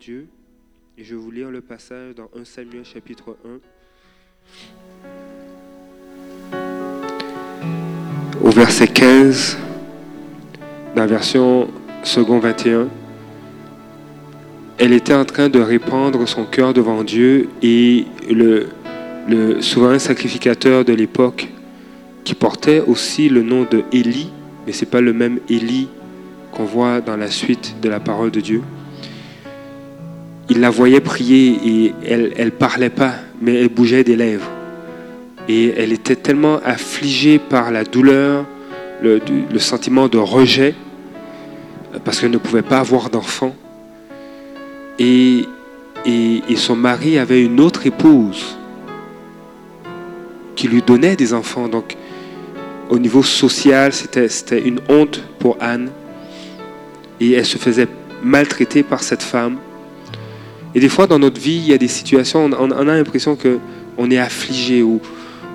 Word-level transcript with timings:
Dieu. 0.00 0.26
Et 0.96 1.04
je 1.04 1.14
vais 1.14 1.20
vous 1.20 1.30
lire 1.30 1.50
le 1.50 1.60
passage 1.60 2.14
dans 2.14 2.28
1 2.36 2.44
Samuel 2.44 2.84
chapitre 2.84 3.36
1 3.44 3.58
au 8.42 8.50
verset 8.50 8.88
15 8.88 9.58
dans 10.94 11.02
la 11.02 11.06
version 11.06 11.68
second 12.02 12.38
21 12.38 12.88
elle 14.78 14.92
était 14.92 15.14
en 15.14 15.24
train 15.24 15.48
de 15.48 15.60
répandre 15.60 16.26
son 16.26 16.44
cœur 16.44 16.72
devant 16.72 17.04
Dieu 17.04 17.48
et 17.62 18.06
le, 18.30 18.68
le 19.28 19.60
souverain 19.60 19.98
sacrificateur 19.98 20.84
de 20.84 20.92
l'époque 20.92 21.48
qui 22.24 22.34
portait 22.34 22.80
aussi 22.80 23.28
le 23.28 23.42
nom 23.42 23.66
de 23.68 23.82
Élie, 23.92 24.30
mais 24.66 24.72
ce 24.72 24.84
n'est 24.84 24.90
pas 24.90 25.00
le 25.00 25.12
même 25.12 25.40
Élie 25.48 25.88
qu'on 26.52 26.64
voit 26.64 27.00
dans 27.00 27.16
la 27.16 27.28
suite 27.28 27.76
de 27.82 27.88
la 27.88 28.00
parole 28.00 28.30
de 28.30 28.40
Dieu 28.40 28.62
il 30.50 30.60
la 30.60 30.70
voyait 30.70 31.00
prier 31.00 31.58
et 31.64 31.94
elle 32.06 32.32
ne 32.36 32.50
parlait 32.50 32.90
pas, 32.90 33.14
mais 33.40 33.54
elle 33.54 33.68
bougeait 33.68 34.04
des 34.04 34.16
lèvres. 34.16 34.50
Et 35.48 35.74
elle 35.76 35.92
était 35.92 36.16
tellement 36.16 36.60
affligée 36.64 37.38
par 37.38 37.70
la 37.70 37.84
douleur, 37.84 38.46
le, 39.02 39.20
sentiment 39.58 40.08
de 40.08 40.18
rejet, 40.18 40.74
parce 42.04 42.20
qu'elle 42.20 42.30
ne 42.30 42.38
pouvait 42.38 42.62
pas 42.62 42.78
avoir 42.78 43.10
d'enfant. 43.10 43.54
Et, 44.98 45.44
et, 46.04 46.56
son 46.56 46.76
mari 46.76 47.18
avait 47.18 47.42
une 47.42 47.60
autre 47.60 47.86
épouse 47.86 48.58
qui 50.56 50.68
lui 50.68 50.82
donnait 50.82 51.16
des 51.16 51.32
enfants. 51.34 51.68
Donc, 51.68 51.96
au 52.90 52.98
niveau 52.98 53.22
social, 53.22 53.92
c'était 53.92 54.62
une 54.62 54.80
honte 54.88 55.22
pour 55.38 55.56
Anne. 55.60 55.90
Et 57.20 57.32
elle 57.32 57.46
se 57.46 57.58
faisait 57.58 57.88
maltraiter 58.22 58.82
par 58.82 59.02
cette 59.02 59.22
femme. 59.22 59.58
Et 60.74 60.80
des 60.80 60.88
fois, 60.88 61.06
dans 61.06 61.18
notre 61.18 61.40
vie, 61.40 61.56
il 61.56 61.68
y 61.68 61.72
a 61.72 61.78
des 61.78 61.88
situations, 61.88 62.44
on, 62.44 62.70
a 62.70 62.84
l'impression 62.84 63.36
qu'on 63.36 64.10
est 64.10 64.18
affligé 64.18 64.82
ou, 64.82 65.00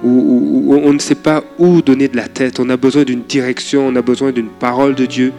on 0.03 0.91
ne 0.91 0.99
sait 0.99 1.15
pas 1.15 1.43
où 1.57 1.81
donner 1.81 2.07
de 2.07 2.17
la 2.17 2.27
tête. 2.27 2.59
On 2.59 2.69
a 2.69 2.77
besoin 2.77 3.03
d'une 3.03 3.23
direction, 3.23 3.87
on 3.87 3.95
a 3.95 4.01
besoin 4.01 4.31
d'une 4.31 4.49
parole 4.49 4.95
de 4.95 5.05
Dieu. 5.05 5.31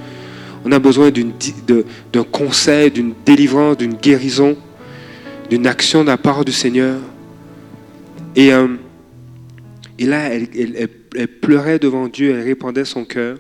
On 0.64 0.72
a 0.72 0.78
besoin 0.78 1.10
d'un 1.10 2.24
conseil, 2.24 2.90
d'une 2.90 3.12
délivrance, 3.26 3.76
d'une 3.76 3.94
guérison, 3.94 4.56
d'une 5.50 5.66
action 5.66 6.02
de 6.02 6.08
la 6.08 6.16
part 6.16 6.44
du 6.44 6.52
Seigneur. 6.52 6.98
Et, 8.34 8.52
euh, 8.54 8.68
là, 9.98 10.30
elle, 10.32 10.88
elle, 11.14 11.28
pleurait 11.28 11.78
devant 11.78 12.08
Dieu, 12.08 12.34
elle 12.34 12.44
répandait 12.44 12.86
son 12.86 13.04
cœur. 13.04 13.36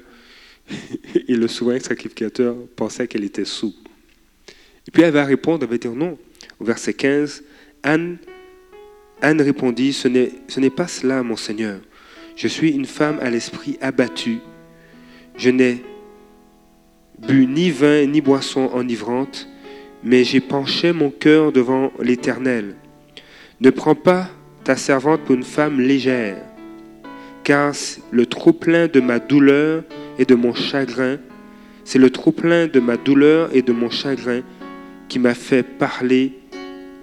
Et 1.28 1.34
le 1.34 1.48
souverain 1.48 1.80
sacrificateur 1.80 2.54
pensait 2.76 3.06
qu'elle 3.06 3.24
était 3.24 3.46
sous. 3.46 3.74
Et 4.86 4.90
puis 4.90 5.02
elle 5.02 5.12
va 5.12 5.24
répondre, 5.24 5.60
elle 5.62 5.70
va 5.70 5.78
dire 5.78 5.94
non. 5.94 6.18
Au 6.60 6.64
verset 6.64 6.94
15, 6.94 7.42
Anne, 7.82 8.18
Anne 9.22 9.40
répondit, 9.40 9.92
ce 9.92 10.08
n'est 10.08 10.70
pas 10.70 10.86
cela, 10.86 11.22
mon 11.22 11.36
Seigneur. 11.36 11.80
Je 12.36 12.48
suis 12.48 12.72
une 12.72 12.86
femme 12.86 13.18
à 13.20 13.30
l'esprit 13.30 13.78
abattu. 13.80 14.38
Je 15.36 15.50
n'ai 15.50 15.82
bu 17.18 17.46
ni 17.46 17.70
vin 17.70 18.06
ni 18.06 18.20
boisson 18.20 18.70
enivrante, 18.72 19.48
mais 20.02 20.24
j'ai 20.24 20.40
penché 20.40 20.92
mon 20.92 21.10
cœur 21.10 21.52
devant 21.52 21.92
l'Éternel. 22.00 22.74
Ne 23.60 23.70
prends 23.70 23.94
pas 23.94 24.28
ta 24.64 24.76
servante 24.76 25.22
pour 25.22 25.34
une 25.34 25.44
femme 25.44 25.80
légère, 25.80 26.36
car 27.44 27.72
le 28.10 28.26
trop-plein 28.26 28.88
de 28.88 29.00
ma 29.00 29.18
douleur 29.18 29.84
et 30.18 30.24
de 30.24 30.34
mon 30.34 30.54
chagrin, 30.54 31.18
c'est 31.84 31.98
le 31.98 32.10
trop-plein 32.10 32.66
de 32.66 32.80
ma 32.80 32.96
douleur 32.96 33.50
et 33.54 33.62
de 33.62 33.72
mon 33.72 33.90
chagrin 33.90 34.42
qui 35.14 35.20
m'a 35.20 35.34
fait 35.34 35.62
parler 35.62 36.32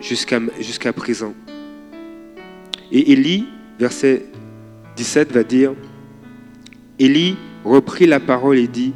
jusqu'à 0.01 0.91
présent. 0.91 1.33
Et 2.91 3.13
Élie, 3.13 3.47
verset 3.79 4.25
17, 4.97 5.31
va 5.31 5.45
dire, 5.45 5.71
Élie 6.99 7.37
reprit 7.63 8.07
la 8.07 8.19
parole 8.19 8.57
et 8.57 8.67
dit, 8.67 8.91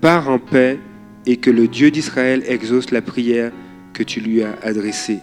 Pars 0.00 0.28
en 0.28 0.38
paix 0.38 0.78
et 1.26 1.36
que 1.38 1.50
le 1.50 1.66
Dieu 1.66 1.90
d'Israël 1.90 2.44
exauce 2.46 2.92
la 2.92 3.02
prière 3.02 3.50
que 3.92 4.04
tu 4.04 4.20
lui 4.20 4.44
as 4.44 4.56
adressée. 4.62 5.18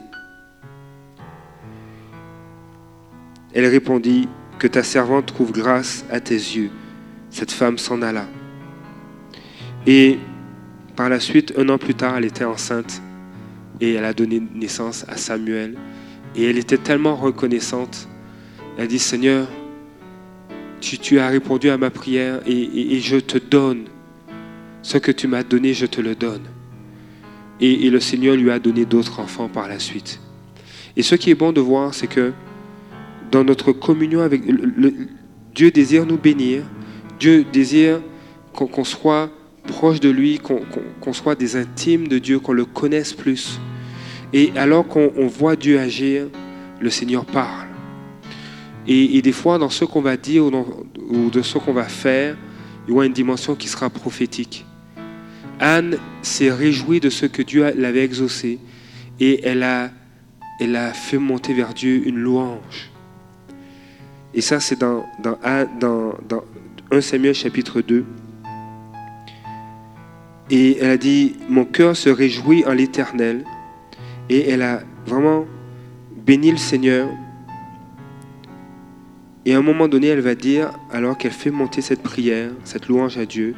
Elle 3.54 3.68
répondit, 3.68 4.28
Que 4.60 4.68
ta 4.68 4.84
servante 4.84 5.28
trouve 5.28 5.54
grâce 5.54 6.04
à 6.12 6.20
tes 6.20 6.36
yeux. 6.36 6.70
Cette 7.30 7.54
femme 7.54 7.78
s'en 7.78 8.02
alla. 8.02 8.28
Et 9.88 10.20
par 10.98 11.08
la 11.08 11.22
suite, 11.22 11.54
un 11.58 11.70
an 11.70 11.78
plus 11.78 11.96
tard, 11.96 12.18
elle 12.18 12.26
était 12.26 12.44
enceinte 12.44 13.02
et 13.82 13.94
elle 13.94 14.06
a 14.06 14.14
donné 14.14 14.42
naissance 14.54 15.06
à 15.10 15.18
Samuel. 15.18 15.76
Et 16.36 16.46
elle 16.46 16.58
était 16.58 16.78
tellement 16.78 17.16
reconnaissante. 17.16 18.08
Elle 18.78 18.88
dit, 18.88 19.00
Seigneur, 19.00 19.48
tu, 20.80 21.20
as 21.20 21.28
répondu 21.28 21.70
à 21.70 21.78
ma 21.78 21.90
prière 21.90 22.40
et, 22.46 23.00
je 23.00 23.18
te 23.18 23.38
donne 23.38 23.86
ce 24.82 24.98
que 24.98 25.12
tu 25.12 25.28
m'as 25.28 25.44
donné, 25.44 25.74
je 25.74 25.86
te 25.86 26.00
le 26.00 26.16
donne. 26.16 26.44
Et, 27.60 27.90
le 27.90 28.00
Seigneur 28.00 28.36
lui 28.36 28.50
a 28.52 28.60
donné 28.60 28.86
d'autres 28.86 29.20
enfants 29.20 29.50
par 29.50 29.68
la 29.68 29.80
suite. 29.80 30.22
Et 30.96 31.04
ce 31.04 31.16
qui 31.16 31.30
est 31.30 31.36
bon 31.36 31.52
de 31.52 31.62
voir, 31.62 31.94
c'est 31.94 32.08
que 32.08 32.32
dans 33.32 33.44
notre 33.44 33.72
communion 33.72 34.22
avec 34.22 34.42
le, 34.46 34.94
Dieu 35.54 35.72
désire 35.72 36.06
nous 36.06 36.18
bénir. 36.18 36.64
Dieu 37.20 37.46
désire 37.52 38.02
qu'on 38.54 38.84
soit 38.84 39.30
proche 39.68 40.00
de 40.00 40.10
lui, 40.10 40.40
qu'on 40.40 41.14
soit 41.14 41.36
des 41.36 41.56
intimes 41.56 42.08
de 42.08 42.18
Dieu, 42.18 42.40
qu'on 42.40 42.54
le 42.54 42.66
connaisse 42.66 43.14
plus. 43.14 43.60
Et 44.34 44.52
alors 44.56 44.88
qu'on 44.88 45.28
voit 45.28 45.56
Dieu 45.56 45.80
agir, 45.80 46.28
le 46.80 46.90
Seigneur 46.90 47.26
parle. 47.26 47.68
Et, 48.88 49.22
des 49.22 49.32
fois, 49.32 49.58
dans 49.58 49.70
ce 49.70 49.86
qu'on 49.86 50.02
va 50.02 50.18
dire 50.18 50.46
ou, 50.46 51.30
de 51.30 51.42
ce 51.42 51.58
qu'on 51.58 51.74
va 51.74 51.84
faire, 51.84 52.36
il 52.88 52.96
y 52.96 53.00
a 53.00 53.06
une 53.06 53.14
dimension 53.14 53.56
qui 53.56 53.68
sera 53.68 53.90
prophétique. 53.90 54.66
Anne 55.60 55.98
s'est 56.24 56.52
réjouie 56.52 57.00
de 57.00 57.10
ce 57.10 57.28
que 57.28 57.44
Dieu 57.44 57.72
l'avait 57.78 58.04
exaucé 58.04 58.58
et 59.20 59.46
elle 59.46 59.62
a, 59.62 59.92
elle 60.60 60.76
a 60.76 60.92
fait 60.94 61.20
monter 61.20 61.54
vers 61.54 61.76
Dieu 61.76 62.02
une 62.08 62.18
louange. 62.18 62.90
Et 64.34 64.42
ça, 64.42 64.60
c'est 64.60 64.80
dans, 64.80 65.06
dans, 65.22 65.38
dans, 65.80 66.16
dans 66.28 66.44
1 66.90 67.02
Samuel 67.02 67.36
chapitre 67.36 67.82
2. 67.82 68.04
Et 70.50 70.78
elle 70.80 70.90
a 70.90 70.98
dit, 70.98 71.36
mon 71.48 71.66
cœur 71.66 71.96
se 71.96 72.10
réjouit 72.10 72.66
en 72.66 72.74
l'Éternel 72.74 73.46
et 74.32 74.50
elle 74.50 74.62
a 74.62 74.82
vraiment 75.06 75.46
béni 76.26 76.52
le 76.52 76.58
Seigneur. 76.58 77.10
Et 79.46 79.54
à 79.54 79.58
un 79.58 79.62
moment 79.62 79.90
donné, 79.90 80.08
elle 80.08 80.22
va 80.22 80.36
dire, 80.36 80.72
alors 80.90 81.18
qu'elle 81.18 81.34
fait 81.34 81.52
monter 81.52 81.82
cette 81.82 82.02
prière, 82.02 82.52
cette 82.64 82.88
louange 82.88 83.18
à 83.18 83.26
Dieu, 83.26 83.56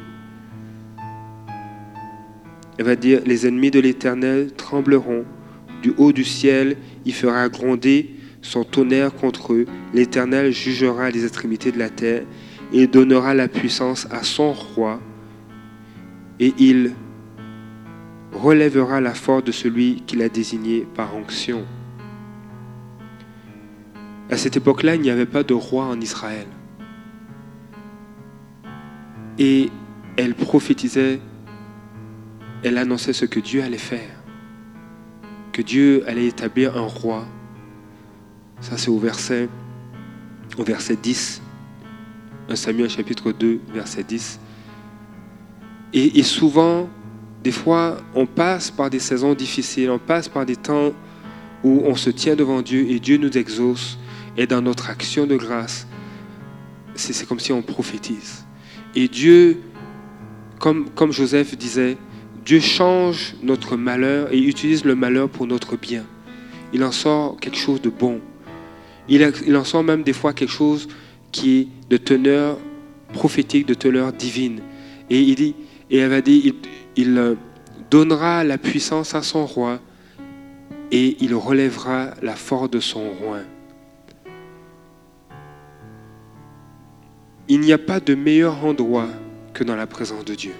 elle 2.76 2.84
va 2.84 2.96
dire, 2.96 3.20
les 3.24 3.46
ennemis 3.46 3.70
de 3.70 3.78
l'Éternel 3.78 4.52
trembleront. 4.56 5.24
Du 5.80 5.94
haut 5.96 6.12
du 6.12 6.24
ciel, 6.24 6.76
il 7.04 7.14
fera 7.14 7.48
gronder 7.48 8.16
son 8.42 8.64
tonnerre 8.64 9.14
contre 9.14 9.52
eux. 9.52 9.66
L'Éternel 9.92 10.50
jugera 10.50 11.08
les 11.08 11.22
extrémités 11.24 11.70
de 11.70 11.78
la 11.78 11.88
terre 11.88 12.24
et 12.72 12.88
donnera 12.88 13.32
la 13.32 13.46
puissance 13.46 14.08
à 14.10 14.24
son 14.24 14.52
roi. 14.52 14.98
Et 16.40 16.52
il 16.58 16.94
relèvera 18.34 19.00
la 19.00 19.14
force 19.14 19.44
de 19.44 19.52
celui 19.52 20.02
qu'il 20.06 20.22
a 20.22 20.28
désigné 20.28 20.86
par 20.94 21.14
onction. 21.16 21.64
À 24.30 24.36
cette 24.36 24.56
époque-là, 24.56 24.96
il 24.96 25.00
n'y 25.00 25.10
avait 25.10 25.26
pas 25.26 25.42
de 25.42 25.54
roi 25.54 25.84
en 25.86 26.00
Israël. 26.00 26.46
Et 29.38 29.70
elle 30.16 30.34
prophétisait, 30.34 31.20
elle 32.62 32.78
annonçait 32.78 33.12
ce 33.12 33.24
que 33.24 33.40
Dieu 33.40 33.62
allait 33.62 33.78
faire, 33.78 34.22
que 35.52 35.62
Dieu 35.62 36.04
allait 36.06 36.26
établir 36.26 36.76
un 36.76 36.86
roi. 36.86 37.26
Ça, 38.60 38.78
c'est 38.78 38.90
au 38.90 38.98
verset, 38.98 39.48
au 40.56 40.64
verset 40.64 40.96
10, 40.96 41.42
1 42.48 42.56
Samuel 42.56 42.90
chapitre 42.90 43.32
2, 43.32 43.60
verset 43.72 44.04
10. 44.04 44.40
Et, 45.92 46.18
et 46.18 46.22
souvent, 46.22 46.88
des 47.44 47.52
fois, 47.52 47.98
on 48.14 48.24
passe 48.24 48.70
par 48.70 48.88
des 48.88 48.98
saisons 48.98 49.34
difficiles, 49.34 49.90
on 49.90 49.98
passe 49.98 50.30
par 50.30 50.46
des 50.46 50.56
temps 50.56 50.94
où 51.62 51.82
on 51.84 51.94
se 51.94 52.08
tient 52.08 52.36
devant 52.36 52.62
Dieu 52.62 52.86
et 52.88 52.98
Dieu 52.98 53.18
nous 53.18 53.36
exauce. 53.36 53.98
Et 54.38 54.46
dans 54.46 54.62
notre 54.62 54.88
action 54.88 55.26
de 55.26 55.36
grâce, 55.36 55.86
c'est 56.94 57.28
comme 57.28 57.38
si 57.38 57.52
on 57.52 57.60
prophétise. 57.60 58.46
Et 58.94 59.08
Dieu, 59.08 59.60
comme, 60.58 60.88
Joseph 61.10 61.56
disait, 61.58 61.98
Dieu 62.46 62.60
change 62.60 63.34
notre 63.42 63.76
malheur 63.76 64.32
et 64.32 64.38
utilise 64.38 64.86
le 64.86 64.94
malheur 64.94 65.28
pour 65.28 65.46
notre 65.46 65.76
bien. 65.76 66.04
Il 66.72 66.82
en 66.82 66.92
sort 66.92 67.36
quelque 67.38 67.58
chose 67.58 67.82
de 67.82 67.90
bon. 67.90 68.20
Il, 69.06 69.22
en 69.54 69.64
sort 69.64 69.84
même 69.84 70.02
des 70.02 70.14
fois 70.14 70.32
quelque 70.32 70.50
chose 70.50 70.88
qui 71.30 71.58
est 71.58 71.68
de 71.90 71.98
teneur 71.98 72.56
prophétique, 73.12 73.66
de 73.66 73.74
teneur 73.74 74.14
divine. 74.14 74.60
Et 75.10 75.20
il 75.20 75.34
dit, 75.34 75.54
et 75.90 75.98
elle 75.98 76.10
va 76.10 76.22
dire, 76.22 76.54
il 76.96 77.36
donnera 77.90 78.44
la 78.44 78.58
puissance 78.58 79.14
à 79.14 79.22
son 79.22 79.46
roi 79.46 79.80
et 80.90 81.16
il 81.20 81.34
relèvera 81.34 82.10
la 82.22 82.36
force 82.36 82.70
de 82.70 82.80
son 82.80 83.10
roi. 83.10 83.38
Il 87.48 87.60
n'y 87.60 87.72
a 87.72 87.78
pas 87.78 88.00
de 88.00 88.14
meilleur 88.14 88.64
endroit 88.64 89.08
que 89.52 89.64
dans 89.64 89.76
la 89.76 89.86
présence 89.86 90.24
de 90.24 90.34
Dieu. 90.34 90.52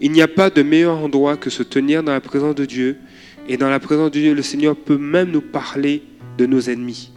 Il 0.00 0.12
n'y 0.12 0.22
a 0.22 0.28
pas 0.28 0.50
de 0.50 0.62
meilleur 0.62 0.98
endroit 0.98 1.36
que 1.36 1.50
se 1.50 1.62
tenir 1.62 2.02
dans 2.02 2.12
la 2.12 2.20
présence 2.20 2.54
de 2.54 2.64
Dieu. 2.64 2.98
Et 3.48 3.56
dans 3.56 3.70
la 3.70 3.80
présence 3.80 4.10
de 4.10 4.20
Dieu, 4.20 4.34
le 4.34 4.42
Seigneur 4.42 4.76
peut 4.76 4.98
même 4.98 5.30
nous 5.30 5.40
parler 5.40 6.02
de 6.38 6.46
nos 6.46 6.60
ennemis, 6.60 7.12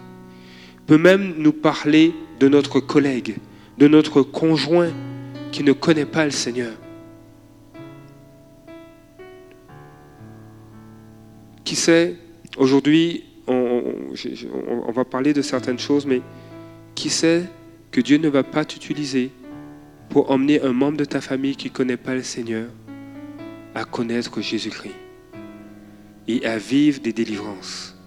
peut 0.86 0.98
même 0.98 1.36
nous 1.38 1.54
parler 1.54 2.14
de 2.40 2.48
notre 2.48 2.80
collègue, 2.80 3.38
de 3.78 3.88
notre 3.88 4.22
conjoint 4.22 4.92
qui 5.52 5.64
ne 5.64 5.72
connaît 5.72 6.06
pas 6.06 6.26
le 6.26 6.32
Seigneur. 6.32 6.74
Qui 11.68 11.76
sait, 11.76 12.16
aujourd'hui, 12.56 13.26
on, 13.46 14.90
va 14.94 15.04
parler 15.04 15.34
de 15.34 15.42
certaines 15.42 15.80
choses, 15.80 16.06
mais 16.06 16.22
qui 16.96 17.10
sait 17.10 17.44
que 17.92 18.00
Dieu 18.00 18.20
ne 18.20 18.30
va 18.30 18.44
pas 18.44 18.64
t'utiliser 18.64 19.32
pour 20.10 20.32
emmener 20.32 20.62
un 20.62 20.72
membre 20.72 20.96
de 20.96 21.04
ta 21.04 21.20
famille 21.20 21.58
qui 21.58 21.68
ne 21.68 21.74
connaît 21.74 21.98
pas 21.98 22.16
le 22.16 22.24
Seigneur 22.24 22.70
à 23.76 23.84
connaître 23.84 24.40
Jésus-Christ 24.40 24.96
et 26.30 26.46
à 26.46 26.58
vivre 26.58 27.02
des 27.02 27.12
délivrances. 27.12 27.98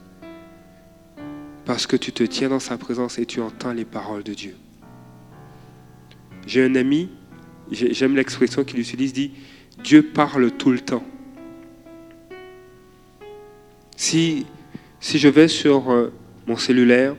Parce 1.66 1.86
que 1.86 1.96
tu 1.96 2.12
te 2.12 2.22
tiens 2.22 2.48
dans 2.48 2.60
sa 2.60 2.78
présence 2.78 3.18
et 3.18 3.26
tu 3.26 3.42
entends 3.42 3.74
les 3.74 3.84
paroles 3.84 4.22
de 4.22 4.32
Dieu. 4.32 4.56
J'ai 6.46 6.64
un 6.64 6.76
ami, 6.76 7.10
j'aime 7.70 8.16
l'expression 8.16 8.64
qu'il 8.64 8.80
utilise, 8.80 9.12
dit 9.12 9.32
Dieu 9.84 10.02
parle 10.02 10.50
tout 10.50 10.70
le 10.70 10.80
temps. 10.80 11.04
Si, 14.00 14.46
si 14.98 15.18
je 15.18 15.28
vais 15.28 15.46
sur 15.46 15.90
euh, 15.90 16.10
mon 16.46 16.56
cellulaire 16.56 17.14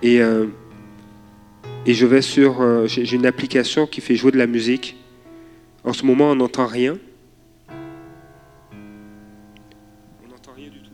et 0.00 0.22
euh, 0.22 0.46
et 1.86 1.92
je 1.92 2.06
vais 2.06 2.22
sur. 2.22 2.60
Euh, 2.60 2.86
j'ai 2.86 3.16
une 3.16 3.26
application 3.26 3.88
qui 3.88 4.00
fait 4.00 4.14
jouer 4.14 4.30
de 4.30 4.38
la 4.38 4.46
musique. 4.46 4.96
En 5.82 5.92
ce 5.92 6.06
moment, 6.06 6.30
on 6.30 6.36
n'entend 6.36 6.66
rien. 6.66 6.98
On 10.24 10.28
n'entend 10.28 10.52
rien 10.54 10.70
du 10.70 10.82
tout. 10.82 10.92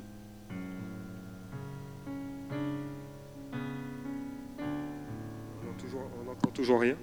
On 5.60 6.24
n'entend 6.24 6.50
toujours, 6.50 6.80
rien. 6.80 6.96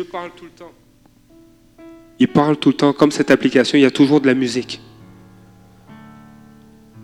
Dieu 0.00 0.08
parle 0.10 0.30
tout 0.34 0.46
le 0.46 0.50
temps. 0.50 0.72
Il 2.18 2.28
parle 2.28 2.56
tout 2.56 2.70
le 2.70 2.74
temps, 2.74 2.94
comme 2.94 3.10
cette 3.10 3.30
application, 3.30 3.76
il 3.76 3.82
y 3.82 3.84
a 3.84 3.90
toujours 3.90 4.22
de 4.22 4.26
la 4.28 4.32
musique. 4.32 4.80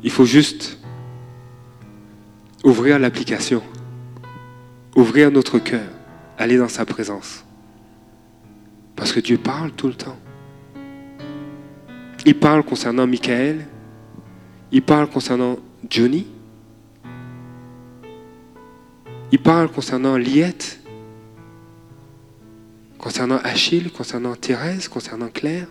Il 0.02 0.10
faut 0.10 0.25
juste 0.25 0.78
ouvrir 2.64 2.98
l'application, 2.98 3.62
ouvrir 4.96 5.31
notre 5.31 5.58
cœur, 5.58 5.87
aller 6.38 6.56
dans 6.56 6.69
sa 6.69 6.87
présence. 6.87 7.44
Parce 8.94 9.12
que 9.12 9.20
Dieu 9.20 9.37
parle 9.37 9.72
tout 9.72 9.88
le 9.88 9.94
temps. 9.94 10.16
Il 12.25 12.38
parle 12.38 12.62
concernant 12.62 13.06
Michael, 13.06 13.66
il 14.72 14.81
parle 14.81 15.10
concernant 15.10 15.58
Johnny, 15.90 16.26
il 19.32 19.38
parle 19.38 19.69
concernant 19.69 20.16
Liette, 20.16 20.81
Concernant 23.06 23.38
Achille, 23.44 23.93
concernant 23.93 24.35
Thérèse, 24.35 24.88
concernant 24.88 25.29
Claire, 25.29 25.69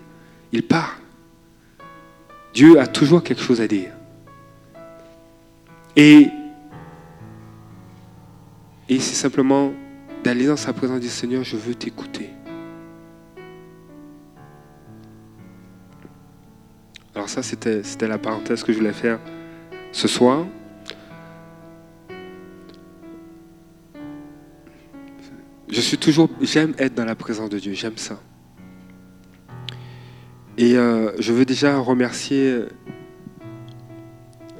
il 0.53 0.65
parle. 0.65 1.01
Dieu 2.53 2.79
a 2.79 2.87
toujours 2.87 3.21
quelque 3.21 3.41
chose 3.41 3.59
à 3.59 3.67
dire. 3.67 3.91
Et, 5.97 6.29
et 8.87 8.99
c'est 9.01 9.15
simplement 9.15 9.73
d'aller 10.23 10.47
dans 10.47 10.55
sa 10.55 10.71
présence 10.71 11.01
dire 11.01 11.11
Seigneur, 11.11 11.43
je 11.43 11.57
veux 11.57 11.75
t'écouter. 11.75 12.29
Alors 17.13 17.27
ça, 17.27 17.43
c'était 17.43 18.07
la 18.07 18.17
parenthèse 18.17 18.63
que 18.63 18.71
je 18.71 18.77
voulais 18.77 18.93
faire 18.93 19.19
ce 19.91 20.07
soir. 20.07 20.45
Je 25.75 25.81
suis 25.81 25.97
toujours, 25.97 26.29
j'aime 26.39 26.73
être 26.77 26.95
dans 26.95 27.03
la 27.03 27.15
présence 27.15 27.49
de 27.49 27.59
Dieu, 27.59 27.73
j'aime 27.73 27.97
ça. 27.97 28.17
Et 30.57 30.77
euh, 30.77 31.11
je 31.19 31.33
veux 31.33 31.43
déjà 31.43 31.77
remercier, 31.79 32.61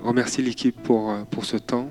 remercier 0.04 0.44
l'équipe 0.44 0.76
pour, 0.84 1.10
euh, 1.10 1.24
pour 1.24 1.46
ce 1.46 1.56
temps, 1.56 1.90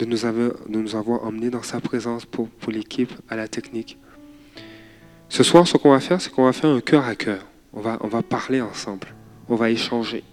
de 0.00 0.04
nous, 0.04 0.26
avoir, 0.26 0.50
de 0.68 0.76
nous 0.76 0.96
avoir 0.96 1.24
emmenés 1.24 1.50
dans 1.50 1.62
sa 1.62 1.80
présence 1.80 2.26
pour, 2.26 2.48
pour 2.48 2.72
l'équipe, 2.72 3.12
à 3.28 3.36
la 3.36 3.46
technique. 3.46 3.98
Ce 5.28 5.44
soir, 5.44 5.68
ce 5.68 5.76
qu'on 5.76 5.92
va 5.92 6.00
faire, 6.00 6.20
c'est 6.20 6.32
qu'on 6.32 6.46
va 6.46 6.52
faire 6.52 6.70
un 6.70 6.80
cœur 6.80 7.04
à 7.04 7.14
cœur. 7.14 7.46
On 7.72 7.80
va, 7.80 7.98
on 8.00 8.08
va 8.08 8.22
parler 8.22 8.60
ensemble, 8.60 9.06
on 9.48 9.54
va 9.54 9.70
échanger. 9.70 10.24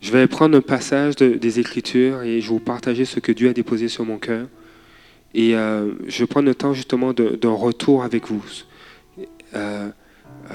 Je 0.00 0.10
vais 0.10 0.26
prendre 0.26 0.58
un 0.58 0.62
passage 0.62 1.14
des 1.14 1.60
Écritures 1.60 2.22
et 2.22 2.40
je 2.40 2.48
vais 2.48 2.54
vous 2.54 2.58
partager 2.58 3.04
ce 3.04 3.20
que 3.20 3.30
Dieu 3.30 3.50
a 3.50 3.52
déposé 3.52 3.86
sur 3.86 4.04
mon 4.04 4.18
cœur. 4.18 4.48
Et 5.34 5.56
euh, 5.56 5.92
je 6.06 6.24
prends 6.24 6.42
le 6.42 6.54
temps 6.54 6.72
justement 6.72 7.12
d'un 7.12 7.50
retour 7.50 8.04
avec 8.04 8.28
vous. 8.28 8.42
Euh, 9.54 9.88
euh, 10.50 10.54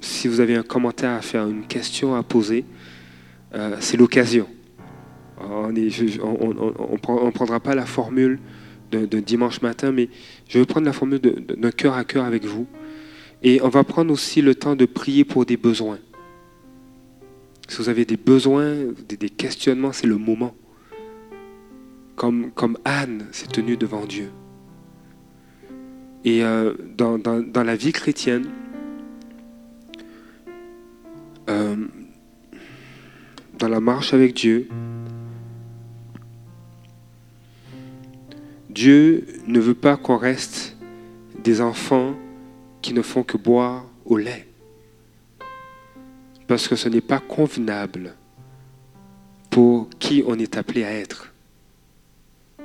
si 0.00 0.28
vous 0.28 0.38
avez 0.40 0.54
un 0.54 0.62
commentaire 0.62 1.10
à 1.10 1.20
faire, 1.20 1.48
une 1.48 1.66
question 1.66 2.14
à 2.14 2.22
poser, 2.22 2.64
c'est 3.80 3.96
l'occasion. 3.96 4.46
On 5.40 5.72
ne 5.72 7.30
prendra 7.30 7.58
pas 7.58 7.74
la 7.74 7.86
formule 7.86 8.38
de, 8.92 9.20
dimanche 9.20 9.62
matin, 9.62 9.90
mais 9.90 10.08
je 10.48 10.60
vais 10.60 10.64
prendre 10.64 10.86
la 10.86 10.92
formule 10.92 11.18
d'un 11.18 11.70
cœur 11.72 11.94
à 11.94 12.04
cœur 12.04 12.24
avec 12.24 12.44
vous. 12.44 12.66
Et 13.42 13.60
on 13.62 13.68
va 13.68 13.82
prendre 13.84 14.12
aussi 14.12 14.42
le 14.42 14.54
temps 14.54 14.76
de 14.76 14.84
prier 14.84 15.24
pour 15.24 15.44
des 15.44 15.56
besoins. 15.56 15.98
Si 17.68 17.78
vous 17.78 17.88
avez 17.88 18.04
des 18.04 18.16
besoins, 18.16 18.76
des 19.08 19.28
questionnements, 19.28 19.92
c'est 19.92 20.06
le 20.06 20.18
moment 20.18 20.54
comme, 22.18 22.78
Anne 22.84 23.26
s'est 23.30 23.46
tenue 23.46 23.76
devant 23.76 24.04
Dieu. 24.04 24.30
Et 26.24 26.42
euh, 26.42 26.74
dans, 26.96 27.16
dans, 27.16 27.62
la 27.62 27.76
vie 27.76 27.92
chrétienne, 27.92 28.50
euh, 31.48 31.76
dans 33.58 33.68
la 33.68 33.80
marche 33.80 34.12
avec 34.12 34.34
Dieu, 34.34 34.68
Dieu 38.68 39.26
ne 39.46 39.60
veut 39.60 39.74
pas 39.74 39.96
qu'on 39.96 40.16
reste 40.16 40.76
des 41.42 41.60
enfants 41.60 42.14
qui 42.82 42.94
ne 42.94 43.02
font 43.02 43.22
que 43.22 43.36
boire 43.36 43.86
au 44.04 44.18
lait. 44.18 44.48
Parce 46.48 46.66
que 46.66 46.76
ce 46.76 46.88
n'est 46.88 47.00
pas 47.00 47.20
convenable 47.20 48.14
pour 49.50 49.88
qui 49.98 50.24
on 50.26 50.38
est 50.38 50.56
appelé 50.56 50.84
à 50.84 50.92
être. 50.92 51.32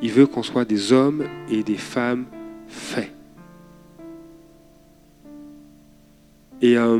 Il 0.03 0.11
veut 0.11 0.27
qu'on 0.27 0.43
soit 0.43 0.65
des 0.65 0.91
hommes 0.91 1.23
et 1.49 1.63
des 1.63 1.77
femmes 1.77 2.25
faits. 2.67 3.13
Et 6.61 6.77
euh, 6.77 6.99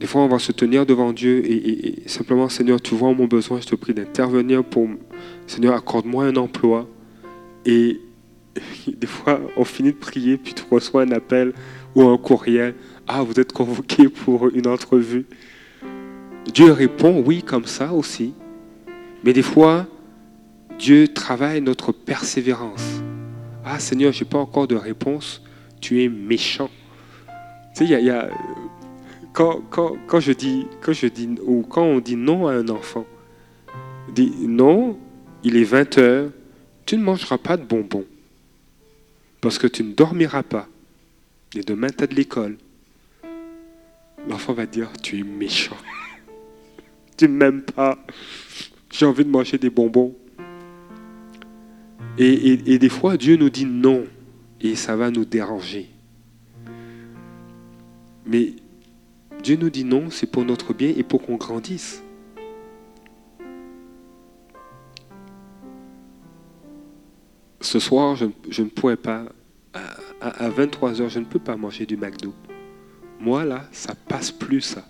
des 0.00 0.06
fois, 0.08 0.22
on 0.22 0.28
va 0.28 0.40
se 0.40 0.50
tenir 0.50 0.86
devant 0.86 1.12
Dieu 1.12 1.48
et, 1.48 2.02
simplement, 2.06 2.48
Seigneur, 2.48 2.82
tu 2.82 2.96
vois 2.96 3.14
mon 3.14 3.26
besoin, 3.26 3.60
je 3.60 3.66
te 3.68 3.76
prie 3.76 3.94
d'intervenir 3.94 4.64
pour, 4.64 4.88
Seigneur, 5.46 5.76
accorde-moi 5.76 6.24
un 6.24 6.34
emploi. 6.34 6.88
Et 7.64 8.00
des 8.88 9.06
fois, 9.06 9.40
on 9.56 9.64
finit 9.64 9.92
de 9.92 9.98
prier, 9.98 10.36
puis 10.36 10.52
tu 10.52 10.64
reçois 10.68 11.02
un 11.02 11.12
appel 11.12 11.52
ou 11.94 12.02
un 12.02 12.18
courriel. 12.18 12.74
Ah, 13.06 13.22
vous 13.22 13.38
êtes 13.38 13.52
convoqué 13.52 14.08
pour 14.08 14.48
une 14.48 14.66
entrevue. 14.66 15.26
Dieu 16.52 16.72
répond 16.72 17.22
oui 17.24 17.44
comme 17.44 17.66
ça 17.66 17.92
aussi. 17.92 18.34
Mais 19.22 19.32
des 19.32 19.42
fois, 19.42 19.86
Dieu 20.82 21.06
travaille 21.06 21.60
notre 21.60 21.92
persévérance. 21.92 23.00
Ah 23.64 23.78
Seigneur, 23.78 24.12
je 24.12 24.24
n'ai 24.24 24.28
pas 24.28 24.38
encore 24.38 24.66
de 24.66 24.74
réponse, 24.74 25.40
tu 25.80 26.02
es 26.02 26.08
méchant. 26.08 26.70
Tu 27.76 27.86
sais, 27.86 28.00
il 28.00 28.04
y 28.04 28.10
a, 28.10 28.28
quand, 29.32 29.60
quand, 29.70 30.18
je 30.18 30.32
dis, 30.32 30.66
quand 30.80 30.92
je 30.92 31.06
dis, 31.06 31.28
ou 31.46 31.62
quand 31.62 31.84
on 31.84 32.00
dit 32.00 32.16
non 32.16 32.48
à 32.48 32.54
un 32.54 32.68
enfant, 32.68 33.06
dit 34.12 34.32
non, 34.40 34.98
il 35.44 35.56
est 35.56 35.62
20 35.62 35.98
heures, 35.98 36.30
tu 36.84 36.96
ne 36.96 37.04
mangeras 37.04 37.38
pas 37.38 37.56
de 37.56 37.62
bonbons 37.62 38.04
parce 39.40 39.58
que 39.58 39.68
tu 39.68 39.84
ne 39.84 39.92
dormiras 39.92 40.42
pas. 40.42 40.66
Et 41.54 41.60
demain, 41.60 41.90
tu 41.96 42.02
as 42.02 42.08
de 42.08 42.16
l'école. 42.16 42.58
L'enfant 44.28 44.52
va 44.52 44.66
dire, 44.66 44.90
tu 45.00 45.20
es 45.20 45.22
méchant. 45.22 45.76
tu 47.16 47.28
ne 47.28 47.34
m'aimes 47.34 47.62
pas. 47.62 47.96
J'ai 48.90 49.06
envie 49.06 49.24
de 49.24 49.30
manger 49.30 49.58
des 49.58 49.70
bonbons. 49.70 50.16
Et, 52.18 52.78
des 52.78 52.88
fois, 52.88 53.16
Dieu 53.16 53.36
nous 53.36 53.50
dit 53.50 53.64
non. 53.64 54.04
Et 54.60 54.76
ça 54.76 54.96
va 54.96 55.10
nous 55.10 55.24
déranger. 55.24 55.88
Mais 58.26 58.52
Dieu 59.42 59.56
nous 59.56 59.70
dit 59.70 59.84
non, 59.84 60.10
c'est 60.10 60.30
pour 60.30 60.44
notre 60.44 60.72
bien 60.72 60.92
et 60.96 61.02
pour 61.02 61.22
qu'on 61.22 61.36
grandisse. 61.36 62.02
Ce 67.60 67.78
soir, 67.78 68.16
je, 68.16 68.26
ne 68.62 68.68
pourrais 68.68 68.96
pas, 68.96 69.24
à, 69.72 70.28
à 70.28 70.50
23h, 70.50 71.08
je 71.08 71.18
ne 71.18 71.24
peux 71.24 71.38
pas 71.38 71.56
manger 71.56 71.86
du 71.86 71.96
McDo. 71.96 72.34
Moi, 73.20 73.44
là, 73.44 73.68
ça 73.72 73.94
passe 73.94 74.30
plus, 74.30 74.60
ça. 74.60 74.84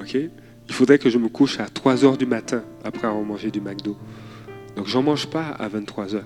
OK? 0.00 0.16
Il 0.68 0.74
faudrait 0.74 0.98
que 0.98 1.10
je 1.10 1.18
me 1.18 1.28
couche 1.28 1.60
à 1.60 1.66
3h 1.66 2.16
du 2.16 2.26
matin 2.26 2.62
après 2.84 3.06
avoir 3.06 3.22
mangé 3.24 3.50
du 3.50 3.60
McDo. 3.60 3.96
Donc, 4.76 4.86
j'en 4.86 5.02
mange 5.02 5.26
pas 5.26 5.48
à 5.48 5.68
23h. 5.68 6.22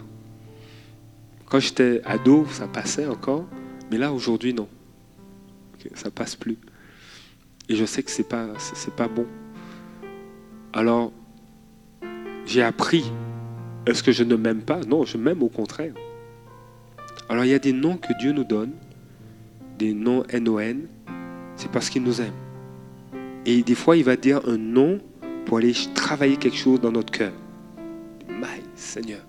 Quand 1.46 1.60
j'étais 1.60 2.00
ado, 2.04 2.46
ça 2.50 2.66
passait 2.66 3.06
encore. 3.06 3.46
Mais 3.90 3.98
là, 3.98 4.12
aujourd'hui, 4.12 4.52
non. 4.52 4.68
ça 5.94 6.10
passe 6.10 6.36
plus. 6.36 6.58
Et 7.68 7.76
je 7.76 7.84
sais 7.84 8.02
que 8.02 8.10
c'est 8.10 8.28
pas, 8.28 8.48
c'est 8.58 8.94
pas 8.94 9.08
bon. 9.08 9.26
Alors, 10.72 11.12
j'ai 12.46 12.62
appris. 12.62 13.04
Est-ce 13.86 14.02
que 14.02 14.12
je 14.12 14.24
ne 14.24 14.36
m'aime 14.36 14.62
pas? 14.62 14.80
Non, 14.80 15.04
je 15.04 15.16
m'aime 15.16 15.42
au 15.42 15.48
contraire. 15.48 15.94
Alors, 17.28 17.44
il 17.44 17.50
y 17.50 17.54
a 17.54 17.58
des 17.58 17.72
noms 17.72 17.96
que 17.96 18.12
Dieu 18.18 18.32
nous 18.32 18.44
donne, 18.44 18.72
des 19.78 19.94
noms 19.94 20.24
N-O-N, 20.28 20.86
c'est 21.56 21.70
parce 21.70 21.88
qu'il 21.88 22.02
nous 22.02 22.20
aime. 22.20 22.34
Et 23.46 23.62
des 23.62 23.74
fois, 23.74 23.96
il 23.96 24.04
va 24.04 24.16
dire 24.16 24.40
un 24.46 24.58
nom 24.58 25.00
pour 25.46 25.58
aller 25.58 25.72
travailler 25.94 26.36
quelque 26.36 26.56
chose 26.56 26.80
dans 26.80 26.92
notre 26.92 27.12
cœur. 27.12 27.32
Seigneur. 28.90 29.20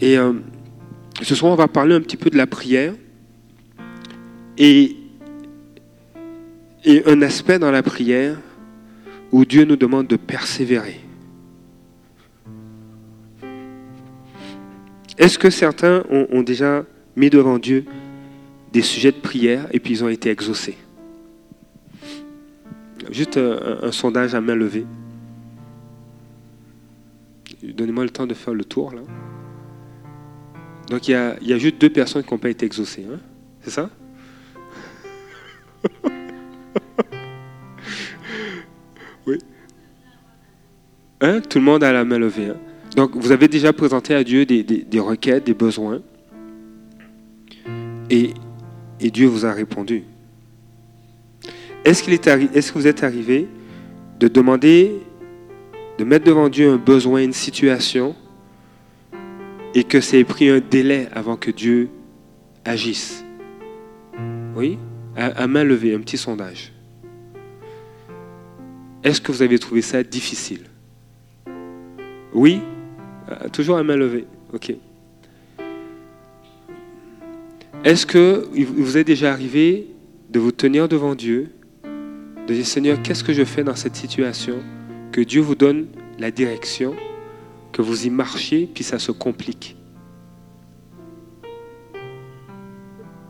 Et 0.00 0.18
euh, 0.18 0.32
ce 1.22 1.34
soir, 1.34 1.52
on 1.52 1.56
va 1.56 1.68
parler 1.68 1.94
un 1.94 2.00
petit 2.00 2.16
peu 2.16 2.30
de 2.30 2.36
la 2.36 2.46
prière 2.46 2.94
et 4.58 4.96
un 7.06 7.22
aspect 7.22 7.58
dans 7.58 7.70
la 7.70 7.82
prière 7.82 8.36
où 9.30 9.44
Dieu 9.44 9.64
nous 9.64 9.76
demande 9.76 10.08
de 10.08 10.16
persévérer. 10.16 11.00
Est-ce 15.16 15.38
que 15.38 15.50
certains 15.50 16.02
ont, 16.10 16.42
déjà 16.42 16.84
mis 17.14 17.30
devant 17.30 17.58
Dieu 17.58 17.84
des 18.72 18.82
sujets 18.82 19.12
de 19.12 19.18
prière 19.18 19.68
et 19.70 19.78
puis 19.78 19.92
ils 19.92 20.04
ont 20.04 20.08
été 20.08 20.30
exaucés? 20.30 20.76
Juste 23.10 23.36
un 23.36 23.92
sondage 23.92 24.34
à 24.34 24.40
main 24.40 24.54
levée. 24.54 24.86
Donnez-moi 27.62 28.04
le 28.04 28.10
temps 28.10 28.26
de 28.26 28.34
faire 28.34 28.54
le 28.54 28.64
tour 28.64 28.92
là. 28.92 29.02
Donc 30.88 31.06
il 31.08 31.12
y 31.12 31.14
a, 31.14 31.58
juste 31.58 31.80
deux 31.80 31.90
personnes 31.90 32.24
qui 32.24 32.32
n'ont 32.32 32.38
pas 32.38 32.50
été 32.50 32.66
exaucées. 32.66 33.06
Hein 33.10 33.18
C'est 33.62 33.70
ça? 33.70 33.90
Oui. 39.26 39.36
Hein? 41.20 41.40
Tout 41.42 41.58
le 41.58 41.64
monde 41.64 41.84
a 41.84 41.92
la 41.92 42.04
main 42.04 42.18
levée. 42.18 42.46
Hein 42.46 42.56
Donc 42.96 43.14
vous 43.14 43.32
avez 43.32 43.48
déjà 43.48 43.72
présenté 43.72 44.14
à 44.14 44.24
Dieu 44.24 44.46
des, 44.46 45.00
requêtes, 45.00 45.44
des 45.44 45.54
besoins. 45.54 46.00
Et, 48.08 48.32
Dieu 49.00 49.26
vous 49.26 49.46
a 49.46 49.52
répondu. 49.52 50.04
Est-ce 51.84 52.02
que 52.02 52.78
vous 52.78 52.86
êtes 52.86 53.04
arrivé 53.04 53.46
de 54.18 54.28
demander, 54.28 55.00
de 56.00 56.04
mettre 56.06 56.24
devant 56.24 56.48
Dieu 56.48 56.70
un 56.70 56.78
besoin, 56.78 57.22
une 57.22 57.34
situation 57.34 58.16
et 59.74 59.84
que 59.84 60.00
c'est 60.00 60.24
pris 60.24 60.48
un 60.48 60.58
délai 60.58 61.08
avant 61.12 61.36
que 61.36 61.50
Dieu 61.50 61.90
agisse. 62.64 63.22
Oui? 64.56 64.78
À, 65.14 65.46
main 65.46 65.62
levée, 65.62 65.94
un 65.94 66.00
petit 66.00 66.16
sondage. 66.16 66.72
Est-ce 69.04 69.20
que 69.20 69.30
vous 69.30 69.42
avez 69.42 69.58
trouvé 69.58 69.82
ça 69.82 70.02
difficile? 70.02 70.62
Oui? 72.32 72.62
Euh, 73.30 73.50
Toujours 73.50 73.76
à 73.76 73.82
main 73.82 73.96
levée. 73.96 74.24
Ok. 74.54 74.72
Est-ce 77.84 78.06
que 78.06 78.48
vous 78.54 78.96
est 78.96 79.04
déjà 79.04 79.34
arrivé 79.34 79.88
de 80.30 80.40
vous 80.40 80.52
tenir 80.52 80.88
devant 80.88 81.14
Dieu, 81.14 81.50
de 81.84 82.54
dire 82.54 82.66
Seigneur, 82.66 83.02
qu'est-ce 83.02 83.22
que 83.22 83.34
je 83.34 83.44
fais 83.44 83.64
dans 83.64 83.76
cette 83.76 83.96
situation? 83.96 84.56
Que 85.12 85.20
Dieu 85.20 85.40
vous 85.40 85.54
donne 85.54 85.86
la 86.18 86.30
direction 86.30 86.94
que 87.72 87.82
vous 87.82 88.06
y 88.06 88.10
marchiez, 88.10 88.68
puis 88.72 88.84
ça 88.84 88.98
se 88.98 89.12
complique. 89.12 89.76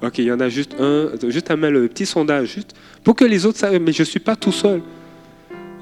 Ok, 0.02 0.18
il 0.18 0.24
y 0.24 0.32
en 0.32 0.40
a 0.40 0.48
juste 0.48 0.74
un, 0.80 1.10
juste 1.28 1.50
un 1.50 1.58
petit 1.58 2.06
sondage, 2.06 2.54
juste 2.54 2.74
pour 3.04 3.14
que 3.14 3.24
les 3.24 3.44
autres 3.44 3.58
savent, 3.58 3.78
mais 3.78 3.92
je 3.92 4.02
ne 4.02 4.06
suis 4.06 4.20
pas 4.20 4.34
tout 4.34 4.52
seul. 4.52 4.82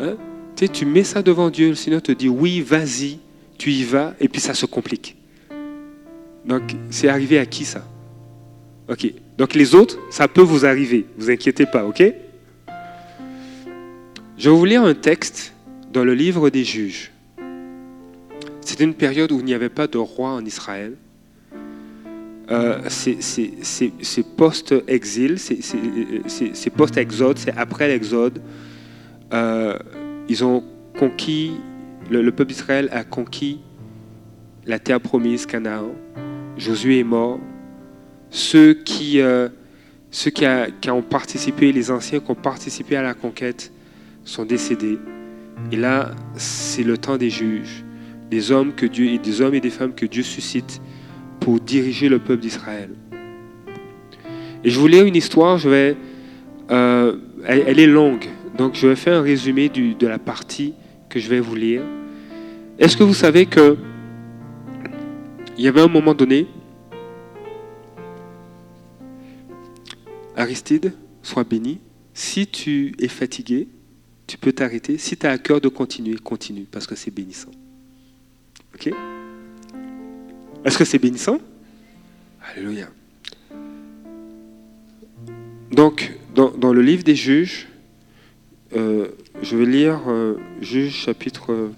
Hein? 0.00 0.16
Tu, 0.56 0.68
tu 0.68 0.86
mets 0.86 1.04
ça 1.04 1.22
devant 1.22 1.50
Dieu, 1.50 1.68
le 1.68 1.74
Seigneur 1.76 2.02
te 2.02 2.10
dit 2.10 2.28
oui, 2.28 2.60
vas-y, 2.60 3.18
tu 3.58 3.70
y 3.70 3.84
vas, 3.84 4.14
et 4.18 4.28
puis 4.28 4.40
ça 4.40 4.54
se 4.54 4.66
complique. 4.66 5.16
Donc, 6.44 6.62
c'est 6.90 7.08
arrivé 7.08 7.38
à 7.38 7.46
qui 7.46 7.64
ça? 7.64 7.86
Ok, 8.88 9.12
donc 9.36 9.54
les 9.54 9.74
autres, 9.74 9.98
ça 10.10 10.26
peut 10.26 10.42
vous 10.42 10.64
arriver, 10.64 11.06
vous 11.16 11.30
inquiétez 11.30 11.66
pas, 11.66 11.84
ok? 11.84 12.02
Je 14.36 14.50
vais 14.50 14.56
vous 14.56 14.64
lire 14.64 14.82
un 14.82 14.94
texte 14.94 15.52
dans 15.92 16.04
le 16.04 16.14
livre 16.14 16.50
des 16.50 16.64
juges. 16.64 17.10
C'était 18.60 18.84
une 18.84 18.94
période 18.94 19.32
où 19.32 19.38
il 19.38 19.44
n'y 19.44 19.54
avait 19.54 19.70
pas 19.70 19.86
de 19.86 19.98
roi 19.98 20.30
en 20.30 20.44
Israël. 20.44 20.94
Euh, 22.50 22.80
c'est 22.88 24.22
post-exil, 24.36 25.38
c'est 25.38 26.70
post-exode, 26.70 27.38
c'est 27.38 27.56
après 27.56 27.88
l'exode. 27.88 28.40
Euh, 29.32 29.76
ils 30.28 30.44
ont 30.44 30.64
conquis, 30.98 31.52
le, 32.10 32.30
peuple 32.30 32.52
d'Israël 32.52 32.88
a 32.92 33.04
conquis 33.04 33.60
la 34.64 34.78
terre 34.78 35.00
promise, 35.00 35.46
Canaan. 35.46 35.92
Josué 36.56 37.00
est 37.00 37.04
mort. 37.04 37.38
Ceux 38.30 38.74
qui, 38.74 39.20
euh, 39.20 39.48
ont 40.88 41.02
participé, 41.02 41.72
les 41.72 41.90
anciens 41.90 42.20
qui 42.20 42.30
ont 42.30 42.34
participé 42.34 42.96
à 42.96 43.02
la 43.02 43.14
conquête, 43.14 43.72
sont 44.24 44.44
décédés. 44.44 44.98
Et 45.72 45.76
là, 45.76 46.12
c'est 46.34 46.82
le 46.82 46.96
temps 46.98 47.16
des 47.16 47.30
juges 47.30 47.84
des 48.30 48.52
hommes, 48.52 48.74
que 48.74 48.86
Dieu, 48.86 49.06
et 49.06 49.18
des 49.18 49.40
hommes 49.40 49.54
et 49.54 49.60
des 49.60 49.70
femmes 49.70 49.94
que 49.94 50.06
Dieu 50.06 50.22
suscite 50.22 50.80
pour 51.40 51.60
diriger 51.60 52.08
le 52.08 52.18
peuple 52.18 52.42
d'Israël. 52.42 52.90
Et 54.64 54.70
je 54.70 54.78
vous 54.78 54.86
lis 54.86 55.00
une 55.00 55.16
histoire, 55.16 55.58
je 55.58 55.68
vais, 55.68 55.96
euh, 56.70 57.16
elle, 57.44 57.78
est 57.78 57.86
longue, 57.86 58.26
donc 58.56 58.74
je 58.74 58.88
vais 58.88 58.96
faire 58.96 59.18
un 59.18 59.22
résumé 59.22 59.68
de 59.68 60.06
la 60.06 60.18
partie 60.18 60.74
que 61.08 61.20
je 61.20 61.28
vais 61.28 61.40
vous 61.40 61.54
lire. 61.54 61.82
Est-ce 62.78 62.96
que 62.96 63.04
vous 63.04 63.14
savez 63.14 63.46
que 63.46 63.76
il 65.56 65.64
y 65.64 65.68
avait 65.68 65.80
un 65.80 65.88
moment 65.88 66.14
donné, 66.14 66.46
Aristide, 70.36 70.92
sois 71.22 71.42
béni, 71.42 71.80
si 72.14 72.46
tu 72.46 72.94
es 73.00 73.08
fatigué, 73.08 73.66
tu 74.28 74.36
peux 74.36 74.52
t'arrêter. 74.52 74.98
Si 74.98 75.16
tu 75.16 75.26
as 75.26 75.32
à 75.32 75.38
cœur 75.38 75.60
de 75.60 75.68
continuer, 75.68 76.16
continue, 76.16 76.66
parce 76.70 76.86
que 76.86 76.94
c'est 76.94 77.10
bénissant. 77.10 77.50
Ok? 78.74 78.90
Est-ce 80.64 80.78
que 80.78 80.84
c'est 80.84 80.98
bénissant? 80.98 81.38
Alléluia. 82.52 82.88
Donc, 85.72 86.12
dans, 86.34 86.72
le 86.72 86.82
livre 86.82 87.02
des 87.02 87.16
juges, 87.16 87.68
euh, 88.76 89.08
je 89.42 89.56
vais 89.56 89.66
lire 89.66 90.02
euh, 90.06 90.36
Juges 90.60 90.94
chapitre... 90.94 91.70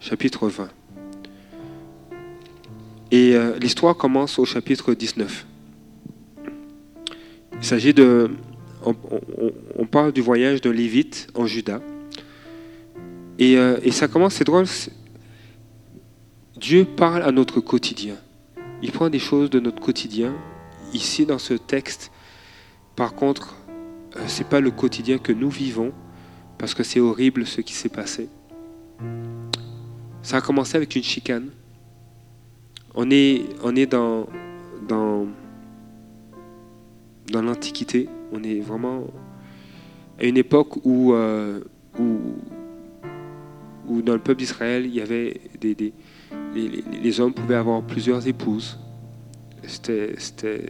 chapitre 0.00 0.48
20. 0.48 0.70
Et 3.10 3.34
euh, 3.34 3.58
l'histoire 3.58 3.96
commence 3.96 4.38
au 4.38 4.44
chapitre 4.44 4.92
19. 4.92 5.46
Il 7.54 7.64
s'agit 7.64 7.94
de, 7.94 8.30
on, 8.84 9.86
parle 9.86 10.12
du 10.12 10.20
voyage 10.20 10.60
de 10.60 10.70
Lévite 10.70 11.28
en 11.34 11.46
Juda. 11.46 11.80
Euh, 13.40 13.78
et, 13.82 13.90
ça 13.92 14.08
commence, 14.08 14.34
c'est 14.34 14.44
drôle. 14.44 14.66
Dieu 16.56 16.84
parle 16.84 17.22
à 17.22 17.32
notre 17.32 17.60
quotidien. 17.60 18.16
Il 18.82 18.92
prend 18.92 19.08
des 19.08 19.18
choses 19.18 19.48
de 19.48 19.58
notre 19.58 19.80
quotidien. 19.80 20.34
Ici, 20.92 21.24
dans 21.24 21.38
ce 21.38 21.54
texte, 21.54 22.10
par 22.94 23.14
contre, 23.14 23.56
euh, 24.16 24.26
ce 24.26 24.42
n'est 24.42 24.48
pas 24.48 24.60
le 24.60 24.70
quotidien 24.70 25.18
que 25.18 25.32
nous 25.32 25.50
vivons, 25.50 25.92
parce 26.58 26.74
que 26.74 26.82
c'est 26.82 27.00
horrible 27.00 27.46
ce 27.46 27.60
qui 27.62 27.72
s'est 27.72 27.88
passé. 27.88 28.28
Ça 30.22 30.36
a 30.36 30.40
commencé 30.40 30.76
avec 30.76 30.94
une 30.94 31.02
chicane 31.02 31.50
On 33.00 33.12
est, 33.12 33.44
on 33.62 33.76
est 33.76 33.86
dans, 33.86 34.26
dans, 34.88 35.28
dans 37.30 37.42
l'Antiquité. 37.42 38.08
On 38.32 38.42
est 38.42 38.58
vraiment 38.58 39.06
à 40.18 40.24
une 40.24 40.36
époque 40.36 40.84
où, 40.84 41.12
euh, 41.12 41.60
où, 42.00 44.02
dans 44.02 44.14
le 44.14 44.18
peuple 44.18 44.40
d'Israël, 44.40 44.84
il 44.84 44.92
y 44.92 45.00
avait 45.00 45.40
des, 45.60 45.92
les, 46.56 47.20
hommes 47.20 47.32
pouvaient 47.32 47.54
avoir 47.54 47.82
plusieurs 47.82 48.26
épouses. 48.26 48.80
C'était 49.62 50.66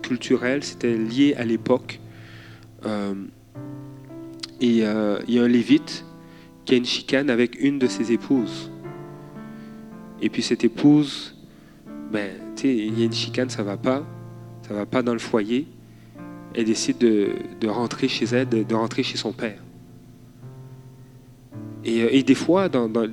culturel, 0.00 0.62
c'était 0.62 0.96
lié 0.96 1.34
à 1.36 1.44
l'époque. 1.44 1.98
Euh, 2.86 3.14
et 4.60 4.86
euh, 4.86 5.18
il 5.26 5.34
y 5.34 5.40
a 5.40 5.42
un 5.42 5.48
lévite 5.48 6.04
qui 6.64 6.74
a 6.74 6.76
une 6.76 6.84
chicane 6.84 7.30
avec 7.30 7.60
une 7.60 7.80
de 7.80 7.88
ses 7.88 8.12
épouses. 8.12 8.70
Et 10.22 10.30
puis 10.30 10.42
cette 10.42 10.62
épouse, 10.62 11.34
ben, 12.10 12.30
il 12.64 12.98
y 12.98 13.02
a 13.02 13.04
une 13.04 13.12
chicane, 13.12 13.50
ça 13.50 13.62
va 13.62 13.76
pas, 13.76 14.04
ça 14.66 14.74
va 14.74 14.86
pas 14.86 15.02
dans 15.02 15.12
le 15.12 15.18
foyer. 15.18 15.66
Elle 16.54 16.64
décide 16.64 16.98
de, 16.98 17.68
rentrer 17.68 18.08
chez 18.08 18.24
elle, 18.26 18.48
de, 18.48 18.74
rentrer 18.74 19.02
chez 19.02 19.18
son 19.18 19.32
père. 19.32 19.62
Et, 21.84 22.02
euh, 22.02 22.22
des 22.22 22.34
fois, 22.34 22.68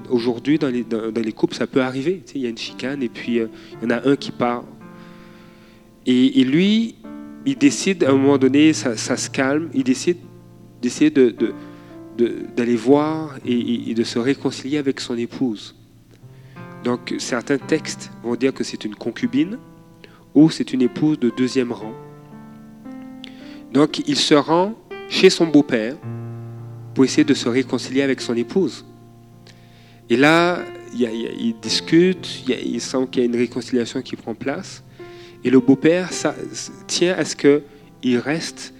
aujourd'hui, 0.09 0.57
dans 0.57 0.69
les, 0.69 1.33
couples, 1.33 1.55
ça 1.55 1.67
peut 1.67 1.81
arriver. 1.81 2.23
Il 2.33 2.41
y 2.41 2.45
a 2.45 2.49
une 2.49 2.57
chicane 2.57 3.03
et 3.03 3.09
puis 3.09 3.39
euh, 3.39 3.47
il 3.81 3.89
y 3.89 3.93
en 3.93 3.97
a 3.97 4.07
un 4.07 4.15
qui 4.15 4.31
part. 4.31 4.63
Et, 6.05 6.43
lui, 6.43 6.95
il 7.45 7.57
décide, 7.57 8.03
à 8.03 8.11
un 8.11 8.13
moment 8.13 8.37
donné, 8.37 8.73
ça, 8.73 8.95
se 8.95 9.29
calme, 9.29 9.69
il 9.73 9.83
décide 9.83 10.17
d'essayer 10.81 11.09
de, 11.09 11.35
d'aller 12.55 12.75
voir 12.75 13.37
et 13.45 13.93
de 13.93 14.03
se 14.03 14.19
réconcilier 14.19 14.77
avec 14.77 14.99
son 14.99 15.17
épouse. 15.17 15.75
Donc 16.85 17.15
certains 17.17 17.57
textes 17.57 18.11
vont 18.23 18.35
dire 18.35 18.53
que 18.53 18.63
c'est 18.63 18.85
une 18.85 18.93
concubine 18.93 19.57
ou 20.35 20.51
c'est 20.51 20.71
une 20.71 20.83
épouse 20.83 21.19
de 21.19 21.31
deuxième 21.31 21.71
rang. 21.71 21.93
Donc 23.73 24.07
il 24.07 24.15
se 24.15 24.35
rend 24.35 24.75
chez 25.09 25.31
son 25.31 25.47
beau-père 25.47 25.95
pour 26.93 27.03
essayer 27.03 27.23
de 27.23 27.33
se 27.33 27.49
réconcilier 27.49 28.03
avec 28.03 28.21
son 28.21 28.35
épouse. 28.35 28.85
Et 30.11 30.15
là, 30.15 30.59
il, 30.93 31.55
discute, 31.59 32.43
il, 32.47 32.79
sent 32.79 33.07
qu'il 33.11 33.23
y 33.23 33.25
a 33.25 33.29
une 33.29 33.35
réconciliation 33.35 34.03
qui 34.03 34.15
prend 34.15 34.35
place. 34.35 34.83
Et 35.43 35.49
le 35.49 35.59
beau-père 35.59 36.11
tient 36.85 37.15
à 37.15 37.25
ce 37.25 37.35
qu'il 37.35 38.19
reste 38.19 38.75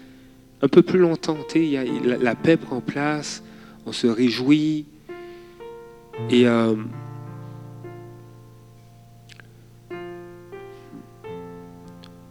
un 0.62 0.68
peu 0.68 0.84
plus 0.84 1.00
longtemps. 1.00 1.40
La, 2.22 2.36
paix 2.36 2.56
prend 2.56 2.82
place, 2.82 3.42
on 3.88 3.92
se 3.92 4.06
réjouit. 4.06 4.86
Et 6.30 6.48
euh, 6.48 6.76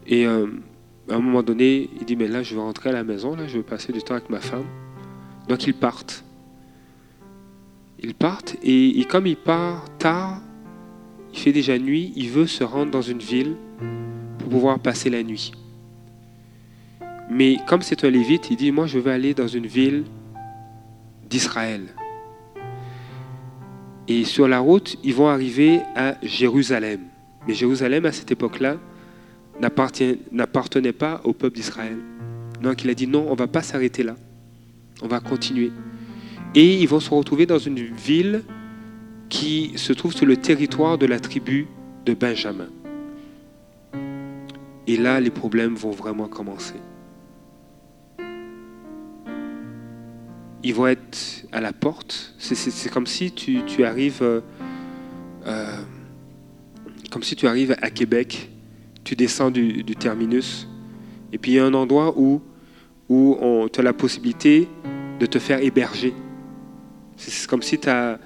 Et 0.06 0.26
euh, 0.26 0.46
à 1.10 1.14
un 1.14 1.20
moment 1.20 1.42
donné, 1.42 1.90
il 1.98 2.04
dit, 2.04 2.16
mais 2.16 2.28
là, 2.28 2.42
je 2.42 2.54
veux 2.54 2.60
rentrer 2.60 2.90
à 2.90 2.92
la 2.92 3.04
maison, 3.04 3.36
là, 3.36 3.46
je 3.46 3.58
veux 3.58 3.62
passer 3.62 3.92
du 3.92 4.02
temps 4.02 4.14
avec 4.14 4.30
ma 4.30 4.40
femme. 4.40 4.66
Donc 5.48 5.66
ils 5.66 5.74
partent. 5.74 6.24
Ils 8.00 8.14
partent 8.14 8.56
et, 8.62 9.00
et 9.00 9.04
comme 9.04 9.26
il 9.26 9.36
part 9.36 9.84
tard, 9.98 10.40
il 11.32 11.38
fait 11.38 11.52
déjà 11.52 11.78
nuit, 11.78 12.12
il 12.16 12.30
veut 12.30 12.46
se 12.46 12.64
rendre 12.64 12.90
dans 12.90 13.02
une 13.02 13.18
ville 13.18 13.56
pour 14.38 14.48
pouvoir 14.48 14.78
passer 14.78 15.10
la 15.10 15.22
nuit. 15.22 15.52
Mais 17.30 17.56
comme 17.66 17.82
c'est 17.82 18.04
un 18.04 18.10
lévite, 18.10 18.50
il 18.50 18.56
dit, 18.56 18.70
moi, 18.70 18.86
je 18.86 18.98
veux 18.98 19.10
aller 19.10 19.34
dans 19.34 19.48
une 19.48 19.66
ville 19.66 20.04
d'Israël. 21.28 21.82
Et 24.06 24.24
sur 24.24 24.46
la 24.46 24.60
route, 24.60 24.96
ils 25.02 25.14
vont 25.14 25.28
arriver 25.28 25.80
à 25.96 26.16
Jérusalem. 26.22 27.00
Mais 27.48 27.54
Jérusalem, 27.54 28.04
à 28.04 28.12
cette 28.12 28.30
époque-là, 28.30 28.76
n'appartenait 29.60 30.92
pas 30.92 31.20
au 31.24 31.32
peuple 31.32 31.56
d'Israël. 31.56 31.98
Donc 32.62 32.82
il 32.84 32.90
a 32.90 32.94
dit 32.94 33.06
non, 33.06 33.26
on 33.28 33.32
ne 33.32 33.38
va 33.38 33.46
pas 33.46 33.62
s'arrêter 33.62 34.02
là. 34.02 34.16
On 35.02 35.08
va 35.08 35.20
continuer. 35.20 35.70
Et 36.54 36.80
ils 36.80 36.88
vont 36.88 37.00
se 37.00 37.10
retrouver 37.10 37.46
dans 37.46 37.58
une 37.58 37.80
ville 37.80 38.42
qui 39.28 39.72
se 39.76 39.92
trouve 39.92 40.14
sur 40.14 40.26
le 40.26 40.36
territoire 40.36 40.98
de 40.98 41.06
la 41.06 41.18
tribu 41.18 41.66
de 42.06 42.14
Benjamin. 42.14 42.68
Et 44.86 44.96
là, 44.96 45.20
les 45.20 45.30
problèmes 45.30 45.74
vont 45.74 45.90
vraiment 45.90 46.28
commencer. 46.28 46.74
Ils 50.62 50.74
vont 50.74 50.86
être 50.86 51.46
à 51.52 51.60
la 51.60 51.72
porte. 51.72 52.34
C'est 52.38 52.90
comme 52.90 53.06
si 53.06 53.32
tu, 53.32 53.60
euh, 53.80 54.40
euh, 55.46 55.76
comme 57.10 57.22
si 57.22 57.36
tu 57.36 57.46
arrives 57.46 57.76
à 57.82 57.90
Québec 57.90 58.50
tu 59.04 59.16
descends 59.16 59.50
du, 59.50 59.84
terminus. 59.96 60.68
Et 61.32 61.38
puis 61.38 61.52
il 61.52 61.54
y 61.56 61.58
a 61.58 61.64
un 61.64 61.74
endroit 61.74 62.14
où, 62.18 62.40
où 63.08 63.68
tu 63.72 63.80
as 63.80 63.82
la 63.82 63.92
possibilité 63.92 64.68
de 65.20 65.26
te 65.26 65.38
faire 65.38 65.62
héberger. 65.62 66.14
C'est 67.16 67.48
comme 67.48 67.62
si 67.62 67.78
tu 67.78 67.88
as, 67.88 68.18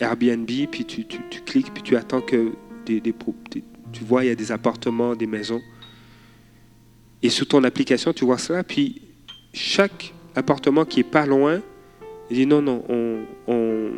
Airbnb, 0.00 0.46
puis 0.70 0.84
tu, 0.84 1.04
cliques, 1.46 1.72
puis 1.72 1.82
tu 1.82 1.96
attends 1.96 2.20
que 2.20 2.52
tu 2.84 4.04
vois, 4.04 4.24
il 4.24 4.28
y 4.28 4.30
a 4.30 4.34
des 4.34 4.50
appartements, 4.50 5.14
des 5.14 5.26
maisons. 5.26 5.60
Et 7.22 7.28
sur 7.28 7.46
ton 7.46 7.62
application, 7.64 8.12
tu 8.12 8.24
vois 8.24 8.38
cela, 8.38 8.64
puis 8.64 9.02
chaque 9.52 10.12
appartement 10.34 10.84
qui 10.84 11.00
est 11.00 11.04
pas 11.04 11.26
loin, 11.26 11.60
il 12.30 12.36
dit 12.36 12.46
non, 12.46 12.62
non, 12.62 12.82
on 13.46 13.92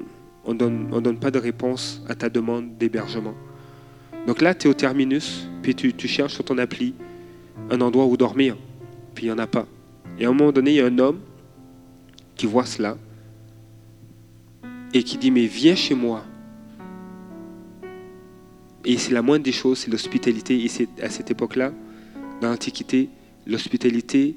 on 0.44 0.54
donne 0.54 1.18
pas 1.18 1.30
de 1.30 1.38
réponse 1.38 2.02
à 2.08 2.14
ta 2.14 2.28
demande 2.28 2.76
d'hébergement. 2.76 3.34
Donc 4.26 4.40
là, 4.40 4.54
tu 4.54 4.66
es 4.66 4.70
au 4.70 4.74
terminus, 4.74 5.48
puis 5.62 5.74
tu, 5.74 6.08
cherches 6.08 6.34
sur 6.34 6.44
ton 6.44 6.58
appli 6.58 6.94
un 7.70 7.80
endroit 7.80 8.06
où 8.06 8.16
dormir, 8.16 8.56
puis 9.14 9.26
il 9.26 9.28
n'y 9.28 9.32
en 9.32 9.38
a 9.38 9.46
pas. 9.46 9.66
Et 10.18 10.24
à 10.24 10.28
un 10.28 10.32
moment 10.32 10.52
donné, 10.52 10.72
il 10.72 10.76
y 10.76 10.80
a 10.80 10.86
un 10.86 10.98
homme 10.98 11.20
qui 12.36 12.46
voit 12.46 12.66
cela 12.66 12.96
et 14.94 15.02
qui 15.02 15.18
dit, 15.18 15.30
mais 15.30 15.46
viens 15.46 15.74
chez 15.74 15.94
moi. 15.94 16.24
Et 18.84 18.98
c'est 18.98 19.12
la 19.12 19.22
moindre 19.22 19.44
des 19.44 19.52
choses, 19.52 19.78
c'est 19.78 19.90
l'hospitalité. 19.90 20.62
Et 20.62 20.68
c'est 20.68 20.88
à 21.00 21.08
cette 21.08 21.30
époque-là, 21.30 21.72
dans 22.40 22.50
l'Antiquité, 22.50 23.08
l'hospitalité 23.46 24.36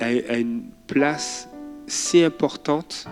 a 0.00 0.36
une 0.38 0.64
place 0.86 1.48
si 1.86 2.22
importante. 2.22 3.06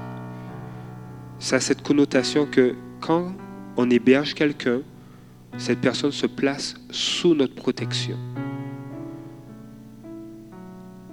Ça 1.39 1.57
a 1.57 1.61
cette 1.61 1.83
connotation 1.83 2.47
que 2.47 2.75
quand 3.01 3.33
on 3.77 3.91
héberge 3.91 4.35
quelqu'un, 4.35 4.83
cette 5.57 5.81
personne 5.81 6.13
se 6.13 6.27
place 6.27 6.75
sous 6.91 7.35
notre 7.35 7.55
protection. 7.55 8.19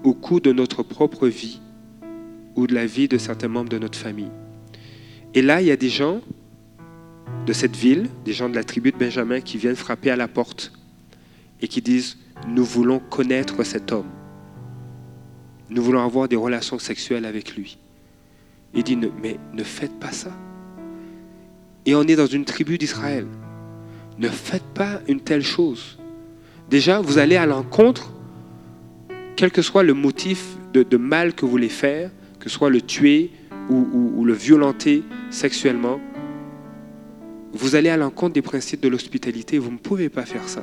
Au 0.03 0.13
cours 0.13 0.41
de 0.41 0.51
notre 0.51 0.83
propre 0.83 1.27
vie 1.27 1.61
ou 2.55 2.67
de 2.67 2.73
la 2.73 2.85
vie 2.85 3.07
de 3.07 3.17
certains 3.17 3.47
membres 3.47 3.69
de 3.69 3.77
notre 3.77 3.97
famille. 3.97 4.31
Et 5.33 5.41
là, 5.41 5.61
il 5.61 5.67
y 5.67 5.71
a 5.71 5.77
des 5.77 5.89
gens 5.89 6.21
de 7.45 7.53
cette 7.53 7.75
ville, 7.75 8.09
des 8.25 8.33
gens 8.33 8.49
de 8.49 8.55
la 8.55 8.63
tribu 8.63 8.91
de 8.91 8.97
Benjamin 8.97 9.41
qui 9.41 9.57
viennent 9.57 9.75
frapper 9.75 10.11
à 10.11 10.15
la 10.15 10.27
porte 10.27 10.73
et 11.61 11.67
qui 11.67 11.81
disent, 11.81 12.17
nous 12.47 12.65
voulons 12.65 12.99
connaître 12.99 13.63
cet 13.63 13.91
homme. 13.91 14.09
Nous 15.69 15.81
voulons 15.81 16.03
avoir 16.03 16.27
des 16.27 16.35
relations 16.35 16.79
sexuelles 16.79 17.25
avec 17.25 17.55
lui. 17.55 17.77
Il 18.73 18.83
dit, 18.83 18.97
mais 18.97 19.37
ne 19.53 19.63
faites 19.63 19.97
pas 19.99 20.11
ça. 20.11 20.31
Et 21.85 21.95
on 21.95 22.03
est 22.03 22.15
dans 22.15 22.27
une 22.27 22.45
tribu 22.45 22.77
d'Israël. 22.77 23.25
Ne 24.21 24.29
faites 24.29 24.61
pas 24.75 25.01
une 25.07 25.19
telle 25.19 25.41
chose. 25.41 25.97
Déjà, 26.69 27.01
vous 27.01 27.17
allez 27.17 27.37
à 27.37 27.47
l'encontre, 27.47 28.13
quel 29.35 29.49
que 29.49 29.63
soit 29.63 29.81
le 29.81 29.95
motif 29.95 30.57
de, 30.73 30.97
mal 30.97 31.33
que 31.33 31.43
vous 31.43 31.49
voulez 31.49 31.69
faire, 31.69 32.11
que 32.39 32.47
ce 32.47 32.55
soit 32.55 32.69
le 32.69 32.81
tuer 32.81 33.31
ou, 33.69 34.23
le 34.23 34.33
violenter 34.33 35.03
sexuellement, 35.31 35.99
vous 37.51 37.73
allez 37.73 37.89
à 37.89 37.97
l'encontre 37.97 38.33
des 38.33 38.43
principes 38.43 38.81
de 38.81 38.89
l'hospitalité. 38.89 39.57
Vous 39.57 39.71
ne 39.71 39.77
pouvez 39.77 40.07
pas 40.09 40.25
faire 40.25 40.47
ça. 40.47 40.61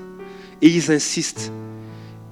Et 0.63 0.69
ils 0.69 0.93
insistent. 0.93 1.53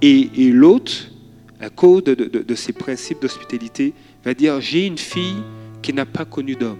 Et, 0.01 0.29
l'autre, 0.53 1.11
à 1.59 1.69
cause 1.69 2.05
de 2.05 2.55
ces 2.55 2.71
principes 2.71 3.21
d'hospitalité, 3.21 3.93
va 4.23 4.33
dire, 4.33 4.61
j'ai 4.61 4.85
une 4.85 4.97
fille 4.97 5.43
qui 5.81 5.91
n'a 5.91 6.05
pas 6.05 6.23
connu 6.23 6.55
d'homme. 6.55 6.79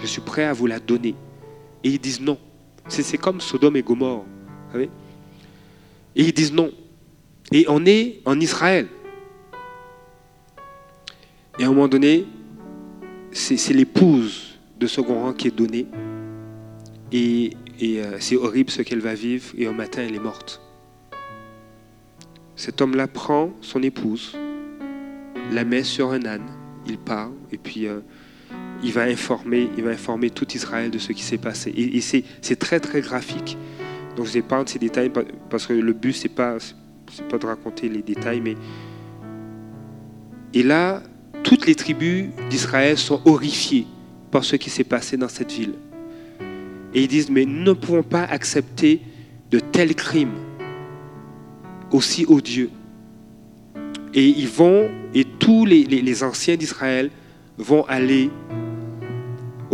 Je 0.00 0.06
suis 0.06 0.22
prêt 0.22 0.42
à 0.42 0.52
vous 0.52 0.66
la 0.66 0.80
donner. 0.80 1.14
Et 1.84 1.90
ils 1.90 2.00
disent 2.00 2.20
non. 2.20 2.36
C'est 2.88 3.18
comme 3.18 3.40
Sodome 3.40 3.76
et 3.76 3.82
Gomorre. 3.82 4.24
Savez 4.72 4.90
et 6.16 6.24
ils 6.24 6.32
disent 6.32 6.52
non. 6.52 6.70
Et 7.52 7.66
on 7.68 7.84
est 7.86 8.20
en 8.24 8.38
Israël. 8.40 8.86
Et 11.58 11.64
à 11.64 11.66
un 11.66 11.70
moment 11.70 11.88
donné, 11.88 12.26
c'est 13.32 13.72
l'épouse 13.72 14.58
de 14.78 14.86
second 14.86 15.22
rang 15.22 15.32
qui 15.32 15.48
est 15.48 15.56
donnée. 15.56 15.86
Et, 17.12 17.50
et 17.80 18.00
euh, 18.02 18.16
c'est 18.18 18.36
horrible 18.36 18.70
ce 18.70 18.82
qu'elle 18.82 19.00
va 19.00 19.14
vivre. 19.14 19.46
Et 19.56 19.68
au 19.68 19.72
matin, 19.72 20.02
elle 20.06 20.14
est 20.14 20.20
morte. 20.20 20.60
Cet 22.56 22.80
homme-là 22.80 23.08
prend 23.08 23.52
son 23.60 23.82
épouse, 23.82 24.36
la 25.52 25.64
met 25.64 25.82
sur 25.82 26.12
un 26.12 26.24
âne, 26.24 26.46
il 26.86 26.98
part, 26.98 27.30
et 27.50 27.58
puis 27.58 27.88
euh, 27.88 27.98
il 28.82 28.92
va 28.92 29.02
informer, 29.02 29.70
il 29.76 29.84
va 29.84 29.90
informer 29.90 30.30
tout 30.30 30.50
Israël 30.52 30.90
de 30.90 30.98
ce 30.98 31.12
qui 31.12 31.22
s'est 31.22 31.38
passé. 31.38 31.72
Et, 31.76 32.00
c'est 32.00 32.56
très 32.56 32.80
très 32.80 33.00
graphique. 33.00 33.56
Donc 34.16 34.26
je 34.26 34.40
pas 34.40 34.62
ces 34.66 34.78
détails 34.78 35.10
parce 35.50 35.66
que 35.66 35.72
le 35.72 35.92
but 35.92 36.12
c'est 36.12 36.28
pas 36.28 36.58
c'est 37.12 37.26
pas 37.28 37.38
de 37.38 37.46
raconter 37.46 37.88
les 37.88 38.02
détails, 38.02 38.40
mais 38.40 38.56
et 40.52 40.62
là 40.62 41.02
toutes 41.42 41.66
les 41.66 41.74
tribus 41.74 42.26
d'Israël 42.48 42.96
sont 42.96 43.20
horrifiées 43.24 43.86
par 44.30 44.44
ce 44.44 44.56
qui 44.56 44.70
s'est 44.70 44.84
passé 44.84 45.16
dans 45.16 45.28
cette 45.28 45.52
ville. 45.52 45.74
Et 46.94 47.02
ils 47.02 47.08
disent 47.08 47.30
mais 47.30 47.44
nous 47.44 47.64
ne 47.64 47.72
pouvons 47.72 48.04
pas 48.04 48.22
accepter 48.22 49.00
de 49.50 49.58
tels 49.58 49.94
crimes 49.94 50.34
aussi 51.90 52.24
odieux. 52.28 52.70
Et 54.14 54.26
ils 54.26 54.48
vont, 54.48 54.88
et 55.12 55.24
tous 55.24 55.64
les, 55.64 55.84
les 55.84 56.22
anciens 56.22 56.56
d'Israël 56.56 57.10
vont 57.58 57.84
aller 57.86 58.30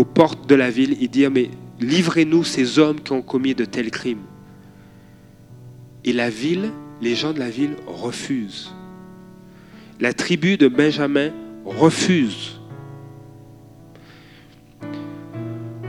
aux 0.00 0.04
portes 0.04 0.48
de 0.48 0.54
la 0.54 0.70
ville 0.70 0.96
et 1.02 1.08
dire, 1.08 1.30
mais 1.30 1.50
livrez-nous 1.78 2.42
ces 2.42 2.78
hommes 2.78 2.98
qui 3.02 3.12
ont 3.12 3.20
commis 3.20 3.54
de 3.54 3.66
tels 3.66 3.90
crimes. 3.90 4.22
Et 6.06 6.14
la 6.14 6.30
ville, 6.30 6.70
les 7.02 7.14
gens 7.14 7.34
de 7.34 7.38
la 7.38 7.50
ville 7.50 7.76
refusent. 7.86 8.74
La 10.00 10.14
tribu 10.14 10.56
de 10.56 10.68
Benjamin 10.68 11.32
refuse. 11.66 12.58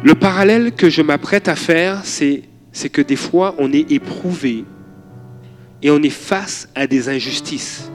Le 0.04 0.14
parallèle 0.14 0.74
que 0.74 0.90
je 0.90 1.02
m'apprête 1.02 1.48
à 1.48 1.56
faire, 1.56 2.04
c'est, 2.04 2.44
c'est 2.74 2.90
que 2.90 3.02
des 3.02 3.16
fois, 3.16 3.56
on 3.60 3.72
est 3.72 3.90
éprouvé 3.94 4.66
et 5.82 5.90
on 5.90 6.04
est 6.04 6.10
face 6.10 6.68
à 6.76 6.86
des 6.86 7.08
injustices. 7.08 7.90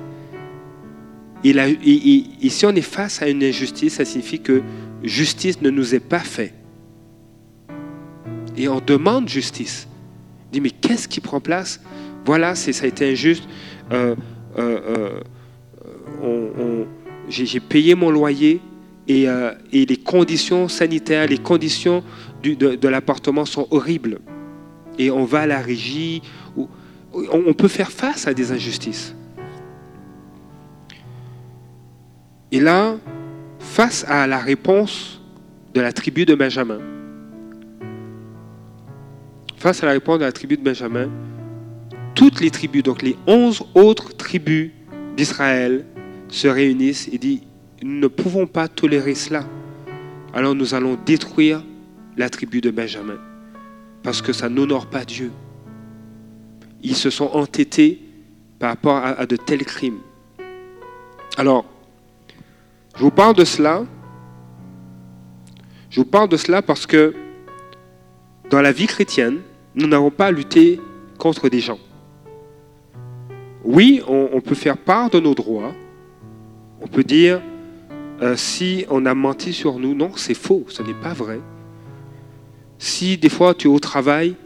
Et, 1.45 2.49
si 2.49 2.67
on 2.67 2.71
est 2.71 2.83
face 2.83 3.23
à 3.23 3.29
une 3.29 3.43
injustice, 3.43 3.95
ça 3.95 4.05
signifie 4.05 4.41
que 4.41 4.63
justice 5.03 5.61
ne 5.63 5.71
nous 5.71 5.95
est 5.95 6.01
pas 6.01 6.21
faite. 6.21 6.55
Et 8.57 8.69
on 8.69 8.81
demande 8.81 9.29
justice. 9.29 9.87
On 10.49 10.53
dit, 10.53 10.61
mais 10.61 10.71
qu'est-ce 10.71 11.09
qui 11.09 11.21
prend 11.21 11.41
place? 11.41 11.81
Voilà, 12.25 12.55
ça 12.55 12.85
a 12.85 12.87
été 12.87 13.11
injuste. 13.11 13.45
Euh, 13.93 14.17
euh, 14.59 15.21
euh, 16.25 16.85
j'ai 17.29 17.61
payé 17.61 17.95
mon 17.95 18.11
loyer 18.11 18.61
et, 19.07 19.27
les 19.73 19.97
conditions 19.97 20.69
sanitaires, 20.69 21.29
les 21.29 21.39
conditions 21.39 22.03
de, 22.43 22.89
l'appartement 22.89 23.45
sont 23.45 23.69
horribles. 23.71 24.19
Et 24.99 25.11
on 25.11 25.25
va 25.25 25.41
à 25.41 25.47
la 25.47 25.61
régie. 25.61 26.23
on 27.15 27.53
peut 27.53 27.69
faire 27.69 27.93
face 27.93 28.27
à 28.27 28.33
des 28.33 28.51
injustices. 28.53 29.15
Et 32.53 32.61
là, 32.61 32.97
face 33.59 34.05
à 34.09 34.27
la 34.27 34.39
réponse 34.39 35.21
de 35.75 35.81
la 35.81 35.93
tribu 35.93 36.25
de 36.25 36.35
Benjamin, 36.35 36.79
face 39.57 39.83
à 39.83 39.87
la 39.87 39.93
réponse 39.93 40.19
de 40.19 40.25
la 40.25 40.33
tribu 40.33 40.57
de 40.57 40.63
Benjamin, 40.63 41.11
toutes 42.15 42.41
les 42.41 42.51
tribus, 42.51 42.83
donc 42.83 43.03
les 43.03 43.17
onze 43.27 43.63
autres 43.75 44.17
tribus 44.17 44.71
d'Israël, 45.17 45.85
se 46.29 46.49
réunissent 46.49 47.09
et 47.13 47.19
disent, 47.19 47.43
nous 47.83 48.01
ne 48.01 48.09
pouvons 48.09 48.47
pas 48.47 48.69
tolérer 48.69 49.15
cela. 49.15 49.45
Alors 50.33 50.55
nous 50.55 50.75
allons 50.75 50.99
détruire 51.07 51.63
la 52.17 52.31
tribu 52.31 52.61
de 52.61 52.71
Benjamin, 52.71 53.19
parce 54.03 54.23
que 54.23 54.33
ça 54.33 54.49
n'honore 54.49 54.87
pas 54.87 55.05
Dieu. 55.05 55.31
Ils 56.83 56.97
se 56.97 57.11
sont 57.11 57.31
entêtés 57.33 58.01
par 58.59 58.71
rapport 58.71 58.97
à, 58.97 59.27
de 59.27 59.37
tels 59.37 59.65
crimes. 59.65 59.99
Alors, 61.37 61.67
je 62.97 63.03
vous 63.03 63.11
parle 63.11 63.35
de 63.35 63.45
cela. 63.45 63.85
Parce 66.63 66.87
que 66.87 67.15
dans 68.51 68.61
la 68.61 68.73
vie 68.73 68.87
chrétienne, 68.87 69.41
nous 69.75 69.87
n'avons 69.87 70.11
pas 70.11 70.27
à 70.27 70.31
lutter 70.31 70.81
contre 71.19 71.49
des 71.49 71.61
gens. 71.61 71.79
Oui, 73.65 74.03
on, 74.07 74.41
peut 74.41 74.55
faire 74.55 74.77
part 74.77 75.11
de 75.11 75.21
nos 75.21 75.35
droits. 75.35 75.73
On 76.81 76.87
peut 76.87 77.03
dire, 77.03 77.43
euh, 78.23 78.37
si 78.37 78.87
on 78.91 79.05
a 79.07 79.15
menti 79.15 79.53
sur 79.53 79.79
nous, 79.79 79.95
non, 79.95 80.13
c'est 80.17 80.35
faux, 80.35 80.65
ce 80.69 80.83
n'est 80.83 80.95
pas 80.95 81.13
vrai. 81.13 81.41
Si 82.79 83.17
des 83.17 83.29
fois 83.29 83.55
tu 83.55 83.69
es 83.69 83.71
au 83.71 83.79
travail 83.79 84.37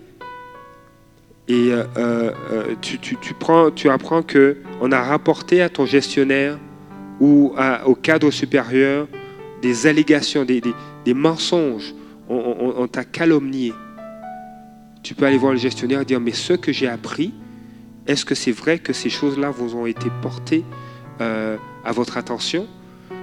et 1.49 1.73
euh, 1.73 1.85
euh, 1.97 2.75
tu, 2.81 3.35
prends, 3.39 3.71
tu 3.71 3.91
apprends 3.91 4.23
qu'on 4.23 4.93
a 4.93 5.03
rapporté 5.03 5.61
à 5.63 5.69
ton 5.69 5.85
gestionnaire 5.85 6.59
ou 7.21 7.55
au 7.85 7.95
cadre 7.95 8.31
supérieur 8.31 9.07
des 9.63 9.87
allégations, 9.87 10.45
des, 10.45 11.15
mensonges, 11.15 11.95
on, 12.29 12.87
t'a 12.89 13.05
calomnié. 13.05 13.73
Tu 15.03 15.15
peux 15.15 15.27
aller 15.27 15.39
voir 15.39 15.53
le 15.53 15.59
gestionnaire 15.59 16.01
et 16.01 16.05
dire, 16.05 16.21
mais 16.21 16.33
ce 16.33 16.55
que 16.55 16.73
j'ai 16.73 16.89
appris, 16.89 17.33
est-ce 18.07 18.25
que 18.25 18.35
c'est 18.35 18.53
vrai 18.53 18.79
que 18.79 18.93
ces 18.93 19.11
choses-là 19.11 19.51
vous 19.51 19.77
ont 19.77 19.87
été 19.87 20.09
portées 20.23 20.65
euh, 21.21 21.57
à 21.85 21.93
votre 21.93 22.17
attention? 22.17 22.67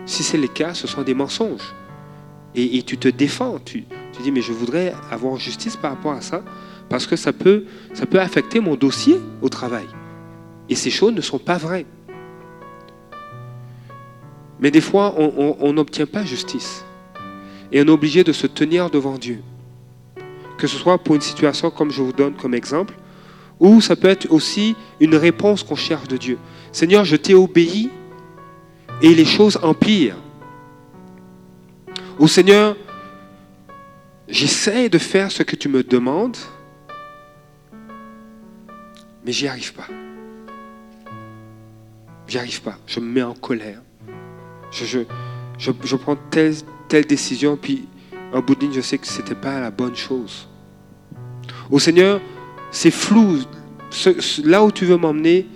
Si 0.06 0.24
c'est 0.24 0.38
le 0.38 0.48
cas, 0.48 0.74
ce 0.74 0.88
sont 0.88 1.02
des 1.02 1.14
mensonges. 1.14 1.74
Et, 2.56 2.82
tu 2.82 2.98
te 2.98 3.08
défends, 3.08 3.60
tu, 3.64 3.84
tu, 4.14 4.22
dis, 4.24 4.32
mais 4.32 4.42
je 4.42 4.52
voudrais 4.52 4.94
avoir 5.12 5.38
justice 5.38 5.76
par 5.76 5.92
rapport 5.92 6.14
à 6.14 6.22
ça, 6.22 6.44
parce 6.90 7.06
que 7.06 7.16
ça 7.16 7.34
peut, 7.34 7.66
ça 7.94 8.06
peut 8.06 8.20
affecter 8.20 8.60
mon 8.60 8.76
dossier 8.76 9.20
au 9.42 9.50
travail. 9.50 9.86
Et 10.70 10.76
ces 10.76 10.90
choses 10.90 11.14
ne 11.14 11.22
sont 11.22 11.38
pas 11.38 11.58
vraies. 11.58 11.86
Mais 14.60 14.72
des 14.72 14.82
fois, 14.82 15.14
on 15.18 15.74
n'obtient 15.74 16.06
pas 16.06 16.26
justice. 16.26 16.84
Et 17.72 17.82
on 17.82 17.86
est 17.86 17.90
obligé 17.90 18.24
de 18.24 18.32
se 18.32 18.48
tenir 18.48 18.90
devant 18.90 19.18
Dieu. 19.18 19.42
Que 20.58 20.68
ce 20.68 20.78
soit 20.78 20.98
pour 20.98 21.16
une 21.16 21.22
situation 21.22 21.70
comme 21.70 21.92
je 21.92 22.02
vous 22.02 22.14
donne 22.14 22.34
comme 22.34 22.56
exemple, 22.56 22.96
ou 23.60 23.82
ça 23.82 23.96
peut 23.96 24.08
être 24.08 24.32
aussi 24.32 24.76
une 25.00 25.16
réponse 25.16 25.64
qu'on 25.64 25.76
cherche 25.76 26.08
de 26.08 26.18
Dieu. 26.18 26.38
Seigneur, 26.72 27.06
je 27.06 27.16
t'ai 27.16 27.34
obéi 27.34 27.90
et 29.02 29.14
les 29.14 29.26
choses 29.26 29.60
empirent. 29.62 30.18
Ou 32.20 32.28
Seigneur, 32.28 32.76
j'essaie 34.28 34.90
de 34.90 34.98
faire 34.98 35.32
ce 35.32 35.44
que 35.44 35.56
tu 35.56 35.70
me 35.70 35.84
demandes, 35.84 36.38
mais 39.24 39.32
j'y 39.32 39.48
arrive 39.48 39.74
pas. 39.74 39.88
J'y 42.28 42.40
arrive 42.40 42.62
pas. 42.62 42.78
Je 42.88 43.00
me 43.00 43.06
mets 43.06 43.24
en 43.24 43.36
colère. 43.36 43.82
Je, 44.72 45.96
prends 45.96 46.18
telle, 46.30 46.56
telle 46.88 47.06
décision, 47.06 47.58
puis 47.58 47.88
en 48.34 48.42
bout 48.42 48.56
de 48.56 48.62
ligne, 48.62 48.74
je 48.74 48.82
sais 48.82 48.98
que 48.98 49.08
ce 49.08 49.20
n'était 49.20 49.36
pas 49.36 49.60
la 49.60 49.72
bonne 49.72 49.96
chose. 49.96 50.48
Au 51.72 51.80
Seigneur, 51.80 52.22
c'est 52.72 52.92
flou. 52.92 53.40
là 54.44 54.64
où 54.64 54.72
tu 54.72 54.86
veux 54.86 54.98
m'emmener, 54.98 55.48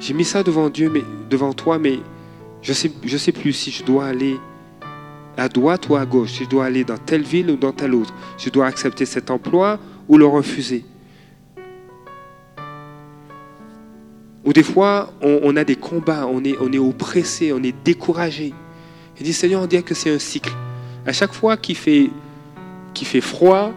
j'ai 0.00 0.14
mis 0.14 0.24
ça 0.24 0.42
devant 0.42 0.70
Dieu, 0.70 0.90
mais 0.90 1.02
devant 1.30 1.52
toi, 1.52 1.78
mais 1.78 1.98
je 2.62 2.70
ne 2.70 2.74
sais, 2.74 3.18
sais 3.18 3.32
plus 3.32 3.52
si 3.52 3.70
je 3.70 3.84
dois 3.84 4.06
aller 4.06 4.38
à 5.36 5.48
droite 5.48 5.88
ou 5.88 5.96
à 5.96 6.06
gauche, 6.06 6.32
si 6.32 6.44
je 6.44 6.48
dois 6.48 6.66
aller 6.66 6.84
dans 6.84 6.98
telle 6.98 7.22
ville 7.22 7.50
ou 7.50 7.56
dans 7.56 7.72
telle 7.72 7.94
autre, 7.94 8.14
si 8.38 8.46
je 8.46 8.50
dois 8.50 8.66
accepter 8.66 9.04
cet 9.04 9.30
emploi 9.30 9.78
ou 10.08 10.16
le 10.16 10.26
refuser. 10.26 10.84
Ou 14.44 14.52
des 14.52 14.62
fois, 14.62 15.12
on, 15.22 15.56
a 15.56 15.64
des 15.64 15.76
combats, 15.76 16.26
on 16.26 16.44
est, 16.44 16.56
on 16.60 16.70
est 16.70 16.78
oppressé, 16.78 17.52
on 17.52 17.62
est 17.62 17.74
découragé. 17.84 18.52
Il 19.18 19.24
dit, 19.24 19.32
Seigneur, 19.32 19.62
on 19.62 19.66
dirait 19.66 19.82
que 19.82 19.94
c'est 19.94 20.10
un 20.10 20.18
cycle. 20.18 20.52
À 21.06 21.12
chaque 21.12 21.32
fois 21.32 21.56
qu'il 21.56 21.76
fait, 21.76 22.10
fait 22.94 23.22
froid 23.22 23.72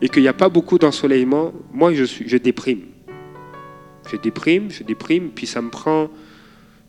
et 0.00 0.08
qu'il 0.08 0.22
n'y 0.22 0.28
a 0.28 0.32
pas 0.32 0.48
beaucoup 0.48 0.78
d'ensoleillement, 0.78 1.52
moi, 1.72 1.92
je, 1.92 2.04
suis, 2.04 2.28
je 2.28 2.36
déprime. 2.36 2.82
Je 4.08 4.16
déprime, 4.16 4.70
je 4.70 4.84
déprime, 4.84 5.30
puis 5.34 5.48
ça 5.48 5.60
me 5.60 5.70
prend, 5.70 6.08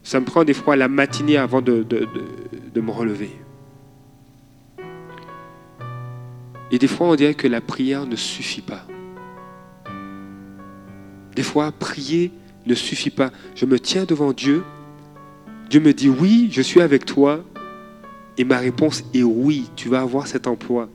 ça 0.03 0.19
me 0.19 0.25
prend 0.25 0.43
des 0.43 0.53
fois 0.53 0.75
la 0.75 0.87
matinée 0.87 1.37
avant 1.37 1.61
de, 1.61 1.81
de, 1.81 2.07
de 2.71 2.81
me 2.81 2.91
relever. 2.91 3.31
Et 6.69 6.77
des 6.77 6.87
fois, 6.87 7.07
on 7.07 7.15
dirait 7.15 7.33
que 7.33 7.47
la 7.47 7.61
prière 7.61 8.05
ne 8.05 8.15
suffit 8.15 8.61
pas. 8.61 8.85
Des 11.35 11.43
fois, 11.43 11.71
prier, 11.71 12.31
ne 12.67 12.75
suffit 12.75 13.09
pas. 13.09 13.31
Je 13.55 13.65
me 13.65 13.79
tiens 13.79 14.05
devant 14.05 14.33
Dieu. 14.33 14.63
Dieu 15.69 15.79
me 15.79 15.93
dit 15.93 16.09
oui, 16.09 16.49
je 16.51 16.61
suis 16.61 16.81
avec 16.81 17.05
toi. 17.05 17.43
Et 18.37 18.43
ma 18.43 18.57
réponse 18.57 19.03
est 19.13 19.23
oui, 19.23 19.69
tu 19.75 19.89
vas 19.89 20.01
avoir 20.01 20.27
cet 20.27 20.45
emploi. 20.45 20.89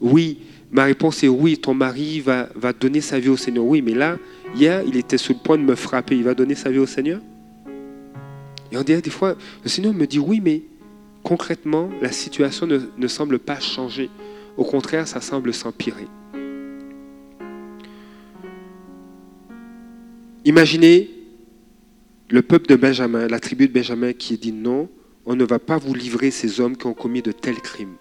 Oui, 0.00 0.40
ma 0.70 0.84
réponse 0.84 1.22
est 1.22 1.28
oui, 1.28 1.56
ton 1.58 1.72
mari 1.72 2.20
va, 2.20 2.48
donner 2.78 3.00
sa 3.00 3.18
vie 3.18 3.30
au 3.30 3.36
Seigneur. 3.36 3.64
Oui, 3.64 3.80
mais 3.80 3.94
là, 3.94 4.18
hier, 4.54 4.82
il 4.86 4.96
était 4.96 5.16
sur 5.16 5.34
le 5.34 5.40
point 5.40 5.56
de 5.56 5.62
me 5.62 5.74
frapper. 5.74 6.16
Il 6.16 6.24
va 6.24 6.34
donner 6.34 6.54
sa 6.54 6.70
vie 6.70 6.78
au 6.78 6.86
Seigneur 6.86 7.20
Et 8.70 8.76
on 8.76 8.82
dirait 8.82 9.00
des 9.00 9.10
fois, 9.10 9.36
le 9.62 9.70
Seigneur 9.70 9.94
me 9.94 10.06
dit 10.06 10.18
oui, 10.18 10.40
mais 10.42 10.62
concrètement, 11.22 11.88
la 12.02 12.12
situation 12.12 12.66
ne 12.66 13.08
semble 13.08 13.38
pas 13.38 13.58
changer. 13.60 14.10
Au 14.58 14.64
contraire, 14.64 15.08
ça 15.08 15.22
semble 15.22 15.54
s'empirer. 15.54 16.06
Imaginez 20.44 21.10
le 22.28 22.42
peuple 22.42 22.66
de 22.66 22.76
Benjamin, 22.76 23.28
la 23.28 23.38
tribu 23.38 23.68
de 23.68 23.72
Benjamin 23.72 24.12
qui 24.12 24.38
dit 24.38 24.52
non, 24.52 24.88
on 25.24 25.36
ne 25.36 25.44
va 25.44 25.58
pas 25.58 25.78
vous 25.78 25.94
livrer 25.94 26.30
ces 26.30 26.60
hommes 26.60 26.76
qui 26.76 26.86
ont 26.86 26.94
commis 26.94 27.22
de 27.22 27.30
tels 27.30 27.60
crimes. 27.60 27.96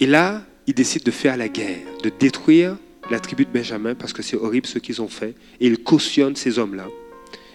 Et 0.00 0.06
là, 0.06 0.42
ils 0.66 0.74
décident 0.74 1.04
de 1.04 1.10
faire 1.10 1.36
la 1.36 1.48
guerre, 1.48 1.86
de 2.02 2.10
détruire 2.10 2.76
la 3.10 3.20
tribu 3.20 3.44
de 3.44 3.50
Benjamin 3.50 3.94
parce 3.94 4.12
que 4.12 4.22
c'est 4.22 4.36
horrible 4.36 4.66
ce 4.66 4.78
qu'ils 4.78 5.02
ont 5.02 5.08
fait. 5.08 5.34
Et 5.60 5.66
ils 5.66 5.78
cautionnent 5.78 6.36
ces 6.36 6.58
hommes-là. 6.58 6.86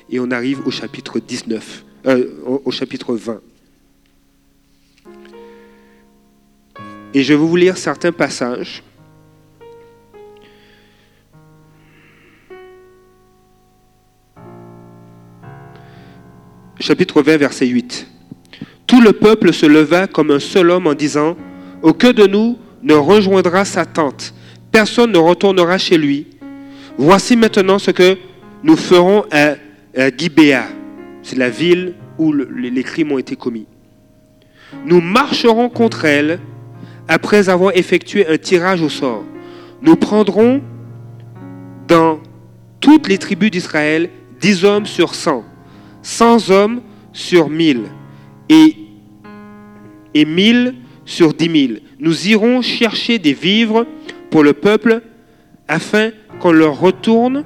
Et 0.09 0.19
on 0.19 0.29
arrive 0.29 0.65
au 0.67 0.71
chapitre 0.71 1.19
19, 1.19 1.85
euh, 2.07 2.27
au 2.63 2.71
chapitre 2.71 3.15
20. 3.15 3.41
Et 7.13 7.23
je 7.23 7.33
vais 7.33 7.39
vous 7.39 7.55
lire 7.55 7.77
certains 7.77 8.11
passages. 8.11 8.83
Chapitre 16.81 17.21
20, 17.21 17.37
verset 17.37 17.67
8. 17.67 18.07
Tout 18.87 19.01
le 19.01 19.13
peuple 19.13 19.53
se 19.53 19.67
leva 19.67 20.07
comme 20.07 20.31
un 20.31 20.39
seul 20.39 20.71
homme 20.71 20.87
en 20.87 20.95
disant, 20.95 21.37
Aucun 21.83 22.11
de 22.11 22.25
nous 22.25 22.57
ne 22.81 22.95
rejoindra 22.95 23.65
sa 23.65 23.85
tente, 23.85 24.33
personne 24.71 25.11
ne 25.11 25.19
retournera 25.19 25.77
chez 25.77 25.99
lui. 25.99 26.25
Voici 26.97 27.37
maintenant 27.37 27.77
ce 27.77 27.91
que 27.91 28.17
nous 28.63 28.75
ferons 28.75 29.25
à, 29.31 29.55
Gibéa, 30.17 30.63
c'est 31.21 31.37
la 31.37 31.49
ville 31.49 31.93
où 32.17 32.33
les 32.33 32.83
crimes 32.83 33.11
ont 33.11 33.19
été 33.19 33.35
commis. 33.35 33.67
Nous 34.83 35.01
marcherons 35.01 35.69
contre 35.69 36.05
elle 36.05 36.39
après 37.07 37.49
avoir 37.49 37.75
effectué 37.77 38.25
un 38.27 38.37
tirage 38.37 38.81
au 38.81 38.89
sort. 38.89 39.23
Nous 39.83 39.95
prendrons 39.97 40.61
dans 41.87 42.19
toutes 42.79 43.07
les 43.07 43.19
tribus 43.19 43.51
d'Israël 43.51 44.09
dix 44.39 44.65
hommes 44.65 44.87
sur 44.87 45.13
cent, 45.13 45.43
cent 46.01 46.49
hommes 46.49 46.81
sur 47.13 47.49
mille 47.49 47.83
et, 48.49 48.75
et 50.13 50.25
mille 50.25 50.75
sur 51.05 51.33
dix 51.33 51.49
mille. 51.49 51.81
Nous 51.99 52.27
irons 52.27 52.61
chercher 52.61 53.19
des 53.19 53.33
vivres 53.33 53.85
pour 54.29 54.43
le 54.43 54.53
peuple 54.53 55.01
afin 55.67 56.11
qu'on 56.39 56.51
leur 56.51 56.79
retourne, 56.79 57.43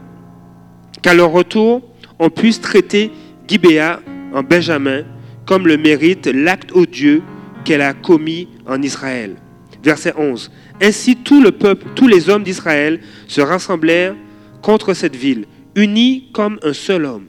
qu'à 1.02 1.14
leur 1.14 1.32
retour, 1.32 1.82
on 2.20 2.30
puisse 2.30 2.62
traiter 2.62 3.12
Gibéa 3.48 4.02
en 4.34 4.44
Benjamin 4.44 5.04
comme 5.46 5.68
le 5.68 5.78
mérite 5.78 6.28
l'acte 6.28 6.72
odieux 6.74 7.22
qu'elle 7.64 7.82
a 7.82 7.94
commis 7.94 8.48
en 8.66 8.82
Israël. 8.82 9.36
Verset 9.84 10.14
11. 10.18 10.52
Ainsi 10.82 11.16
tout 11.16 11.42
le 11.42 11.52
peuple, 11.52 11.86
tous 11.96 12.08
les 12.08 12.30
hommes 12.30 12.44
d'Israël 12.44 13.00
se 13.28 13.42
rassemblèrent 13.42 14.16
contre 14.62 14.94
cette 14.94 15.16
ville, 15.16 15.46
unis 15.76 16.30
comme 16.34 16.60
un 16.64 16.74
seul 16.74 17.06
homme. 17.06 17.26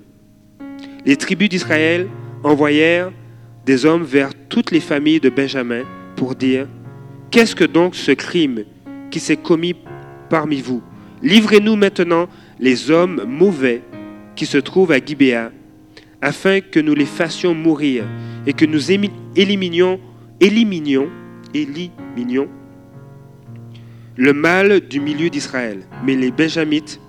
Les 1.06 1.16
tribus 1.16 1.48
d'Israël 1.48 2.08
envoyèrent 2.42 3.12
des 3.64 3.86
hommes 3.86 4.02
vers 4.02 4.34
toutes 4.48 4.72
les 4.72 4.80
familles 4.80 5.20
de 5.20 5.30
Benjamin 5.30 5.84
pour 6.16 6.34
dire, 6.34 6.66
Qu'est-ce 7.30 7.54
que 7.54 7.64
donc 7.64 7.94
ce 7.94 8.12
crime 8.12 8.64
qui 9.10 9.20
s'est 9.20 9.36
commis 9.36 9.74
parmi 10.28 10.60
vous? 10.60 10.82
Livrez-nous 11.22 11.76
maintenant 11.76 12.28
les 12.58 12.90
hommes 12.90 13.24
mauvais 13.26 13.82
qui 14.34 14.46
se 14.46 14.58
trouvent 14.58 14.92
à 14.92 15.04
Gibéa, 15.04 15.52
afin 16.20 16.60
que 16.60 16.80
nous 16.80 16.94
les 16.94 17.06
fassions 17.06 17.54
mourir 17.54 18.04
et 18.46 18.52
que 18.52 18.64
nous 18.64 18.90
éliminions, 18.90 20.00
éliminions, 20.40 21.08
éliminions 21.54 22.48
le 24.16 24.32
mal 24.32 24.80
du 24.80 24.98
milieu 25.00 25.30
d'Israël. 25.30 25.82
Mais 26.04 26.16
les 26.16 26.30
Benjamites, 26.30 27.00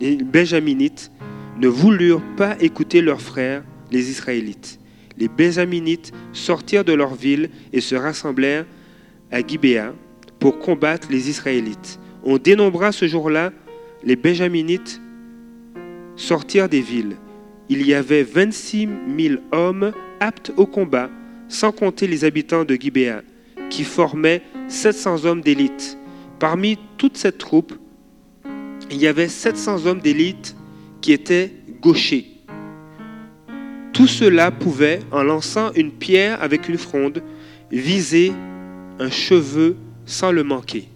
les 0.00 0.16
Benjaminites 0.16 1.10
ne 1.58 1.68
voulurent 1.68 2.22
pas 2.36 2.56
écouter 2.60 3.00
leurs 3.00 3.20
frères, 3.20 3.62
les 3.90 4.10
Israélites. 4.10 4.80
Les 5.16 5.28
Benjaminites 5.28 6.12
sortirent 6.32 6.84
de 6.84 6.92
leur 6.92 7.14
ville 7.14 7.50
et 7.72 7.80
se 7.80 7.94
rassemblèrent 7.94 8.66
à 9.30 9.46
Gibéa 9.46 9.94
pour 10.40 10.58
combattre 10.58 11.08
les 11.10 11.30
Israélites. 11.30 12.00
On 12.24 12.38
dénombra 12.38 12.92
ce 12.92 13.06
jour-là 13.06 13.52
les 14.02 14.16
Benjaminites 14.16 15.00
sortir 16.16 16.68
des 16.68 16.80
villes. 16.80 17.16
Il 17.68 17.86
y 17.86 17.94
avait 17.94 18.22
26 18.22 18.88
000 19.18 19.34
hommes 19.52 19.92
aptes 20.20 20.52
au 20.56 20.66
combat, 20.66 21.08
sans 21.48 21.72
compter 21.72 22.06
les 22.06 22.24
habitants 22.24 22.64
de 22.64 22.74
Gibéa, 22.74 23.22
qui 23.70 23.84
formaient 23.84 24.42
700 24.68 25.24
hommes 25.24 25.40
d'élite. 25.40 25.98
Parmi 26.38 26.78
toute 26.98 27.16
cette 27.16 27.38
troupe, 27.38 27.72
il 28.90 28.98
y 28.98 29.06
avait 29.06 29.28
700 29.28 29.86
hommes 29.86 30.00
d'élite 30.00 30.56
qui 31.04 31.12
étaient 31.12 31.52
gauchers. 31.82 32.24
Tout 33.92 34.06
cela 34.06 34.50
pouvait, 34.50 35.00
en 35.12 35.22
lançant 35.22 35.70
une 35.74 35.92
pierre 35.92 36.42
avec 36.42 36.66
une 36.66 36.78
fronde, 36.78 37.22
viser 37.70 38.32
un 38.98 39.10
cheveu 39.10 39.76
sans 40.06 40.32
le 40.32 40.44
manquer. 40.44 40.88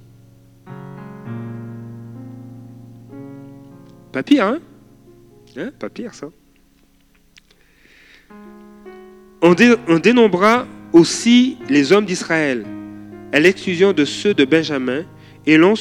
Pas 4.10 4.22
pire, 4.22 4.46
hein, 4.46 4.60
hein? 5.58 5.72
Pas 5.78 5.90
pire, 5.90 6.14
ça. 6.14 6.28
On, 9.42 9.52
dénombra 9.98 10.66
aussi 10.94 11.58
les 11.68 11.92
hommes 11.92 12.06
d'Israël, 12.06 12.64
à 13.34 13.40
l'exclusion 13.40 13.92
de 13.92 14.06
ceux 14.06 14.32
de 14.32 14.46
Benjamin, 14.46 15.02
et 15.44 15.58
l'on, 15.58 15.74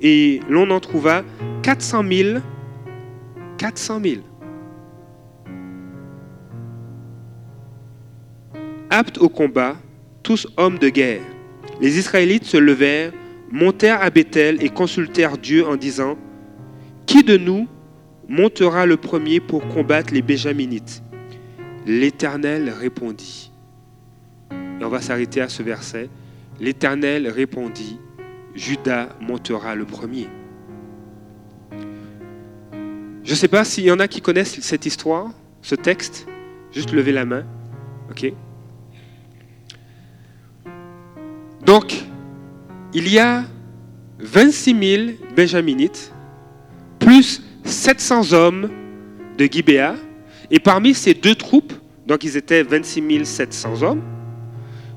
et 0.00 0.38
l'on 0.48 0.70
en 0.70 0.78
trouva 0.78 1.24
400 1.64 2.04
000. 2.08 2.38
400 3.58 4.00
000. 4.02 4.16
Aptes 8.90 9.18
au 9.18 9.28
combat, 9.28 9.76
tous 10.22 10.46
hommes 10.56 10.78
de 10.78 10.88
guerre. 10.88 11.20
Les 11.80 11.98
Israélites 11.98 12.44
se 12.44 12.56
levèrent, 12.56 13.12
montèrent 13.50 14.00
à 14.00 14.10
Bethel 14.10 14.62
et 14.62 14.68
consultèrent 14.68 15.36
Dieu 15.36 15.66
en 15.66 15.76
disant 15.76 16.16
Qui 17.06 17.22
de 17.22 17.36
nous 17.36 17.68
montera 18.28 18.86
le 18.86 18.96
premier 18.96 19.40
pour 19.40 19.66
combattre 19.68 20.14
les 20.14 20.22
Béjaminites 20.22 21.02
L'Éternel 21.86 22.70
répondit. 22.70 23.50
Et 24.80 24.84
on 24.84 24.88
va 24.88 25.00
s'arrêter 25.00 25.40
à 25.40 25.48
ce 25.48 25.62
verset. 25.62 26.08
L'Éternel 26.60 27.28
répondit 27.28 27.98
Judas 28.54 29.08
montera 29.20 29.74
le 29.74 29.84
premier. 29.84 30.28
Je 33.28 33.34
ne 33.34 33.36
sais 33.36 33.48
pas 33.48 33.62
s'il 33.62 33.84
y 33.84 33.90
en 33.90 34.00
a 34.00 34.08
qui 34.08 34.22
connaissent 34.22 34.58
cette 34.60 34.86
histoire, 34.86 35.28
ce 35.60 35.74
texte. 35.74 36.26
Juste 36.72 36.92
lever 36.92 37.12
la 37.12 37.26
main. 37.26 37.44
OK 38.10 38.32
Donc, 41.66 42.04
il 42.94 43.06
y 43.06 43.18
a 43.18 43.44
26 44.18 44.96
000 44.96 45.10
Benjaminites, 45.36 46.10
plus 46.98 47.42
700 47.64 48.32
hommes 48.32 48.70
de 49.36 49.44
Gibéa. 49.44 49.94
Et 50.50 50.58
parmi 50.58 50.94
ces 50.94 51.12
deux 51.12 51.34
troupes, 51.34 51.74
donc 52.06 52.24
ils 52.24 52.38
étaient 52.38 52.62
26 52.62 53.26
700 53.26 53.82
hommes, 53.82 54.02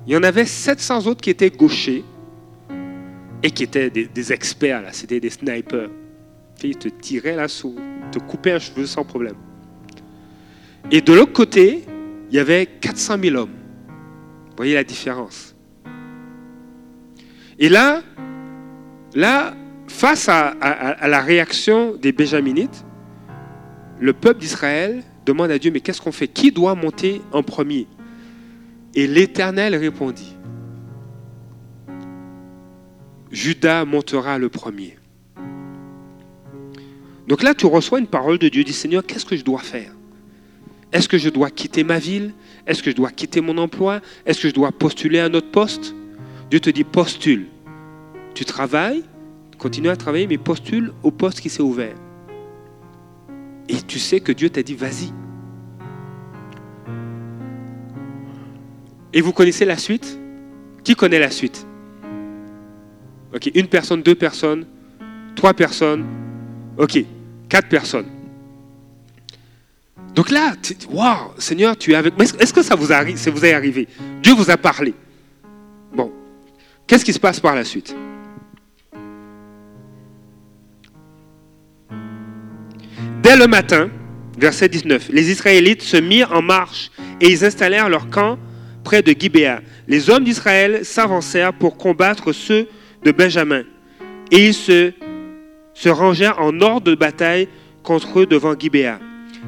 il 0.08 0.14
y 0.14 0.16
en 0.16 0.24
avait 0.24 0.46
700 0.46 1.06
autres 1.08 1.20
qui 1.20 1.32
étaient 1.32 1.50
gauchers 1.50 2.06
et 3.44 3.52
qui 3.52 3.64
étaient 3.64 3.90
des, 3.90 4.32
experts, 4.32 4.84
là, 4.84 4.94
c'était 4.94 5.20
des 5.20 5.32
snipers. 5.32 5.90
Ils 6.64 6.78
te 6.78 6.88
tiraient 6.88 7.36
là, 7.36 7.50
sous, 7.50 7.76
te 8.12 8.20
coupaient 8.20 8.52
un 8.52 8.60
cheveu 8.60 8.86
sans 8.86 9.04
problème. 9.04 9.36
Et 10.92 11.02
de 11.02 11.14
l'autre 11.14 11.34
côté, 11.34 11.86
il 12.30 12.36
y 12.36 12.40
avait 12.40 12.66
400 12.66 13.16
000 13.22 13.36
hommes. 13.36 13.50
Vous 14.50 14.56
voyez 14.58 14.74
la 14.74 14.84
différence. 14.84 15.56
Et 17.60 17.70
là, 17.70 18.02
là 19.14 19.54
face 19.88 20.30
à, 20.30 20.56
la 21.08 21.22
réaction 21.22 21.96
des 21.96 22.12
Béjaminites, 22.12 22.86
le 24.00 24.14
peuple 24.14 24.40
d'Israël 24.40 25.04
demande 25.26 25.52
à 25.52 25.60
Dieu, 25.60 25.72
mais 25.72 25.80
qu'est-ce 25.80 26.02
qu'on 26.02 26.12
fait? 26.12 26.28
Qui 26.28 26.52
doit 26.52 26.76
monter 26.76 27.22
en 27.32 27.44
premier? 27.44 27.88
Et 28.96 29.06
l'Éternel 29.06 29.76
répondit, 29.76 30.36
Judas 33.32 33.86
montera 33.86 34.38
le 34.38 34.50
premier. 34.50 34.98
Donc 37.32 37.44
là, 37.44 37.56
tu 37.56 37.66
reçois 37.66 38.00
une 38.00 38.08
parole 38.08 38.38
de 38.40 38.50
Dieu, 38.50 38.66
dis 38.66 38.74
Seigneur, 38.74 39.06
qu'est-ce 39.06 39.26
que 39.26 39.38
je 39.38 39.46
dois 39.46 39.62
faire? 39.62 39.94
Est-ce 40.92 41.08
que 41.08 41.18
je 41.18 41.30
dois 41.30 41.50
quitter 41.50 41.86
ma 41.86 41.98
ville? 41.98 42.34
Est-ce 42.68 42.84
que 42.84 42.92
je 42.92 42.96
dois 42.98 43.10
quitter 43.10 43.40
mon 43.40 43.58
emploi? 43.58 44.02
Est-ce 44.26 44.42
que 44.42 44.50
je 44.50 44.54
dois 44.54 44.74
postuler 44.74 45.20
à 45.20 45.26
un 45.28 45.34
autre 45.34 45.50
poste? 45.50 45.96
Dieu 46.50 46.60
te 46.60 46.70
dit 46.70 46.84
postule. 46.84 47.48
Tu 48.34 48.44
travailles, 48.44 49.06
continue 49.58 49.88
à 49.88 49.96
travailler, 49.96 50.28
mais 50.28 50.38
postule 50.38 50.92
au 51.04 51.12
poste 51.12 51.40
qui 51.40 51.48
s'est 51.48 51.62
ouvert. 51.62 51.96
Et 53.70 53.82
tu 53.82 53.98
sais 53.98 54.20
que 54.20 54.34
Dieu 54.34 54.50
t'a 54.50 54.62
dit 54.62 54.76
vas-y. 54.76 55.14
Et 59.14 59.22
vous 59.22 59.32
connaissez 59.32 59.64
la 59.64 59.78
suite? 59.78 60.20
Qui 60.84 60.96
connaît 60.96 61.20
la 61.20 61.32
suite? 61.32 61.66
Ok, 63.34 63.50
une 63.56 63.68
personne, 63.68 64.02
deux 64.02 64.16
personnes, 64.16 64.66
trois 65.38 65.54
personnes, 65.54 66.04
ok, 66.78 67.06
quatre 67.52 67.68
personnes. 67.68 68.08
Donc 70.16 70.32
là, 70.32 70.54
waouh, 70.90 71.34
Seigneur, 71.38 71.78
tu 71.78 71.92
es 71.92 71.96
avec 71.96 72.18
moi. 72.18 72.26
Est-ce 72.40 72.54
que 72.54 72.64
ça 72.64 72.76
vous, 72.76 72.88
ça 72.88 73.32
vous 73.32 73.46
est 73.46 73.54
arrivé? 73.54 73.88
Dieu 74.24 74.34
vous 74.34 74.50
a 74.50 74.58
parlé. 74.58 74.94
Bon, 75.94 76.12
Qu'est-ce 76.92 77.06
qui 77.06 77.14
se 77.14 77.20
passe 77.20 77.40
par 77.40 77.56
la 77.56 77.64
suite? 77.64 77.96
Dès 83.24 83.38
le 83.38 83.48
matin, 83.48 83.90
verset 84.38 84.68
19, 84.68 85.08
les 85.14 85.32
Israélites 85.32 85.84
se 85.84 85.96
mirent 85.96 86.34
en 86.34 86.42
marche 86.42 86.92
et 87.22 87.30
ils 87.30 87.46
installèrent 87.46 87.88
leur 87.88 88.10
camp 88.10 88.38
près 88.84 89.02
de 89.02 89.16
Gibéa. 89.18 89.62
Les 89.88 90.10
hommes 90.10 90.26
d'Israël 90.26 90.84
s'avancèrent 90.84 91.54
pour 91.54 91.78
combattre 91.78 92.34
ceux 92.34 92.68
de 93.06 93.12
Benjamin 93.14 93.64
et 94.30 94.48
ils 94.48 94.54
se, 94.54 94.92
se 95.74 95.90
rangèrent 95.90 96.40
en 96.40 96.60
ordre 96.62 96.92
de 96.92 96.96
bataille 96.96 97.48
contre 97.84 98.22
eux 98.22 98.26
devant 98.26 98.58
Gibéa. 98.58 99.00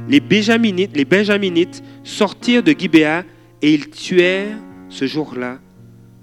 Les 0.07 0.19
Benjaminites, 0.19 0.95
les 0.95 1.05
Benjaminites 1.05 1.83
sortirent 2.03 2.63
de 2.63 2.71
Gibéa 2.71 3.23
et 3.61 3.73
ils 3.73 3.89
tuèrent 3.89 4.57
ce 4.89 5.05
jour-là 5.05 5.59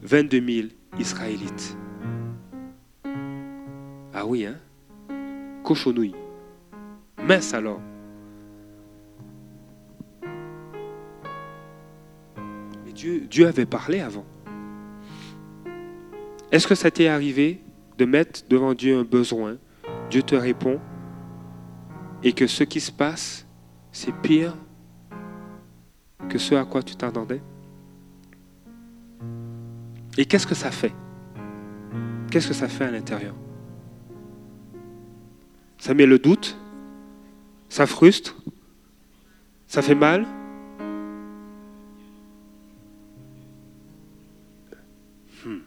22 0.03 0.41
000 0.47 0.69
Israélites. 0.99 1.77
Ah 4.13 4.27
oui, 4.27 4.47
hein? 4.47 4.57
Cochonouille. 5.63 6.15
Mince 7.23 7.55
alors. 7.55 7.81
Dieu, 12.93 13.21
Dieu 13.31 13.47
avait 13.47 13.65
parlé 13.65 14.01
avant. 14.01 14.27
Est-ce 16.53 16.67
que 16.67 16.75
ça 16.75 16.91
t'est 16.91 17.07
arrivé 17.09 17.61
de 17.97 18.05
mettre 18.05 18.41
devant 18.51 18.75
Dieu 18.75 18.99
un 18.99 19.05
besoin 19.05 19.57
Dieu 20.11 20.23
te 20.25 20.35
répond 20.35 20.81
et 22.25 22.33
que 22.33 22.49
ce 22.49 22.65
qui 22.65 22.81
se 22.81 22.91
passe, 22.91 23.47
c'est 23.93 24.13
pire 24.13 24.57
que 26.29 26.37
ce 26.37 26.57
à 26.57 26.65
quoi 26.65 26.83
tu 26.83 26.97
t'attendais 26.97 27.41
Et 30.19 30.27
qu'est-ce 30.27 30.49
que 30.49 30.55
ça 30.57 30.73
fait? 30.73 30.93
Qu'est-ce 32.31 32.49
que 32.49 32.55
ça 32.55 32.69
fait 32.69 32.85
à 32.85 32.91
l'intérieur? 32.91 33.35
Ça 35.79 35.95
met 35.95 36.07
le 36.07 36.19
doute 36.19 36.59
Ça 37.69 37.87
frustre 37.87 38.37
Ça 39.69 39.81
fait 39.81 39.95
mal? 39.95 40.27
Hmm. 45.45 45.61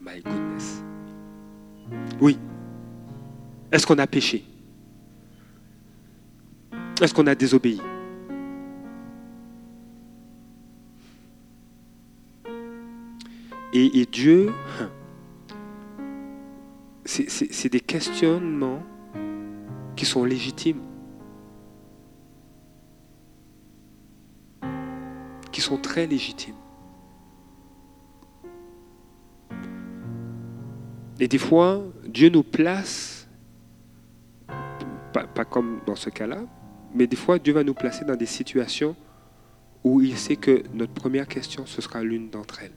My 0.00 0.22
goodness. 0.22 0.82
Oui. 2.20 2.38
Est-ce 3.74 3.88
qu'on 3.88 3.98
a 3.98 4.06
péché? 4.06 4.44
Est-ce 7.02 7.12
qu'on 7.12 7.26
a 7.26 7.34
désobéi? 7.34 7.80
Et, 13.72 14.06
Dieu, 14.06 14.52
c'est 17.04 17.68
des 17.68 17.80
questionnements 17.80 18.80
qui 19.96 20.06
sont 20.06 20.24
légitimes, 20.24 20.82
qui 25.50 25.60
sont 25.60 25.78
très 25.78 26.06
légitimes. 26.06 26.54
Et 31.18 31.26
des 31.26 31.38
fois, 31.38 31.82
Dieu 32.06 32.28
nous 32.28 32.44
place, 32.44 33.13
pas, 35.22 35.44
comme 35.44 35.80
dans 35.86 35.94
ce 35.96 36.10
cas-là, 36.10 36.42
mais 36.94 37.06
des 37.06 37.16
fois, 37.16 37.38
Dieu 37.38 37.52
va 37.52 37.64
nous 37.64 37.74
placer 37.74 38.04
dans 38.04 38.16
des 38.16 38.26
situations 38.26 38.94
où 39.82 40.00
il 40.00 40.16
sait 40.16 40.36
que 40.36 40.62
notre 40.72 40.92
première 40.92 41.28
question, 41.28 41.66
ce 41.66 41.82
sera 41.82 42.02
l'une 42.02 42.30
d'entre 42.30 42.62
elles. 42.62 42.72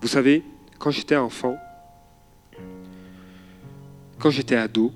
Vous 0.00 0.08
savez, 0.08 0.42
quand 0.78 0.90
j'étais 0.90 1.16
enfant, 1.16 1.56
quand 4.18 4.30
j'étais 4.30 4.56
ado, 4.56 4.92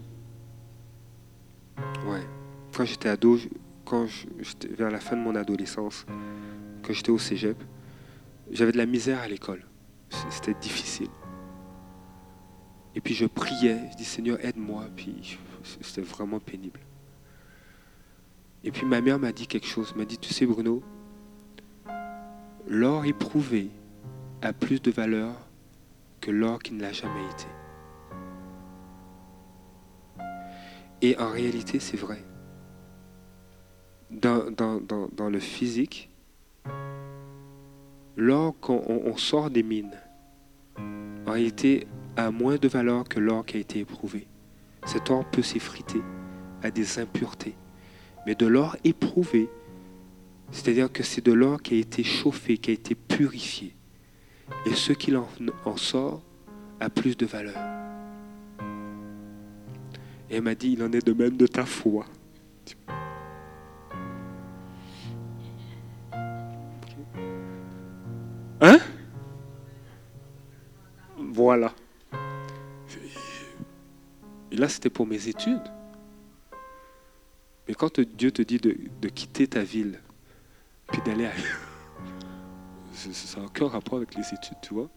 ouais, 2.06 2.22
quand 2.74 2.84
j'étais 2.84 3.08
ado, 3.08 3.38
quand 3.84 4.06
vers 4.70 4.90
la 4.90 5.00
fin 5.00 5.16
de 5.16 5.22
mon 5.22 5.34
adolescence, 5.34 6.06
quand 6.82 6.92
j'étais 6.92 7.10
au 7.10 7.18
cégep, 7.18 7.56
j'avais 8.50 8.72
de 8.72 8.78
la 8.78 8.86
misère 8.86 9.20
à 9.20 9.28
l'école. 9.28 9.64
C'était 10.30 10.54
difficile. 10.54 11.08
Et 12.98 13.00
puis 13.00 13.14
je 13.14 13.26
priais, 13.26 13.78
je 13.92 13.96
dis 13.96 14.04
Seigneur, 14.04 14.44
aide-moi. 14.44 14.84
Puis 14.96 15.38
c'était 15.80 16.00
vraiment 16.00 16.40
pénible. 16.40 16.80
Et 18.64 18.72
puis 18.72 18.84
ma 18.86 19.00
mère 19.00 19.20
m'a 19.20 19.30
dit 19.30 19.46
quelque 19.46 19.68
chose. 19.68 19.94
m'a 19.94 20.04
dit, 20.04 20.18
tu 20.18 20.34
sais 20.34 20.44
Bruno, 20.44 20.82
l'or 22.66 23.04
éprouvé 23.04 23.70
a 24.42 24.52
plus 24.52 24.82
de 24.82 24.90
valeur 24.90 25.32
que 26.20 26.32
l'or 26.32 26.58
qui 26.58 26.74
ne 26.74 26.82
l'a 26.82 26.90
jamais 26.90 27.24
été. 27.30 27.46
Et 31.00 31.16
en 31.18 31.30
réalité, 31.30 31.78
c'est 31.78 31.96
vrai. 31.96 32.24
Dans, 34.10 34.50
dans, 34.50 35.30
le 35.30 35.38
physique, 35.38 36.10
l'or 38.16 38.58
qu'on 38.58 39.16
sort 39.16 39.50
des 39.50 39.62
mines, 39.62 39.96
en 41.28 41.30
réalité, 41.30 41.86
a 42.18 42.32
moins 42.32 42.56
de 42.56 42.66
valeur 42.66 43.04
que 43.04 43.20
l'or 43.20 43.46
qui 43.46 43.58
a 43.58 43.60
été 43.60 43.78
éprouvé. 43.78 44.26
Cet 44.84 45.08
or 45.08 45.24
peut 45.24 45.42
s'effriter 45.42 46.02
à 46.64 46.70
des 46.72 46.98
impuretés. 46.98 47.54
Mais 48.26 48.34
de 48.34 48.44
l'or 48.44 48.76
éprouvé, 48.82 49.48
c'est-à-dire 50.50 50.90
que 50.90 51.04
c'est 51.04 51.24
de 51.24 51.32
l'or 51.32 51.62
qui 51.62 51.76
a 51.76 51.78
été 51.78 52.02
chauffé, 52.02 52.58
qui 52.58 52.70
a 52.70 52.74
été 52.74 52.96
purifié. 52.96 53.72
Et 54.66 54.74
ce 54.74 54.92
qu'il 54.92 55.16
en, 55.16 55.76
sort 55.76 56.20
a 56.80 56.90
plus 56.90 57.16
de 57.16 57.24
valeur. 57.24 57.54
Et 60.28 60.36
elle 60.36 60.42
m'a 60.42 60.56
dit, 60.56 60.72
il 60.72 60.82
en 60.82 60.90
est 60.92 61.06
de 61.06 61.12
même 61.12 61.36
de 61.36 61.46
ta 61.46 61.64
foi. 61.64 62.04
Hein? 68.60 68.78
Voilà. 71.16 71.72
Là, 74.58 74.68
c'était 74.68 74.90
pour 74.90 75.06
mes 75.06 75.28
études. 75.28 75.62
Mais 77.68 77.74
quand 77.74 78.00
Dieu 78.00 78.32
te 78.32 78.42
dit 78.42 78.58
de, 78.58 79.08
quitter 79.08 79.46
ta 79.46 79.62
ville, 79.62 80.00
puis 80.88 81.00
d'aller 81.06 81.26
ailleurs, 81.26 81.60
ça 82.92 83.40
n'a 83.40 83.46
aucun 83.46 83.68
rapport 83.68 83.98
avec 83.98 84.16
les 84.16 84.26
études, 84.34 84.56
tu 84.60 84.74
vois. 84.74 84.90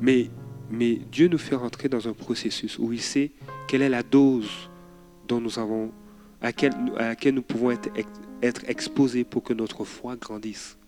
Mais, 0.00 0.30
mais 0.70 0.94
Dieu 0.94 1.28
nous 1.28 1.38
fait 1.38 1.56
rentrer 1.56 1.90
dans 1.90 2.08
un 2.08 2.14
processus 2.14 2.78
où 2.78 2.90
il 2.92 3.02
sait 3.02 3.32
quelle 3.68 3.82
est 3.82 3.88
la 3.90 4.02
dose 4.02 4.70
dont 5.28 5.40
nous 5.40 5.58
avons, 5.58 5.92
à, 6.40 6.46
laquelle 6.46 7.34
nous 7.34 7.42
pouvons 7.42 7.70
être, 7.70 7.90
être 8.40 8.62
exposés 8.66 9.24
pour 9.24 9.42
que 9.42 9.52
notre 9.52 9.84
foi 9.84 10.16
grandisse. 10.16 10.78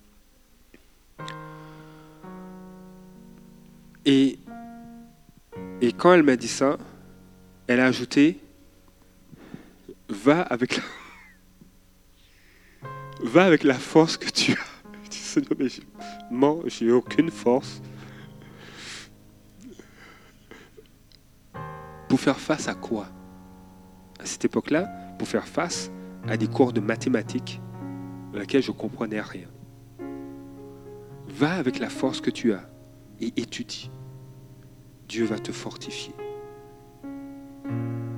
Et, 4.07 4.39
et 5.83 5.93
quand 5.93 6.15
elle 6.15 6.23
m'a 6.23 6.37
dit 6.37 6.49
ça, 6.49 6.79
elle 7.67 7.81
a 7.81 7.87
ajouté, 7.87 8.39
va 10.09 10.43
avec 10.43 10.81
la, 13.65 13.75
force 13.75 14.17
que 14.17 14.31
tu 14.31 14.53
as. 14.53 14.57
Seigneur, 15.11 15.53
mais 15.59 15.69
j'ai 16.69 16.93
aucune 16.93 17.31
force 17.31 17.83
pour 22.09 22.21
faire 22.21 22.39
face 22.39 22.69
à 22.69 22.75
quoi? 22.75 23.09
À 24.21 24.27
cette 24.27 24.45
époque-là, 24.45 24.85
pour 25.19 25.29
faire 25.29 25.47
face 25.47 25.91
à 26.29 26.37
des 26.37 26.47
cours 26.47 26.73
de 26.73 26.81
mathématiques 26.81 27.61
dans 28.33 28.39
lesquels 28.39 28.63
je 28.63 28.73
comprenais 28.73 29.21
rien. 29.21 29.49
Va 31.29 31.55
avec 31.55 31.79
la 31.79 31.91
force 31.91 32.21
que 32.21 32.31
tu 32.31 32.53
as 32.53 32.69
et 33.21 33.33
étudie. 33.37 33.91
Dieu 35.09 35.25
va 35.25 35.39
te 35.39 35.53
fortifier. 35.53 36.15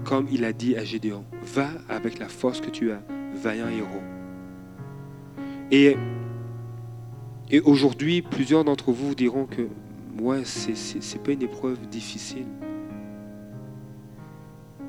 Comme 0.08 0.26
il 0.32 0.46
a 0.46 0.54
dit 0.54 0.74
à 0.74 0.84
Gédéon, 0.84 1.26
va 1.42 1.68
avec 1.86 2.18
la 2.18 2.28
force 2.28 2.62
que 2.62 2.70
tu 2.70 2.92
as, 2.92 3.02
vaillant 3.34 3.68
héros. 3.68 4.00
Et 5.70 5.98
et 7.50 7.60
aujourd'hui, 7.60 8.22
plusieurs 8.22 8.64
d'entre 8.64 8.90
vous 8.90 9.14
diront 9.14 9.44
que 9.44 9.68
ouais, 10.18 10.46
ce 10.46 10.70
n'est 10.70 11.22
pas 11.22 11.32
une 11.32 11.42
épreuve 11.42 11.86
difficile. 11.90 12.46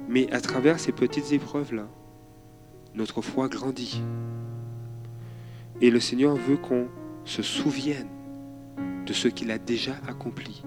Mais 0.08 0.32
à 0.32 0.40
travers 0.40 0.80
ces 0.80 0.94
petites 0.94 1.34
épreuves-là, 1.34 1.90
notre 2.96 3.22
foi 3.22 3.50
grandit. 3.50 4.02
Et 5.82 5.92
le 5.92 6.00
Seigneur 6.00 6.38
veut 6.38 6.58
qu'on 6.58 6.88
se 7.26 7.42
souvienne 7.42 8.08
de 9.06 9.12
ce 9.12 9.28
qu'il 9.28 9.52
a 9.52 9.58
déjà 9.58 9.96
accompli 10.08 10.64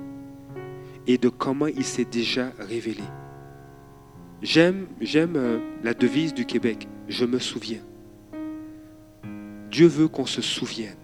et 1.07 1.17
de 1.17 1.31
comment 1.31 1.69
il 1.69 1.85
s'est 1.85 2.05
déjà 2.05 2.53
révélé. 2.59 3.03
J'aime, 4.43 4.87
j'aime 5.01 5.37
euh, 5.37 5.59
la 5.85 5.95
devise 5.95 6.35
du 6.35 6.45
Québec, 6.45 6.89
je 7.09 7.25
me 7.25 7.39
souviens. 7.39 7.83
Dieu 9.71 9.87
veut 9.87 10.09
qu'on 10.09 10.27
se 10.27 10.43
souvienne 10.43 10.97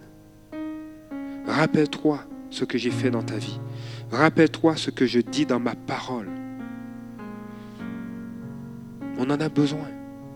Rappelle-toi 1.47 2.21
ce 2.51 2.65
que 2.65 2.77
j'ai 2.77 2.91
fait 2.91 3.11
dans 3.11 3.23
ta 3.23 3.37
vie. 3.37 3.61
Rappelle-toi 4.11 4.77
ce 4.77 4.91
que 4.91 5.07
je 5.07 5.21
dis 5.21 5.47
dans 5.47 5.61
ma 5.61 5.75
parole. 5.75 6.29
On 9.19 9.31
en 9.31 9.41
a 9.41 9.49
besoin. 9.49 9.89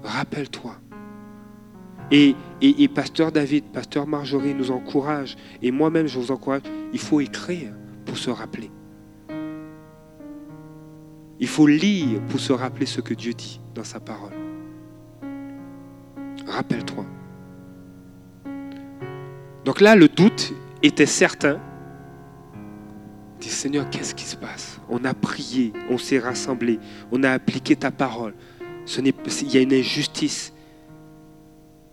Rappelle-toi. 0.02 0.76
Et, 2.10 2.34
et, 2.60 2.88
pasteur 2.88 3.32
David, 3.32 3.64
pasteur 3.72 4.06
Marjorie 4.06 4.54
nous 4.54 4.70
encourage, 4.70 5.36
et 5.62 5.70
moi-même 5.70 6.06
je 6.06 6.18
vous 6.18 6.30
encourage, 6.30 6.62
il 6.92 6.98
faut 6.98 7.20
écrire 7.20 7.72
pour 8.04 8.18
se 8.18 8.30
rappeler. 8.30 8.70
Il 11.42 11.48
faut 11.48 11.66
lire 11.66 12.20
pour 12.28 12.38
se 12.38 12.52
rappeler 12.52 12.86
ce 12.86 13.00
que 13.00 13.14
Dieu 13.14 13.34
dit 13.34 13.60
dans 13.74 13.82
sa 13.82 13.98
parole. 13.98 14.32
Rappelle-toi. 16.46 17.04
Donc 19.64 19.80
là, 19.80 19.96
le 19.96 20.06
doute 20.06 20.52
était 20.84 21.04
certain. 21.04 21.58
Dis 23.40 23.48
Seigneur, 23.48 23.90
qu'est-ce 23.90 24.14
qui 24.14 24.22
se 24.22 24.36
passe? 24.36 24.80
On 24.88 25.04
a 25.04 25.14
prié, 25.14 25.72
on 25.90 25.98
s'est 25.98 26.20
rassemblés, 26.20 26.78
on 27.10 27.24
a 27.24 27.32
appliqué 27.32 27.74
ta 27.74 27.90
parole. 27.90 28.34
Il 28.96 29.52
y 29.52 29.58
a 29.58 29.62
une 29.62 29.74
injustice. 29.74 30.52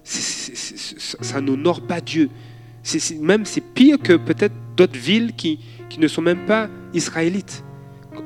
ça 0.03 1.41
n'honore 1.41 1.81
pas 1.87 2.01
Dieu. 2.01 2.29
même 3.19 3.45
c'est 3.45 3.61
pire 3.61 3.97
que 3.97 4.13
peut-être 4.13 4.53
d'autres 4.77 4.99
villes 4.99 5.33
qui 5.33 5.59
ne 5.97 6.07
sont 6.07 6.21
même 6.21 6.45
pas 6.45 6.69
israélites. 6.93 7.63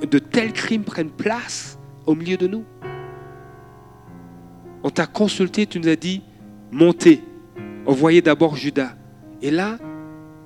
De 0.02 0.20
tels 0.20 0.54
crimes 0.54 0.84
prennent 0.84 1.12
place 1.12 1.78
au 2.06 2.16
milieu 2.16 2.38
de 2.38 2.48
nous. 2.48 2.64
On 4.84 4.90
t'a 4.90 5.06
consulté, 5.06 5.66
tu 5.66 5.80
nous 5.80 5.88
as 5.88 5.96
dit, 5.96 6.22
montez. 6.72 7.24
Envoyez 7.86 8.22
d'abord 8.22 8.56
Judas. 8.56 8.96
Et 9.42 9.52
là, 9.52 9.78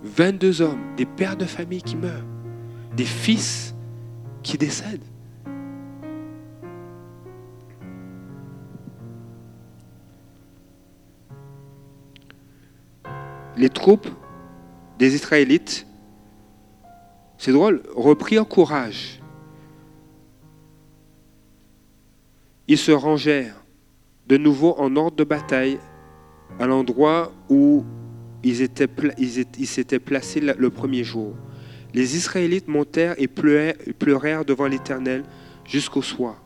22 0.03 0.61
hommes, 0.61 0.95
des 0.95 1.05
pères 1.05 1.35
de 1.35 1.45
famille 1.45 1.81
qui 1.81 1.95
meurent, 1.95 2.25
des 2.95 3.05
fils 3.05 3.75
qui 4.43 4.57
décèdent. 4.57 5.03
Les 13.55 13.69
troupes 13.69 14.07
des 14.99 15.15
Israélites, 15.15 15.87
c'est 17.39 17.51
drôle, 17.51 17.81
reprirent 17.95 18.47
courage. 18.47 19.19
Ils 22.67 22.77
se 22.77 22.91
rangèrent 22.91 23.63
de 24.27 24.37
nouveau 24.37 24.75
en 24.77 24.95
ordre 24.95 25.15
de 25.15 25.23
bataille 25.23 25.79
à 26.59 26.67
l'endroit 26.67 27.31
où 27.49 27.85
ils 28.43 28.55
s'étaient 28.55 29.99
placés 29.99 30.41
le 30.41 30.69
premier 30.69 31.03
jour. 31.03 31.35
Les 31.93 32.15
Israélites 32.15 32.67
montèrent 32.67 33.15
et 33.17 33.27
pleurèrent 33.27 34.45
devant 34.45 34.67
l'Éternel 34.67 35.23
jusqu'au 35.65 36.01
soir. 36.01 36.41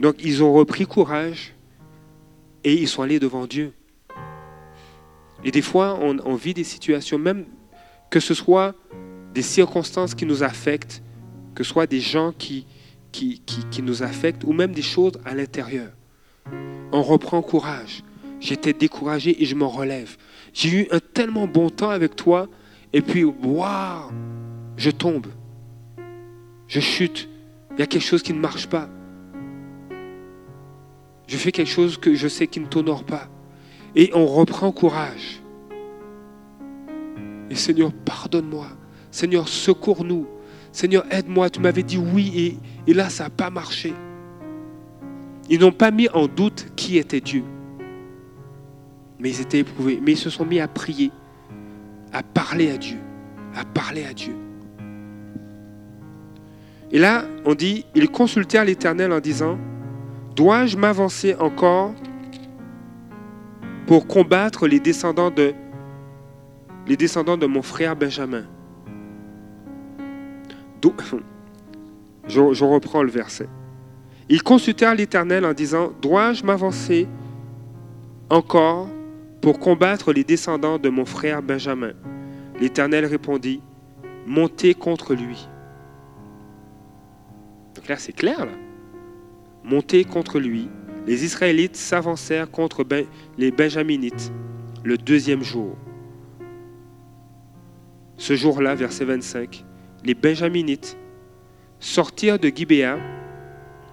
Donc 0.00 0.16
ils 0.24 0.42
ont 0.42 0.52
repris 0.52 0.86
courage 0.86 1.54
et 2.64 2.74
ils 2.74 2.88
sont 2.88 3.02
allés 3.02 3.20
devant 3.20 3.46
Dieu. 3.46 3.72
Et 5.44 5.50
des 5.50 5.62
fois, 5.62 5.98
on, 6.00 6.34
vit 6.34 6.54
des 6.54 6.64
situations, 6.64 7.18
même 7.18 7.44
que 8.10 8.20
ce 8.20 8.34
soit 8.34 8.74
des 9.34 9.42
circonstances 9.42 10.14
qui 10.14 10.24
nous 10.24 10.42
affectent, 10.42 11.02
que 11.54 11.64
ce 11.64 11.70
soit 11.72 11.86
des 11.86 12.00
gens 12.00 12.32
qui, 12.32 12.66
qui, 13.10 13.40
qui 13.44 13.82
nous 13.82 14.02
affectent, 14.02 14.44
ou 14.44 14.52
même 14.52 14.72
des 14.72 14.82
choses 14.82 15.14
à 15.24 15.34
l'intérieur. 15.34 15.90
On 16.92 17.02
reprend 17.02 17.42
courage 17.42 18.02
j'étais 18.42 18.72
découragé 18.72 19.40
et 19.40 19.46
je 19.46 19.54
me 19.54 19.64
relève. 19.64 20.16
J'ai 20.52 20.82
eu 20.82 20.88
un 20.90 20.98
tellement 20.98 21.46
bon 21.46 21.70
temps 21.70 21.90
avec 21.90 22.14
toi 22.16 22.48
et 22.92 23.00
puis, 23.00 23.24
waouh, 23.24 24.10
je 24.76 24.90
tombe. 24.90 25.28
Je 26.66 26.80
chute. 26.80 27.28
Il 27.72 27.78
y 27.78 27.82
a 27.82 27.86
quelque 27.86 28.04
chose 28.04 28.22
qui 28.22 28.34
ne 28.34 28.40
marche 28.40 28.66
pas. 28.66 28.90
Je 31.26 31.36
fais 31.38 31.52
quelque 31.52 31.70
chose 31.70 31.96
que 31.96 32.14
je 32.14 32.28
sais 32.28 32.46
qui 32.46 32.60
ne 32.60 32.66
t'honore 32.66 33.04
pas. 33.04 33.28
Et 33.94 34.10
on 34.12 34.26
reprend 34.26 34.72
courage. 34.72 35.40
Et 37.48 37.54
Seigneur, 37.54 37.92
pardonne-moi. 38.04 38.66
Seigneur, 39.10 39.48
secours-nous. 39.48 40.26
Seigneur, 40.72 41.04
aide-moi. 41.10 41.50
Tu 41.50 41.60
m'avais 41.60 41.82
dit 41.82 41.98
oui 41.98 42.58
et, 42.86 42.94
là, 42.94 43.08
ça 43.08 43.24
n'a 43.24 43.30
pas 43.30 43.50
marché. 43.50 43.94
Ils 45.48 45.60
n'ont 45.60 45.72
pas 45.72 45.90
mis 45.90 46.08
en 46.08 46.26
doute 46.26 46.66
qui 46.74 46.98
était 46.98 47.20
Dieu 47.20 47.44
mais 49.22 49.30
ils 49.30 49.40
étaient 49.40 49.60
éprouvés. 49.60 50.00
Mais 50.02 50.12
ils 50.12 50.18
se 50.18 50.30
sont 50.30 50.44
mis 50.44 50.58
à 50.58 50.66
prier, 50.66 51.12
à 52.12 52.22
parler 52.24 52.72
à 52.72 52.76
Dieu, 52.76 52.98
à 53.54 53.64
parler 53.64 54.04
à 54.04 54.12
Dieu. 54.12 54.34
Et 56.90 56.98
là, 56.98 57.24
on 57.46 57.54
dit, 57.54 57.86
ils 57.94 58.10
consultèrent 58.10 58.64
l'Éternel 58.64 59.12
en 59.12 59.20
disant, 59.20 59.58
dois-je 60.34 60.76
m'avancer 60.76 61.36
encore 61.36 61.94
pour 63.86 64.06
combattre 64.06 64.66
les 64.66 64.80
descendants 64.80 65.30
de, 65.30 65.54
les 66.88 66.96
descendants 66.96 67.38
de 67.38 67.46
mon 67.46 67.62
frère 67.62 67.94
Benjamin? 67.94 68.44
Je, 72.26 72.64
reprends 72.64 73.02
le 73.02 73.10
verset. 73.10 73.48
Ils 74.28 74.42
consultèrent 74.42 74.94
l'Éternel 74.94 75.44
en 75.44 75.52
disant, 75.52 75.92
dois-je 76.00 76.44
m'avancer 76.44 77.08
encore 78.30 78.88
pour 79.40 79.58
combattre 79.58 80.12
les 80.12 80.24
descendants 80.24 80.78
de 80.78 80.88
mon 80.88 81.04
frère 81.04 81.42
Benjamin? 81.42 81.92
L'Éternel 82.60 83.04
répondit, 83.04 83.60
montez 84.26 84.74
contre 84.74 85.14
lui. 85.14 85.48
Donc 87.74 87.88
là, 87.88 87.96
c'est 87.96 88.12
clair, 88.12 88.46
là. 88.46 88.52
Montez 89.64 90.04
contre 90.04 90.38
lui. 90.38 90.68
Les 91.06 91.24
Israélites 91.24 91.76
s'avancèrent 91.76 92.50
contre 92.50 92.84
ben, 92.84 93.06
les 93.38 93.50
Benjaminites 93.50 94.32
le 94.84 94.98
deuxième 94.98 95.42
jour. 95.42 95.76
Ce 98.16 98.34
jour-là, 98.34 98.74
verset 98.74 99.04
25, 99.04 99.64
les 100.04 100.14
Benjaminites 100.14 100.96
sortirent 101.80 102.38
de 102.38 102.48
Gibéa 102.48 102.98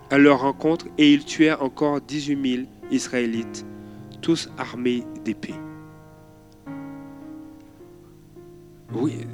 à 0.10 0.18
leur 0.18 0.42
rencontre 0.42 0.88
et 0.98 1.14
ils 1.14 1.26
tuèrent 1.26 1.62
encore 1.62 2.02
18 2.02 2.56
000 2.56 2.68
Israélites 2.92 3.66
tous 4.22 4.50
armés 4.58 5.04
d'épées. 5.24 5.56
Oui, 8.92 9.26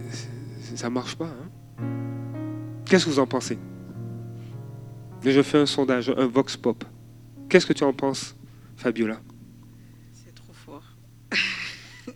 ça 0.75 0.89
marche 0.89 1.15
pas. 1.15 1.27
Hein. 1.27 1.83
Qu'est-ce 2.85 3.05
que 3.05 3.09
vous 3.09 3.19
en 3.19 3.27
pensez? 3.27 3.57
Je 5.23 5.41
fais 5.41 5.57
un 5.57 5.65
sondage, 5.65 6.13
un 6.15 6.27
vox 6.27 6.55
pop. 6.57 6.83
Qu'est-ce 7.49 7.65
que 7.65 7.73
tu 7.73 7.83
en 7.83 7.93
penses, 7.93 8.35
Fabiola? 8.75 9.19
C'est 10.13 10.35
trop 10.35 10.53
fort. 10.53 10.83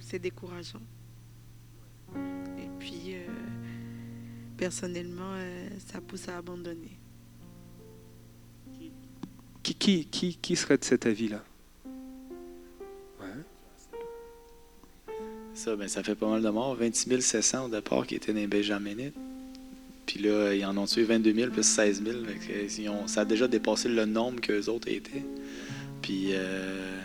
C'est 0.00 0.18
décourageant. 0.18 0.80
Personnellement, 4.58 5.32
euh, 5.36 5.68
ça 5.90 6.00
pousse 6.00 6.28
à 6.28 6.36
abandonner. 6.36 6.98
Qui, 9.62 10.04
qui, 10.06 10.36
qui, 10.36 10.56
serait 10.56 10.78
de 10.78 10.84
cet 10.84 11.06
avis-là? 11.06 11.42
Ça, 15.54 15.74
ben, 15.74 15.88
ça 15.88 16.02
fait 16.04 16.14
pas 16.14 16.28
mal 16.28 16.42
de 16.42 16.48
morts. 16.48 16.74
26 16.76 17.20
700 17.20 17.66
au 17.66 17.68
départ 17.68 18.06
qui 18.06 18.14
étaient 18.14 18.32
dans 18.32 18.38
les 18.38 18.46
Benjaminites. 18.46 19.14
Puis 20.06 20.20
là, 20.20 20.54
ils 20.54 20.64
en 20.64 20.76
ont 20.76 20.86
tué 20.86 21.02
22 21.02 21.34
000 21.34 21.50
plus 21.50 21.64
16 21.64 22.02
000. 22.04 22.96
ça 23.06 23.22
a 23.22 23.24
déjà 23.24 23.48
dépassé 23.48 23.88
le 23.88 24.06
nombre 24.06 24.40
qu'eux 24.40 24.66
autres 24.68 24.88
étaient. 24.88 25.24
Puis, 26.00 26.28
euh, 26.30 27.00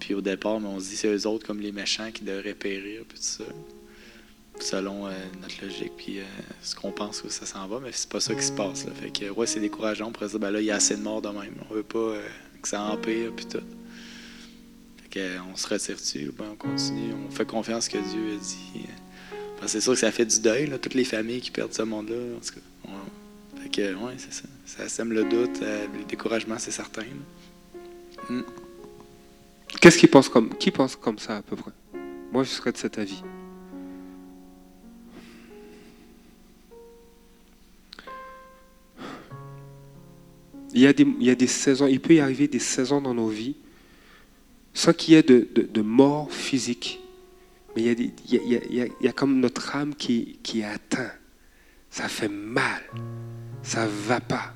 puis 0.00 0.14
au 0.14 0.22
départ, 0.22 0.54
on 0.54 0.80
se 0.80 0.88
dit 0.88 0.96
c'est 0.96 1.14
eux 1.14 1.26
autres 1.26 1.46
comme 1.46 1.60
les 1.60 1.70
méchants 1.70 2.10
qui 2.10 2.24
devraient 2.24 2.54
périr, 2.54 3.02
puis 3.06 3.18
tout 3.18 3.24
ça 3.24 3.44
selon 4.60 5.06
euh, 5.06 5.10
notre 5.40 5.62
logique 5.62 5.92
puis 5.96 6.20
euh, 6.20 6.24
ce 6.62 6.74
qu'on 6.74 6.92
pense 6.92 7.22
que 7.22 7.28
ça 7.28 7.46
s'en 7.46 7.66
va, 7.66 7.80
mais 7.80 7.90
c'est 7.92 8.08
pas 8.08 8.20
ça 8.20 8.34
qui 8.34 8.42
se 8.42 8.52
passe. 8.52 8.86
Fait 9.00 9.10
que 9.10 9.30
ouais, 9.30 9.46
c'est 9.46 9.60
décourageant. 9.60 10.08
On 10.08 10.12
pourrait 10.12 10.28
dire 10.28 10.38
ben 10.38 10.50
là, 10.50 10.60
il 10.60 10.66
y 10.66 10.70
a 10.70 10.76
assez 10.76 10.96
de 10.96 11.02
morts 11.02 11.22
de 11.22 11.28
même. 11.28 11.54
On 11.70 11.74
veut 11.74 11.82
pas 11.82 11.98
euh, 11.98 12.22
que 12.62 12.68
ça 12.68 12.82
empire 12.82 13.32
puis 13.34 13.46
tout. 13.46 13.58
Fait 15.02 15.08
que, 15.10 15.38
on 15.52 15.56
se 15.56 15.68
retire 15.68 15.96
dessus 15.96 16.32
ben 16.36 16.46
on 16.52 16.56
continue. 16.56 17.12
On 17.26 17.30
fait 17.30 17.46
confiance 17.46 17.88
que 17.88 17.98
Dieu 17.98 18.34
a 18.34 18.36
dit. 18.36 18.86
c'est 19.66 19.80
sûr 19.80 19.92
que 19.92 19.98
ça 19.98 20.10
fait 20.10 20.26
du 20.26 20.40
deuil, 20.40 20.66
là, 20.66 20.78
toutes 20.78 20.94
les 20.94 21.04
familles 21.04 21.40
qui 21.40 21.50
perdent 21.50 21.74
ce 21.74 21.82
monde-là. 21.82 22.36
En 22.36 22.40
tout 22.40 22.54
cas, 22.54 23.60
Fait 23.62 23.68
que 23.68 23.94
ouais, 23.94 24.14
c'est 24.18 24.32
ça. 24.32 24.44
Ça 24.66 24.88
sème 24.88 25.12
le 25.12 25.24
doute, 25.24 25.60
le 25.60 26.04
découragement, 26.08 26.56
c'est 26.58 26.70
certain. 26.70 27.04
Hmm. 28.28 28.42
Qu'est-ce 29.80 29.98
qui 29.98 30.08
comme 30.08 30.56
qui 30.56 30.70
pense 30.70 30.96
comme 30.96 31.18
ça 31.18 31.38
à 31.38 31.42
peu 31.42 31.56
près? 31.56 31.72
Moi, 32.32 32.44
je 32.44 32.48
serais 32.48 32.72
de 32.72 32.78
cet 32.78 32.98
avis. 32.98 33.22
Il 40.74 40.80
y, 40.80 40.86
a 40.86 40.92
des, 40.92 41.06
il 41.20 41.24
y 41.26 41.30
a 41.30 41.34
des 41.36 41.46
saisons, 41.46 41.86
il 41.86 42.00
peut 42.00 42.14
y 42.14 42.20
arriver 42.20 42.48
des 42.48 42.58
saisons 42.58 43.00
dans 43.00 43.14
nos 43.14 43.28
vies. 43.28 43.56
sans 44.76 44.92
qu'il 44.92 45.14
y 45.14 45.16
ait 45.16 45.22
de, 45.22 45.46
de- 45.54 45.82
mort 45.82 46.32
physique. 46.32 47.00
Mais 47.76 47.82
il 47.82 47.86
y, 47.86 47.90
a 47.90 47.94
il 48.42 48.52
y 48.52 48.56
a- 48.56 48.86
il 49.00 49.04
y 49.06 49.08
a- 49.08 49.12
comme 49.12 49.38
notre 49.38 49.76
âme 49.76 49.94
qui, 49.94 50.38
qui 50.42 50.60
est 50.60 50.64
atteinte. 50.64 51.12
Ça 51.90 52.08
fait 52.08 52.28
mal. 52.28 52.82
Ça 53.62 53.86
va 53.86 54.20
pas. 54.20 54.52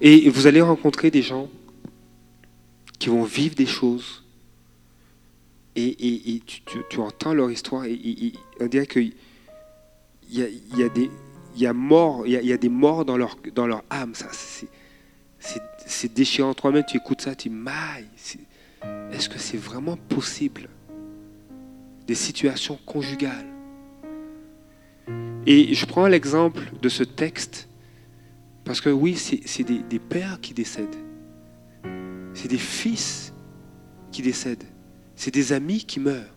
Et 0.00 0.28
vous 0.30 0.46
allez 0.46 0.60
rencontrer 0.62 1.10
des 1.10 1.22
gens 1.22 1.48
qui 2.98 3.08
vont 3.08 3.24
vivre 3.24 3.54
des 3.54 3.66
choses. 3.66 4.24
Et, 5.76 5.86
et- 6.36 6.40
tu, 6.40 6.62
tu- 6.88 6.98
entends 7.00 7.34
leur 7.34 7.50
histoire. 7.50 7.84
Et, 7.84 8.32
on 8.60 8.66
dirait 8.66 8.86
qu'il 8.86 9.12
y 10.38 10.42
a, 10.42 10.48
il 10.48 10.78
y 10.78 10.82
a 10.82 10.88
des 10.88 11.10
y 11.56 11.66
a 11.66 11.72
mort, 11.72 12.26
y 12.26 12.52
a, 12.52 12.56
des 12.56 12.68
morts 12.68 13.04
dans 13.04 13.16
leur, 13.16 13.36
dans 13.54 13.66
leur 13.66 13.84
âme. 13.90 14.14
Ça, 14.14 14.26
c'est, 14.30 14.68
c'est, 15.86 16.12
déchirant. 16.12 16.54
Toi-même, 16.54 16.84
tu 16.86 16.96
écoutes 16.96 17.20
ça, 17.20 17.34
tu 17.34 17.50
mailles. 17.50 18.08
Est-ce 19.12 19.28
que 19.28 19.38
c'est 19.38 19.56
vraiment 19.56 19.96
possible? 19.96 20.68
Des 22.06 22.14
situations 22.14 22.78
conjugales. 22.86 23.46
Et 25.46 25.74
je 25.74 25.86
prends 25.86 26.06
l'exemple 26.06 26.62
de 26.80 26.88
ce 26.88 27.02
texte 27.02 27.68
parce 28.64 28.80
que 28.80 28.90
oui, 28.90 29.16
c'est, 29.16 29.40
c'est 29.46 29.64
des 29.64 29.98
pères 29.98 30.40
qui 30.40 30.54
décèdent. 30.54 30.88
C'est 32.34 32.48
des 32.48 32.58
fils 32.58 33.32
qui 34.12 34.22
décèdent. 34.22 34.64
C'est 35.16 35.32
des 35.32 35.52
amis 35.52 35.84
qui 35.84 35.98
meurent. 35.98 36.34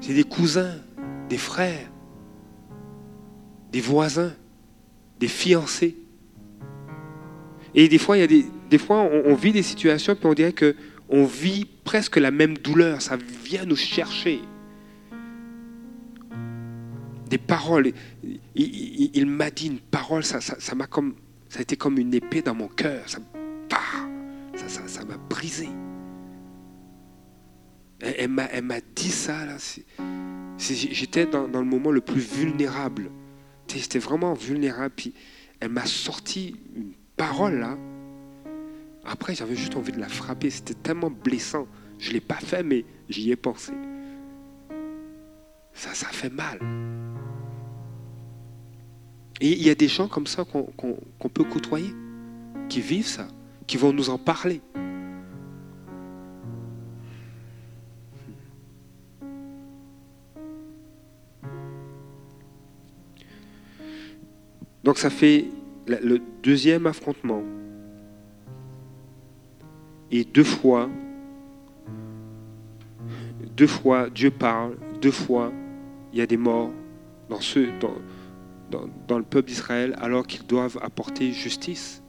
C'est 0.00 0.14
des 0.14 0.24
cousins, 0.24 0.76
des 1.28 1.38
frères 1.38 1.90
des 3.76 3.82
voisins, 3.82 4.32
des 5.20 5.28
fiancés. 5.28 5.94
Et 7.74 7.88
des 7.88 7.98
fois, 7.98 8.16
il 8.16 8.20
y 8.20 8.22
a 8.22 8.26
des, 8.26 8.46
des 8.70 8.78
fois 8.78 9.02
on, 9.02 9.34
vit 9.34 9.52
des 9.52 9.62
situations, 9.62 10.14
puis 10.16 10.24
on 10.24 10.32
dirait 10.32 10.54
que 10.54 10.74
on 11.10 11.26
vit 11.26 11.66
presque 11.84 12.16
la 12.16 12.30
même 12.30 12.56
douleur. 12.56 13.02
Ça 13.02 13.18
vient 13.44 13.66
nous 13.66 13.76
chercher. 13.76 14.40
Des 17.28 17.36
paroles. 17.36 17.92
Il, 18.54 19.26
m'a 19.26 19.50
dit 19.50 19.66
une 19.66 19.80
parole, 19.80 20.24
ça, 20.24 20.40
ça, 20.40 20.74
m'a 20.74 20.86
comme, 20.86 21.14
ça 21.50 21.58
a 21.58 21.62
été 21.62 21.76
comme 21.76 21.98
une 21.98 22.14
épée 22.14 22.40
dans 22.40 22.54
mon 22.54 22.68
cœur. 22.68 23.06
Ça, 23.06 23.18
bah, 23.68 23.76
ça, 24.54 24.88
ça, 24.88 25.04
m'a 25.04 25.18
brisé. 25.18 25.68
Elle, 28.00 28.30
elle 28.52 28.64
m'a, 28.64 28.80
dit 28.94 29.10
ça 29.10 29.44
là. 29.44 29.58
j'étais 30.56 31.26
dans 31.26 31.46
le 31.46 31.66
moment 31.66 31.90
le 31.90 32.00
plus 32.00 32.22
vulnérable. 32.22 33.10
J'étais 33.68 33.98
vraiment 33.98 34.34
vulnérable. 34.34 34.94
Puis 34.96 35.14
elle 35.60 35.70
m'a 35.70 35.86
sorti 35.86 36.56
une 36.74 36.92
parole 37.16 37.60
là. 37.60 37.76
Après, 39.04 39.34
j'avais 39.34 39.54
juste 39.54 39.76
envie 39.76 39.92
de 39.92 40.00
la 40.00 40.08
frapper. 40.08 40.50
C'était 40.50 40.74
tellement 40.74 41.10
blessant. 41.10 41.66
Je 41.98 42.08
ne 42.08 42.14
l'ai 42.14 42.20
pas 42.20 42.36
fait, 42.36 42.62
mais 42.62 42.84
j'y 43.08 43.30
ai 43.30 43.36
pensé. 43.36 43.72
Ça, 45.72 45.94
ça 45.94 46.08
fait 46.08 46.30
mal. 46.30 46.58
Et 49.40 49.52
il 49.52 49.62
y 49.62 49.70
a 49.70 49.74
des 49.74 49.88
gens 49.88 50.08
comme 50.08 50.26
ça 50.26 50.44
qu'on 50.44 51.28
peut 51.28 51.44
côtoyer, 51.44 51.92
qui 52.68 52.80
vivent 52.80 53.06
ça, 53.06 53.28
qui 53.66 53.76
vont 53.76 53.92
nous 53.92 54.10
en 54.10 54.18
parler. 54.18 54.60
Donc 64.86 64.98
ça 64.98 65.10
fait 65.10 65.46
le 65.88 66.20
deuxième 66.44 66.86
affrontement. 66.86 67.42
Et 70.12 70.22
deux 70.22 70.44
fois, 70.44 70.88
deux 73.56 73.66
fois 73.66 74.08
Dieu 74.10 74.30
parle, 74.30 74.76
deux 75.02 75.10
fois 75.10 75.52
il 76.12 76.20
y 76.20 76.22
a 76.22 76.26
des 76.26 76.36
morts 76.36 76.70
dans 79.08 79.18
le 79.18 79.24
peuple 79.24 79.48
d'Israël 79.48 79.96
alors 80.00 80.24
qu'ils 80.24 80.46
doivent 80.46 80.78
apporter 80.80 81.32
justice. 81.32 82.00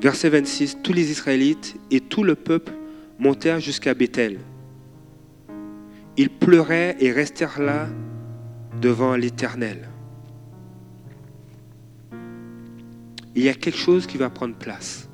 Verset 0.00 0.30
26, 0.30 0.78
tous 0.82 0.92
les 0.92 1.12
Israélites 1.12 1.76
et 1.92 2.00
tout 2.00 2.24
le 2.24 2.34
peuple 2.34 2.72
montèrent 3.20 3.60
jusqu'à 3.60 3.94
Bethel. 3.94 4.40
Ils 6.16 6.30
pleuraient 6.30 6.96
et 6.98 7.12
restèrent 7.12 7.62
là 7.62 7.86
devant 8.80 9.14
l'Éternel. 9.14 9.90
Il 13.34 13.42
y 13.42 13.48
a 13.48 13.54
quelque 13.54 13.78
chose 13.78 14.06
qui 14.06 14.16
va 14.16 14.30
prendre 14.30 14.54
place. 14.54 15.08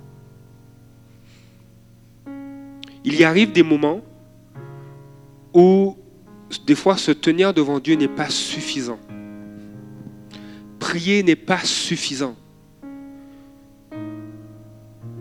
Il 3.04 3.14
y 3.18 3.24
arrive 3.24 3.52
des 3.52 3.62
moments 3.62 4.02
où 5.54 5.96
des 6.66 6.74
fois 6.74 6.96
se 6.96 7.12
tenir 7.12 7.54
devant 7.54 7.78
Dieu 7.78 7.94
n'est 7.94 8.08
pas 8.08 8.28
suffisant. 8.28 8.98
Prier 10.78 11.22
n'est 11.22 11.36
pas 11.36 11.60
suffisant. 11.64 12.36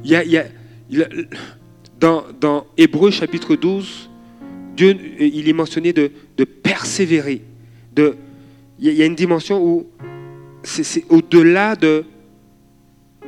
Il 0.03 0.11
y 0.11 0.37
a, 0.37 0.45
dans, 1.99 2.23
dans 2.39 2.65
Hébreu 2.77 3.11
chapitre 3.11 3.55
12, 3.55 4.09
Dieu, 4.75 4.97
il 5.19 5.47
est 5.47 5.53
mentionné 5.53 5.93
de, 5.93 6.11
persévérer. 6.43 7.43
De, 7.93 8.15
il 8.79 8.93
y 8.93 9.01
a- 9.01 9.05
une 9.05 9.15
dimension 9.15 9.63
où 9.63 9.87
c'est 10.63 11.03
au-delà 11.09 11.75
de, 11.75 12.05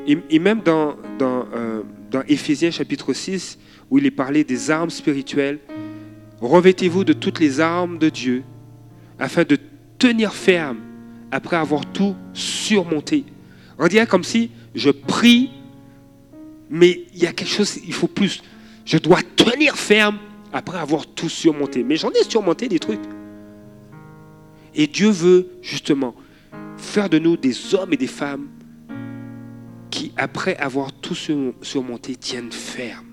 et, 0.08 0.39
même 0.39 0.62
dans, 0.62 0.95
dans, 1.20 1.45
euh, 1.54 1.84
chapitre 2.72 3.14
6, 3.14 3.58
où 3.89 3.97
il 3.97 4.06
est 4.06 4.12
parlé 4.12 4.43
des 4.43 4.72
armes 4.72 4.89
spirituelles, 4.89 5.60
revêtez-vous 6.39 7.04
de 7.04 7.14
toutes 7.14 7.39
les 7.39 7.60
armes 7.60 7.97
de 7.97 8.10
Dieu, 8.10 8.43
afin 9.20 9.43
de 9.43 9.58
tenir 9.97 10.34
ferme 10.34 10.80
après 11.32 11.58
avoir 11.58 11.86
tout 11.86 12.16
surmonté. 12.34 13.24
On 13.78 13.88
dirait 13.88 14.08
comme 14.08 14.24
si 14.24 14.52
je 14.76 14.89
prie, 14.89 15.52
mais 16.70 17.04
il 17.14 17.20
y 17.20 17.28
a 17.28 17.34
quelque 17.34 17.49
chose, 17.49 17.78
il 17.86 17.93
faut 17.93 18.08
plus. 18.08 18.41
Je 18.86 18.97
dois 18.97 19.20
tenir 19.36 19.76
ferme 19.76 20.18
après 20.54 20.78
avoir 20.78 21.06
tout 21.06 21.30
surmonté. 21.30 21.84
Mais 21.84 21.95
j'en 21.95 22.10
ai 22.10 22.24
surmonté 22.28 22.68
des 22.68 22.80
trucs. 22.80 23.02
Et 24.74 24.88
Dieu 24.88 25.10
veut 25.10 25.47
justement 25.62 26.16
faire 26.78 27.10
de 27.10 27.20
nous 27.20 27.38
des 27.38 27.76
hommes 27.76 27.93
et 27.93 27.97
des 27.97 28.08
femmes 28.08 28.47
qui, 29.92 30.14
après 30.18 30.56
avoir 30.58 30.92
tout 30.94 31.14
sur- 31.14 31.54
surmonté, 31.62 32.16
tiennent 32.16 32.52
ferme. 32.52 33.06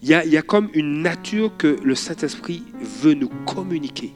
Il 0.00 0.08
y, 0.08 0.14
a, 0.14 0.42
comme 0.42 0.68
une 0.74 1.02
nature 1.02 1.56
que 1.56 1.76
le 1.84 1.94
Saint-Esprit 1.94 2.64
veut 3.02 3.14
nous 3.14 3.28
communiquer. 3.46 4.12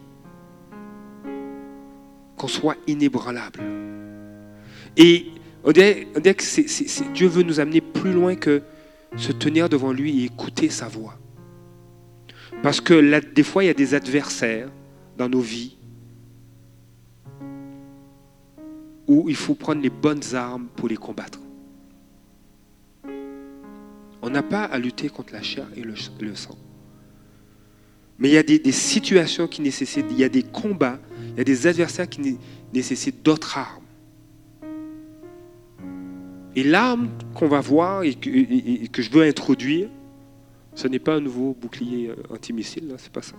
Qu'on 2.36 2.48
soit 2.48 2.76
inébranlable. 2.88 3.60
Et 4.96 5.26
on 5.62 5.70
dirait, 5.70 6.08
que 6.14 7.12
Dieu 7.12 7.28
veut 7.28 7.44
nous 7.44 7.60
amener 7.60 7.80
plus 7.80 8.12
loin 8.12 8.34
que 8.34 8.62
se 9.16 9.30
tenir 9.30 9.68
devant 9.68 9.92
lui 9.92 10.22
et 10.22 10.24
écouter 10.24 10.70
sa 10.70 10.88
voix. 10.88 11.18
Parce 12.64 12.80
que 12.80 13.20
des 13.32 13.42
fois, 13.44 13.62
il 13.62 13.68
y 13.68 13.70
a 13.70 13.74
des 13.74 13.94
adversaires 13.94 14.68
dans 15.16 15.28
nos 15.28 15.40
vies 15.40 15.76
où 19.06 19.28
il 19.28 19.36
faut 19.36 19.54
prendre 19.54 19.82
les 19.82 19.90
bonnes 19.90 20.34
armes 20.34 20.68
pour 20.76 20.88
les 20.88 20.96
combattre. 20.96 21.38
On 24.22 24.30
n'a 24.30 24.42
pas 24.42 24.64
à 24.64 24.78
lutter 24.78 25.08
contre 25.08 25.32
la 25.32 25.42
chair 25.42 25.66
et 25.76 25.82
le, 25.82 25.94
sang. 26.34 26.56
Mais 28.18 28.28
il 28.28 28.34
y 28.34 28.38
a 28.38 28.42
des, 28.42 28.72
situations 28.72 29.46
qui 29.46 29.62
nécessitent, 29.62 30.06
il 30.10 30.18
y 30.18 30.24
a 30.24 30.28
des 30.28 30.42
combats, 30.42 30.98
il 31.32 31.38
y 31.38 31.40
a 31.40 31.44
des 31.44 31.66
adversaires 31.66 32.08
qui 32.08 32.20
né- 32.20 32.38
nécessitent 32.72 33.22
d'autres 33.22 33.56
armes. 33.56 33.84
Et 36.56 36.64
l'arme 36.64 37.10
qu'on 37.34 37.48
va 37.48 37.60
voir 37.60 38.02
et 38.02 38.14
que, 38.14 38.30
et- 38.30 38.88
que 38.88 39.02
je 39.02 39.10
veux 39.10 39.22
introduire, 39.22 39.90
ce 40.74 40.88
n'est 40.88 40.98
pas 40.98 41.14
un 41.14 41.20
nouveau 41.20 41.54
bouclier 41.54 42.08
euh, 42.08 42.16
antimissile, 42.34 42.88
là, 42.88 42.94
c'est 42.98 43.12
pas 43.12 43.22
ça. 43.22 43.36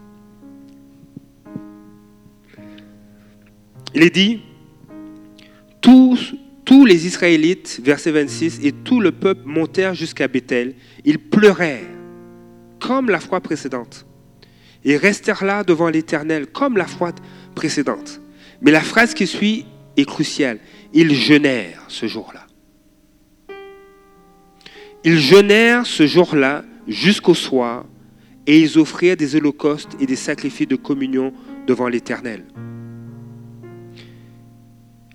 Il 3.93 4.03
est 4.03 4.09
dit, 4.09 4.41
tous, 6.65 6.86
les 6.86 7.07
Israélites, 7.07 7.80
verset 7.84 8.11
26, 8.11 8.59
et 8.63 8.72
tout 8.72 8.99
le 8.99 9.11
peuple 9.11 9.43
montèrent 9.45 9.93
jusqu'à 9.93 10.28
Bethel. 10.28 10.76
Ils 11.05 11.20
pleurèrent, 11.20 11.88
comme 12.80 13.09
la 13.09 13.20
fois 13.20 13.39
précédente, 13.39 14.05
et 14.84 14.97
restèrent 14.97 15.45
là 15.45 15.63
devant 15.63 15.89
l'Éternel, 15.89 16.47
comme 16.47 16.78
la 16.78 16.86
fois 16.86 17.13
précédente. 17.55 18.22
Mais 18.61 18.72
la 18.72 18.82
phrase 18.82 19.13
qui 19.13 19.28
suit 19.28 19.65
est 19.95 20.05
cruciale. 20.05 20.59
Ils 20.93 21.13
jeûnèrent 21.13 21.86
ce 21.88 22.05
jour-là. 22.05 22.45
Ils 25.03 25.20
jeûnèrent 25.20 25.86
ce 25.86 26.05
jour-là 26.05 26.65
jusqu'au 26.88 27.34
soir, 27.34 27.86
et 28.45 28.59
ils 28.59 28.78
offrirent 28.78 29.18
des 29.18 29.36
holocaustes 29.36 29.95
et 29.99 30.05
des 30.05 30.15
sacrifices 30.15 30.68
de 30.68 30.76
communion 30.76 31.34
devant 31.65 31.88
l'Éternel. 31.88 32.45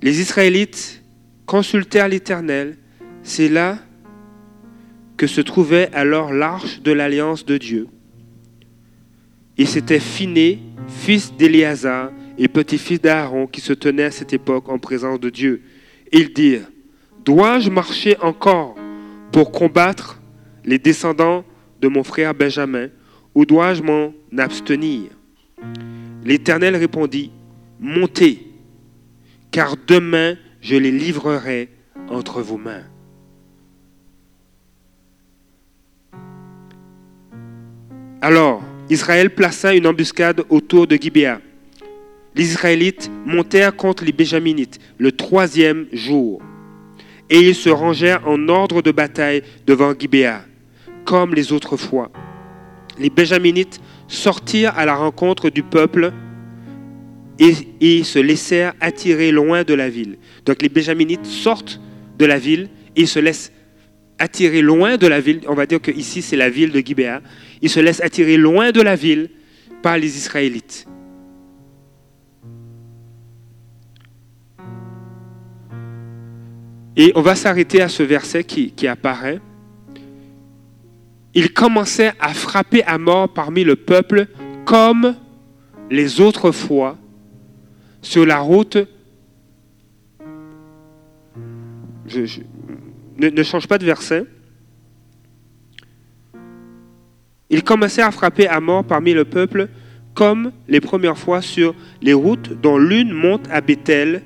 Les 0.03 0.21
Israélites 0.21 1.03
consultèrent 1.47 2.09
l'Éternel. 2.09 2.77
C'est 3.23 3.49
là 3.49 3.79
que 5.17 5.29
se 5.29 5.41
trouvait 5.41 5.89
alors 5.93 6.33
l'arche 6.33 6.83
de 6.83 6.91
l'alliance 6.91 7.47
de 7.47 7.57
Dieu. 7.57 7.87
Et 9.57 9.65
c'était 9.65 10.01
Phiné, 10.01 10.59
fils 10.89 11.33
d'Éléazar 11.37 12.11
et 12.37 12.49
petit-fils 12.49 13.01
d'Aaron, 13.01 13.47
qui 13.47 13.61
se 13.61 13.73
tenaient 13.73 14.05
à 14.05 14.11
cette 14.11 14.33
époque 14.33 14.69
en 14.69 14.79
présence 14.79 15.21
de 15.21 15.31
Dieu. 15.31 15.63
Ils 16.11 16.33
dirent, 16.33 16.69
dois-je 17.25 17.71
marcher 17.71 18.19
encore 18.21 18.75
pour 19.31 19.53
combattre 19.53 20.21
les 20.65 20.79
descendants 20.79 21.45
de 21.81 21.89
mon 21.89 22.03
frère 22.03 22.35
Benjamin, 22.35 22.89
ou 23.35 23.45
dois-je 23.45 23.83
m'en 23.83 24.13
abstenir? 24.37 25.11
L'Éternel 26.25 26.75
répondit, 26.77 27.31
montez, 27.79 28.52
car 29.53 29.77
demain 29.87 30.37
je 30.61 30.75
les 30.77 30.91
livrerai 30.91 31.69
entre 32.09 32.41
vos 32.41 32.57
mains. 32.57 32.83
Alors, 38.21 38.63
Israël 38.89 39.35
plaça 39.35 39.75
une 39.75 39.87
embuscade 39.87 40.45
autour 40.49 40.87
de 40.87 40.97
Gibéa. 40.97 41.41
Les 42.35 42.45
Israélites 42.45 43.11
montèrent 43.27 43.77
contre 43.77 44.05
les 44.05 44.13
Béjaminites 44.13 44.79
le 44.99 45.13
troisième 45.13 45.87
jour. 45.93 46.41
Et 47.29 47.41
ils 47.41 47.55
se 47.55 47.69
rangèrent 47.69 48.27
en 48.27 48.49
ordre 48.49 48.81
de 48.81 48.91
bataille 48.91 49.43
devant 49.67 49.93
Gibéa, 49.99 50.45
comme 51.05 51.35
les 51.35 51.53
autres 51.53 51.77
fois. 51.77 52.11
Les 52.99 53.11
Béjaminites 53.11 53.81
sortirent 54.09 54.77
à 54.79 54.87
la 54.87 54.95
rencontre 54.95 55.51
du 55.51 55.63
peuple 55.63 56.13
et, 57.43 57.99
et 57.99 58.05
se 58.05 58.21
laissèrent 58.21 58.73
attirer 58.81 59.33
loin 59.33 59.65
de 59.65 59.75
la 59.75 59.89
ville. 59.89 60.17
Donc 60.47 60.63
les 60.63 60.69
Béjaminites 60.69 61.27
sortent 61.27 61.81
de 62.17 62.25
la 62.25 62.39
ville 62.39 62.69
et 62.95 63.05
se 63.07 63.19
laissent 63.19 63.53
attirer 64.21 64.63
loin 64.63 64.97
de 64.97 65.09
la 65.09 65.21
ville. 65.21 65.41
On 65.49 65.55
va 65.55 65.67
dire 65.67 65.81
que 65.81 65.91
ici 65.91 66.23
c'est 66.23 66.37
la 66.37 66.49
ville 66.49 66.71
de 66.71 66.79
Gibéa. 66.79 67.21
Ils 67.61 67.69
se 67.69 67.81
laissent 67.81 68.01
attirer 68.01 68.37
loin 68.37 68.71
de 68.71 68.81
la 68.81 68.95
ville 68.95 69.29
par 69.83 69.99
les 69.99 70.17
Israélites. 70.17 70.87
Et 76.97 77.11
on 77.17 77.23
va 77.23 77.35
s'arrêter 77.35 77.81
à 77.81 77.89
ce 77.89 78.05
verset 78.05 78.45
qui, 78.45 78.71
qui 78.71 78.87
apparaît. 78.87 79.41
Ils 81.35 81.53
commençaient 81.53 82.13
à 82.21 82.35
frapper 82.35 82.85
à 82.85 82.99
mort 82.99 83.31
parmi 83.31 83.65
le 83.65 83.75
peuple 83.75 84.27
comme 84.65 85.17
les 85.91 86.21
autres 86.21 86.53
fois 86.53 86.99
sur 88.03 88.27
la 88.27 88.41
route. 88.41 88.77
Je, 92.07 92.41
ne, 93.19 93.43
change 93.43 93.67
pas 93.67 93.79
de 93.79 93.85
verset. 93.85 94.25
Ils 97.49 97.63
commençaient 97.63 98.03
à 98.03 98.11
frapper 98.11 98.49
à 98.49 98.61
mort 98.61 98.85
parmi 98.85 99.15
le 99.15 99.25
peuple 99.25 99.69
comme 100.15 100.53
les 100.69 100.81
premières 100.81 101.17
fois 101.17 101.41
sur 101.41 101.75
les 102.03 102.13
routes 102.13 102.53
dont 102.61 102.77
l'une 102.77 103.13
monte 103.13 103.49
à 103.51 103.61
Bethel 103.61 104.23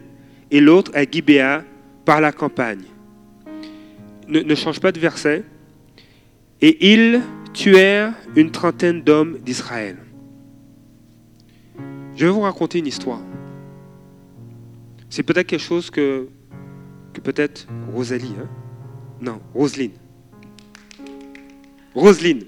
et 0.51 0.61
l'autre 0.61 0.91
à 0.95 1.05
Gibéa 1.05 1.63
par 2.05 2.21
la 2.21 2.33
campagne. 2.33 2.85
Ne, 4.27 4.41
ne 4.41 4.55
change 4.55 4.81
pas 4.81 4.91
de 4.91 4.99
verset. 4.99 5.45
Et 6.61 6.93
ils 6.93 7.21
tuèrent 7.53 8.15
une 8.35 8.51
trentaine 8.51 9.03
d'hommes 9.03 9.39
d'Israël. 9.45 9.97
Je 12.17 12.25
vais 12.27 12.33
vous 12.33 12.41
raconter 12.41 12.79
une 12.79 12.87
histoire. 12.87 13.21
C'est 15.11 15.23
peut-être 15.23 15.47
quelque 15.47 15.61
chose 15.63 15.91
que, 15.91 16.29
peut-être 17.23 17.67
Rosalie, 17.93 18.35
hein? 18.39 18.49
non, 19.21 19.41
Roselyne. 19.55 19.93
Roselyne 21.95 22.45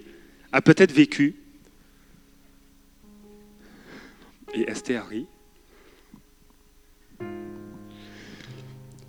a 0.53 0.61
peut-être 0.61 0.93
vécu. 0.93 1.37
Et 4.55 4.69
Esther 4.69 5.07
rit. 5.09 5.27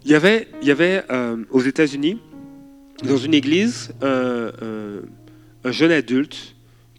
Il 0.05 0.11
y 0.11 0.15
avait, 0.15 0.47
il 0.61 0.67
y 0.67 0.71
avait 0.71 1.03
euh, 1.09 1.43
aux 1.51 1.61
États-Unis, 1.61 2.19
dans 3.03 3.17
une 3.17 3.33
église, 3.33 3.93
un, 4.01 4.51
un- 4.61 5.01
un 5.65 5.71
jeune 5.71 5.91
adulte 5.91 6.55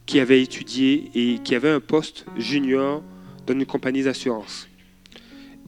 qui 0.06 0.20
avait 0.20 0.42
étudié 0.42 1.10
et 1.14 1.38
qui 1.38 1.54
avait 1.54 1.70
un 1.70 1.80
poste 1.80 2.26
junior 2.36 3.02
dans 3.46 3.54
une 3.54 3.64
compagnie 3.66 4.02
d'assurance. 4.02 4.68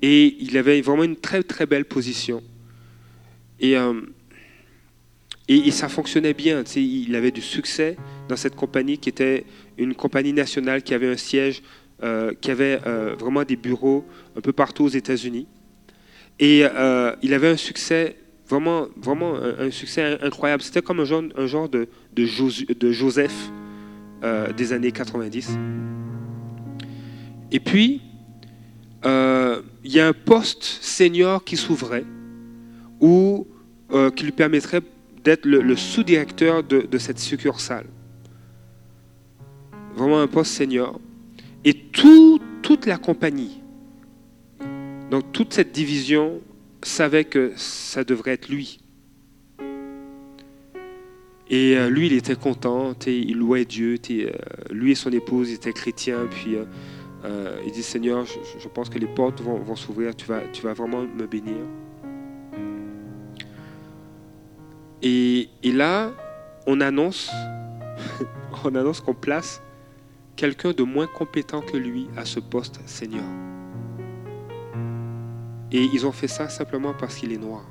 Et 0.03 0.37
il 0.41 0.59
avait 0.59 0.81
vraiment 0.81 1.05
une 1.05 1.17
très 1.17 1.45
très 1.45 1.65
belle 1.65 1.85
position. 1.85 2.43
Et, 3.61 3.77
euh, 3.77 4.01
et, 5.47 5.71
ça 5.71 5.89
fonctionnait 5.89 6.35
bien. 6.35 6.65
il 6.75 7.15
avait 7.15 7.31
du 7.31 7.41
succès 7.41 7.97
dans 8.29 8.37
cette 8.37 8.57
compagnie 8.57 8.99
qui 8.99 9.09
était 9.09 9.45
une 9.79 9.95
compagnie 9.95 10.33
nationale 10.33 10.83
qui 10.83 10.95
avait 10.95 11.09
un 11.09 11.17
siège, 11.17 11.63
euh, 12.03 12.33
qui 12.41 12.51
avait 12.51 12.81
euh, 12.87 13.15
vraiment 13.17 13.45
des 13.45 13.55
bureaux 13.55 14.05
un 14.37 14.41
peu 14.41 14.53
partout 14.53 14.85
aux 14.85 14.89
États-Unis. 14.89 15.47
Et 16.41 16.65
il 17.23 17.35
avait 17.35 17.49
un 17.49 17.57
succès, 17.57 18.17
vraiment, 18.49 18.89
vraiment 18.97 19.37
un, 19.37 19.71
succès 19.71 20.19
incroyable. 20.21 20.63
C'était 20.63 20.83
comme 20.83 20.99
un 20.99 21.05
genre, 21.05 21.23
un 21.37 21.47
genre 21.47 21.69
de, 21.69 21.87
de, 22.15 22.93
Joseph 22.93 23.53
des 24.57 24.73
années 24.73 24.91
90. 24.91 25.57
Et 27.53 27.61
puis, 27.61 28.01
euh, 29.05 29.63
il 29.85 29.93
y 29.93 30.01
a 30.01 30.07
un 30.07 30.13
poste 30.13 30.63
senior 30.63 31.45
qui 31.45 31.57
s'ouvrait, 31.57 32.05
ou 33.01 33.47
euh, 33.93 34.11
qui 34.11 34.25
lui 34.25 34.33
permettrait 34.33 34.83
d'être 35.25 35.45
le, 35.45 35.77
sous-directeur 35.77 36.63
de, 36.63 36.99
cette 36.99 37.19
succursale. 37.19 37.87
Vraiment 39.95 40.21
un 40.21 40.27
poste 40.27 40.53
senior. 40.53 41.01
Et 41.65 41.75
tout- 41.75 42.41
toute 42.63 42.87
la 42.87 42.97
compagnie, 42.97 43.61
donc 45.11 45.33
toute 45.33 45.53
cette 45.53 45.73
division 45.73 46.41
savait 46.83 47.25
que 47.25 47.53
ça 47.57 48.05
devrait 48.05 48.33
être 48.33 48.49
lui. 48.49 48.81
Et 51.51 51.77
euh, 51.77 51.91
lui, 51.91 52.07
il 52.07 52.13
était 52.15 52.35
content, 52.37 52.95
il 53.07 53.37
louait 53.37 53.65
Dieu, 53.65 53.97
lui 54.71 54.93
et 54.93 54.95
son 54.95 55.11
épouse 55.11 55.51
étaient 55.51 55.73
chrétiens, 55.73 56.27
puis 56.31 56.57
euh, 57.25 57.63
il 57.65 57.73
dit 57.73 57.83
Seigneur, 57.83 58.25
je, 58.27 58.69
pense 58.69 58.89
que 58.89 58.99
les 58.99 59.07
portes 59.07 59.41
vont, 59.41 59.77
s'ouvrir, 59.77 60.15
tu 60.15 60.27
vas, 60.27 60.41
tu 60.53 60.63
vas 60.63 60.73
vraiment 60.73 61.03
me 61.03 61.27
bénir. 61.27 61.57
Et, 65.03 65.49
là, 65.65 66.13
on 66.67 66.81
annonce, 66.81 67.31
on 68.65 68.75
annonce 68.75 69.01
qu'on 69.01 69.15
place 69.15 69.63
quelqu'un 70.37 70.73
de 70.73 70.83
moins 70.83 71.07
compétent 71.07 71.61
que 71.61 71.77
lui 71.77 72.09
à 72.17 72.25
ce 72.25 72.41
poste 72.41 72.81
senior. 72.87 73.25
Et 75.73 75.89
ils 75.93 76.07
ont 76.07 76.13
fait 76.13 76.29
ça 76.29 76.49
simplement 76.49 76.95
parce 76.95 77.17
qu'il 77.17 77.33
est 77.33 77.39
noir. 77.39 77.65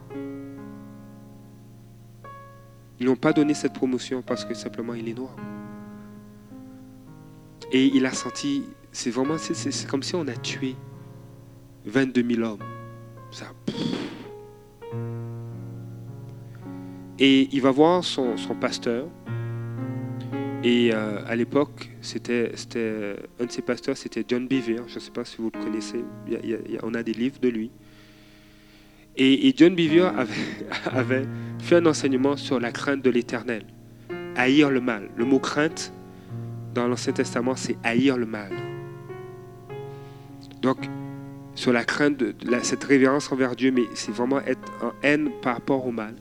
Ils 2.99 3.05
n'ont 3.05 3.15
pas 3.15 3.33
donné 3.33 3.53
cette 3.53 3.73
promotion 3.73 4.21
parce 4.21 4.45
que 4.45 4.53
simplement 4.53 4.93
il 4.93 5.07
est 5.07 5.13
noir. 5.13 5.35
Et 7.71 7.85
il 7.85 8.05
a 8.05 8.11
senti, 8.11 8.65
c'est 8.91 9.09
vraiment, 9.11 9.37
c'est- 9.37 9.87
comme 9.87 10.03
si 10.03 10.15
on 10.15 10.27
a 10.27 10.35
tué 10.35 10.75
22 11.85 12.23
000 12.23 12.41
hommes. 12.41 12.63
Ça, 13.31 13.47
et 17.21 17.47
il 17.51 17.61
va 17.61 17.69
voir 17.69 18.03
son, 18.03 18.35
son 18.35 18.55
pasteur. 18.55 19.07
Et 20.63 20.89
euh, 20.91 21.21
à 21.27 21.35
l'époque, 21.35 21.91
c'était, 22.01 22.51
un 23.39 23.45
de 23.45 23.51
ses 23.51 23.61
pasteurs, 23.61 23.95
c'était 23.95 24.25
John 24.27 24.47
Bevere. 24.47 24.87
Je 24.87 24.95
ne 24.95 24.99
sais 24.99 25.11
pas 25.11 25.23
si 25.23 25.37
vous 25.37 25.51
le 25.53 25.63
connaissez. 25.63 26.03
On 26.81 26.93
a 26.95 27.03
des 27.03 27.13
livres 27.13 27.39
de 27.39 27.49
lui. 27.49 27.71
Et, 29.17 29.53
John 29.55 29.73
avait, 29.73 30.33
avait 30.91 31.25
fait 31.59 31.75
un 31.75 31.85
enseignement 31.85 32.37
sur 32.37 32.59
la 32.59 32.71
crainte 32.71 33.03
de 33.03 33.11
l'éternel. 33.11 33.65
Haïr 34.35 34.71
le 34.71 34.81
mal. 34.81 35.09
Le 35.15 35.25
mot 35.25 35.37
crainte, 35.37 35.93
dans 36.73 36.87
l'Ancien 36.87 37.13
Testament, 37.13 37.55
c'est 37.55 37.77
haïr 37.83 38.17
le 38.17 38.25
mal. 38.25 38.51
Donc, 40.61 40.77
sur 41.55 41.73
la 41.73 41.83
crainte 41.83 42.17
de, 42.17 42.35
cette 42.63 42.83
révérence 42.83 43.31
envers 43.31 43.55
Dieu, 43.55 43.71
mais 43.71 43.83
c'est 43.93 44.11
vraiment 44.11 44.39
être 44.41 44.71
en 44.81 44.91
haine 45.03 45.31
par 45.41 45.55
rapport 45.55 45.85
au 45.85 45.91
mal. 45.91 46.15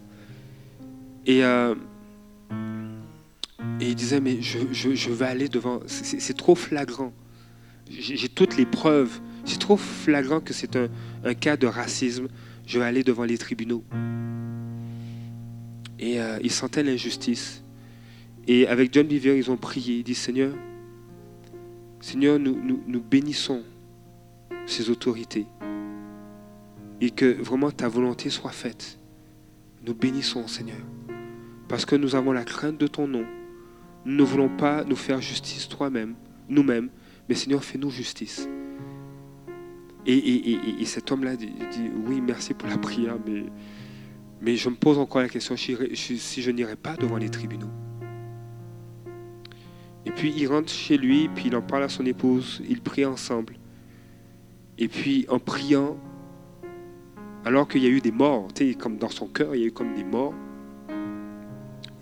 Et, 1.27 1.45
euh, 1.45 1.75
il 3.81 3.95
disait, 3.95 4.21
mais 4.21 4.41
je, 4.41 4.59
je- 4.73 5.11
vais 5.11 5.27
aller 5.27 5.49
devant, 5.49 5.81
c'est- 5.87 6.37
trop 6.37 6.55
flagrant. 6.55 7.13
J'ai 7.91 8.29
toutes 8.29 8.57
les 8.57 8.67
preuves. 8.67 9.21
C'est 9.45 9.59
trop 9.59 9.77
flagrant 9.77 10.41
que 10.41 10.53
c'est 10.53 10.77
un, 10.77 10.89
un 11.25 11.35
cas 11.35 11.57
de 11.57 11.67
racisme. 11.67 12.29
Je 12.67 12.79
vais 12.79 12.85
aller 12.85 13.03
devant 13.03 13.25
les 13.25 13.37
tribunaux. 13.37 13.85
Et 15.99 16.21
euh, 16.21 16.39
il 16.43 16.51
sentait 16.51 16.83
l'injustice. 16.83 17.63
Et 18.47 18.67
avec 18.67 18.93
John 18.95 19.07
Bevere, 19.07 19.37
ils 19.37 19.51
ont 19.51 19.57
prié. 19.57 19.99
Ils 19.99 20.05
disent, 20.05 20.19
Seigneur, 20.19 20.55
Seigneur, 22.01 22.39
nous, 22.39 22.81
nous 22.87 23.01
bénissons 23.01 23.63
ces 24.67 24.91
autorités. 24.91 25.47
et 27.03 27.11
que 27.11 27.41
vraiment 27.43 27.71
ta 27.71 27.89
volonté 27.89 28.29
soit 28.29 28.51
faite. 28.51 28.99
Nous 29.87 29.95
bénissons, 29.95 30.47
Seigneur, 30.47 30.77
parce 31.67 31.87
que 31.87 31.97
nous 31.97 32.15
avons 32.15 32.33
la 32.33 32.45
crainte 32.45 32.77
de 32.77 32.87
ton 32.87 33.09
nom. 33.09 33.25
Nous 34.05 34.17
ne 34.17 34.23
voulons 34.23 34.51
pas 34.51 34.85
nous 34.85 34.97
faire 34.97 35.19
justice 35.19 35.67
toi-même, 35.67 36.15
nous-mêmes, 36.51 36.91
mais 37.27 37.35
Seigneur, 37.35 37.65
fais-nous 37.65 37.89
justice. 37.89 38.47
Et, 40.05 40.85
cet 40.85 41.11
homme-là 41.11 41.37
dit, 41.37 41.53
oui, 42.07 42.21
merci 42.21 42.53
pour 42.53 42.69
la 42.69 42.77
prière, 42.77 43.17
mais, 43.27 43.45
mais 44.43 44.57
je 44.57 44.69
me 44.69 44.75
pose 44.75 44.99
encore 44.99 45.23
la 45.23 45.29
question 45.31 45.57
si 45.57 46.43
je 46.43 46.51
n'irai 46.51 46.77
pas 46.77 46.97
devant 46.97 47.17
les 47.17 47.31
tribunaux. 47.31 47.71
Et 50.07 50.11
puis 50.11 50.33
il 50.37 50.47
rentre 50.47 50.73
chez 50.73 50.97
lui, 50.97 51.29
puis 51.29 51.45
il 51.47 51.57
en 51.57 51.63
parle 51.63 51.85
à 51.85 51.89
son 51.89 52.05
épouse, 52.07 52.63
ils 52.69 52.81
prient 52.81 53.05
ensemble. 53.05 53.60
Et 54.81 54.89
puis 54.89 55.27
en 55.29 55.39
priant, 55.39 55.99
alors 57.45 57.69
qu'il 57.69 57.83
y 57.83 57.87
a 57.87 57.91
eu 57.91 58.01
des 58.01 58.11
morts, 58.11 58.49
comme 58.79 58.97
dans 58.97 59.11
son 59.11 59.27
cœur, 59.27 59.55
il 59.55 59.61
y 59.61 59.65
a 59.65 59.67
eu 59.67 59.73
comme 59.73 59.95
des 59.95 60.05
morts, 60.05 60.35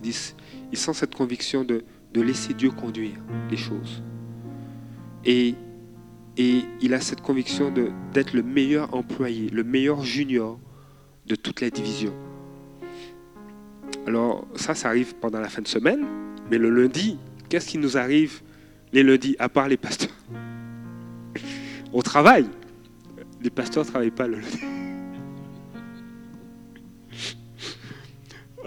il, 0.04 0.14
sent 0.14 0.94
cette 0.94 1.14
conviction 1.14 1.64
de, 1.64 1.84
de 2.14 2.20
laisser 2.22 2.54
Dieu 2.54 2.70
conduire 2.70 3.18
les 3.50 3.56
choses. 3.56 4.02
Et, 5.24 5.56
et 6.36 6.62
il 6.80 6.94
a 6.94 7.00
cette 7.00 7.20
conviction 7.20 7.72
d'être 8.12 8.32
le 8.32 8.44
meilleur 8.44 8.94
employé, 8.94 9.50
le 9.50 9.64
meilleur 9.64 10.04
junior 10.04 10.60
de 11.26 11.34
toute 11.34 11.60
la 11.60 11.70
division. 11.70 12.14
Alors 14.06 14.46
ça, 14.54 14.76
ça 14.76 14.88
arrive 14.88 15.16
pendant 15.16 15.40
la 15.40 15.48
fin 15.48 15.62
de 15.62 15.68
semaine, 15.68 16.06
mais 16.48 16.58
le 16.58 16.70
lundi, 16.70 17.18
qu'est-ce 17.48 17.68
qui 17.68 17.78
nous 17.78 17.98
arrive 17.98 18.40
les 18.92 19.02
lundis, 19.02 19.34
à 19.40 19.48
part 19.48 19.68
les 19.68 19.76
pasteurs? 19.76 20.14
On 21.92 22.02
travaille. 22.02 22.46
Les 23.42 23.50
pasteurs 23.50 23.84
ne 23.84 23.88
travaillent 23.88 24.10
pas 24.10 24.26
le 24.26 24.36
lundi. 24.40 24.58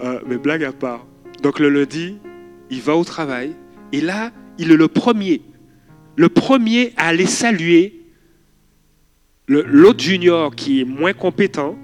Euh, 0.02 0.20
mais 0.26 0.36
blague 0.36 0.64
à 0.64 0.72
part. 0.72 1.06
Donc 1.42 1.58
le 1.58 1.68
lundi, 1.68 2.18
il 2.70 2.80
va 2.80 2.96
au 2.96 3.04
travail 3.04 3.54
et 3.92 4.00
là, 4.00 4.32
il 4.58 4.70
est 4.70 4.76
le 4.76 4.88
premier. 4.88 5.42
Le 6.16 6.28
premier 6.28 6.92
à 6.96 7.08
aller 7.08 7.26
saluer 7.26 8.00
l'autre 9.46 10.02
junior 10.02 10.54
qui 10.54 10.80
est 10.80 10.84
moins 10.84 11.12
compétent, 11.12 11.76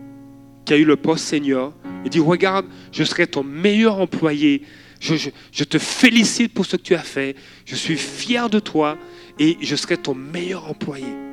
qui 0.65 0.75
a 0.75 0.77
eu 0.77 0.85
le 0.85 0.97
poste 0.97 1.27
senior. 1.27 1.75
Il 2.05 2.11
dit, 2.11 2.21
regarde, 2.21 2.67
je 2.93 3.05
serai 3.05 3.27
ton 3.27 3.43
meilleur 3.43 4.01
employé. 4.01 4.63
Je, 5.01 5.65
te 5.65 5.79
félicite 5.79 6.53
pour 6.53 6.67
ce 6.67 6.77
que 6.77 6.83
tu 6.83 6.95
as 6.95 7.03
fait. 7.03 7.37
Je 7.65 7.77
suis 7.77 7.97
fier 7.97 8.51
de 8.51 8.59
toi 8.59 8.99
et 9.39 9.57
je 9.61 9.77
serai 9.77 9.97
ton 9.97 10.15
meilleur 10.15 10.69
employé. 10.69 11.28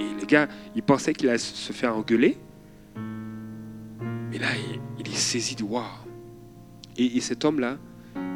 Et 0.00 0.20
le 0.20 0.26
gars, 0.26 0.48
il 0.74 0.82
pensait 0.82 1.12
qu'il 1.12 1.28
allait 1.28 1.38
se 1.38 1.72
faire 1.72 1.94
engueuler. 1.94 2.38
Mais 4.30 4.38
là, 4.38 4.48
il, 4.98 5.06
est 5.06 5.16
saisi 5.16 5.54
de 5.54 5.62
waouh. 5.62 5.84
Et, 6.96 7.20
cet 7.20 7.44
homme-là, 7.44 7.76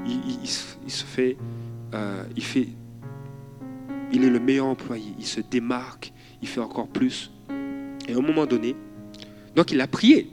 il, 0.06 0.48
se 0.48 1.04
fait, 1.04 1.36
euh, 1.94 2.24
il 2.36 2.44
fait, 2.44 2.68
il 4.12 4.24
est 4.24 4.30
le 4.30 4.40
meilleur 4.40 4.66
employé. 4.66 5.14
Il 5.18 5.26
se 5.26 5.40
démarque, 5.40 6.12
il 6.42 6.48
fait 6.48 6.60
encore 6.60 6.88
plus. 6.88 7.30
Et 8.08 8.14
à 8.14 8.18
un 8.18 8.20
moment 8.20 8.46
donné, 8.46 8.76
donc 9.54 9.72
il 9.72 9.80
a 9.80 9.86
prié. 9.86 10.30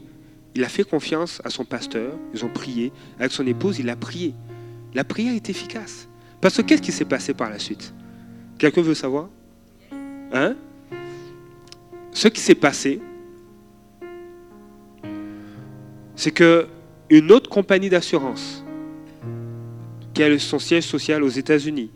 Il 0.54 0.64
a 0.66 0.68
fait 0.68 0.84
confiance 0.84 1.42
à 1.46 1.50
son 1.50 1.64
pasteur, 1.64 2.14
ils 2.34 2.44
ont 2.44 2.50
prié. 2.50 2.92
Avec 3.20 3.32
son 3.32 3.48
épouse, 3.48 3.80
il 3.80 3.90
a 3.90 3.96
prié. 3.96 4.34
La 4.94 5.04
prière 5.04 5.34
est 5.34 5.50
efficace. 5.50 6.10
Parce 6.42 6.58
que 6.58 6.64
qu'est-ce 6.64 6.82
qui 6.82 6.92
s'est 6.92 7.06
passé 7.06 7.34
par 7.34 7.50
la 7.50 7.60
suite? 7.60 7.94
Quelqu'un 8.58 8.82
veut 8.82 8.96
savoir? 8.96 9.30
Hein? 10.34 10.56
Ce 12.12 12.28
qui 12.28 12.42
s'est 12.42 12.56
passé, 12.56 13.02
c'est 16.16 16.32
que 16.32 16.68
une 17.10 17.32
autre 17.32 17.50
compagnie 17.50 17.90
d'assurance 17.90 18.64
qui 20.14 20.24
a 20.24 20.40
son 20.40 20.60
siège 20.60 20.86
social 20.86 21.24
aux 21.24 21.30
États-Unis 21.30 21.92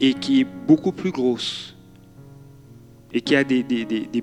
et 0.00 0.14
qui 0.14 0.40
est 0.42 0.46
beaucoup 0.66 0.92
plus 0.92 1.10
grosse 1.10 1.76
et 3.12 3.20
qui 3.20 3.34
a 3.36 3.44
des, 3.44 3.64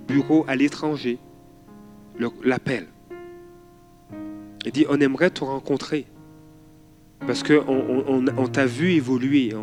bureaux 0.07 0.45
à 0.47 0.55
l'étranger 0.55 1.19
l'appelle 2.43 2.88
il 4.67 4.71
dit, 4.73 4.86
on 4.89 4.99
aimerait 4.99 5.30
te 5.30 5.45
rencontrer. 5.45 6.05
Parce 7.25 7.41
qu'on 7.41 7.63
on, 8.38 8.47
t'a 8.47 8.65
vu 8.65 8.91
évoluer 8.91 9.53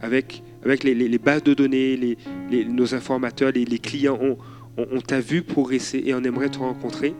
avec, 0.00 0.42
avec 0.64 0.84
les, 0.84 1.18
bases 1.18 1.42
de 1.42 1.52
données, 1.52 2.16
nos 2.50 2.94
informateurs, 2.94 3.52
les, 3.52 3.78
clients. 3.78 4.18
T'a 5.06 5.20
vu 5.20 5.42
progresser 5.42 6.02
et 6.04 6.14
on 6.14 6.22
aimerait 6.22 6.48
te 6.48 6.58
rencontrer 6.58 7.14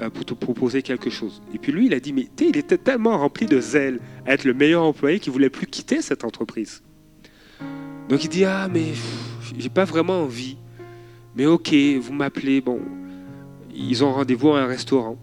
euh, 0.00 0.10
pour 0.10 0.24
te 0.24 0.34
proposer 0.34 0.82
quelque 0.82 1.10
chose. 1.10 1.42
Et 1.52 1.58
puis 1.58 1.72
lui, 1.72 1.86
il 1.86 1.94
a 1.94 2.00
dit, 2.00 2.12
mais 2.12 2.28
il 2.40 2.56
était 2.56 2.78
tellement 2.78 3.18
rempli 3.18 3.46
de 3.46 3.60
zèle 3.60 3.98
à 4.26 4.34
être 4.34 4.44
le 4.44 4.54
meilleur 4.54 4.84
employé 4.84 5.18
qu'il 5.18 5.32
voulait 5.32 5.50
plus 5.50 5.66
quitter 5.66 6.02
cette 6.02 6.24
entreprise. 6.24 6.82
Donc 8.08 8.22
il 8.24 8.30
dit, 8.30 8.44
ah, 8.44 8.68
mais 8.72 8.92
j'ai 9.58 9.68
pas 9.68 9.84
vraiment 9.84 10.22
envie. 10.22 10.56
Mais 11.36 11.46
ok, 11.46 11.74
vous 12.00 12.12
m'appelez. 12.12 12.60
Bon, 12.60 12.80
ils 13.74 14.04
ont 14.04 14.12
rendez-vous 14.12 14.50
à 14.50 14.60
un 14.60 14.66
restaurant. 14.66 15.18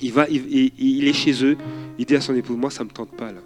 Il, 0.00 0.12
va, 0.12 0.26
il, 0.28 1.08
est 1.08 1.12
chez 1.12 1.44
eux, 1.44 1.56
il 1.98 2.04
dit 2.04 2.14
à 2.14 2.20
son 2.20 2.34
épouse, 2.34 2.56
moi 2.56 2.70
ça 2.70 2.84
ne 2.84 2.88
me 2.88 2.94
tente 2.94 3.10
pas 3.16 3.32
là. 3.32 3.40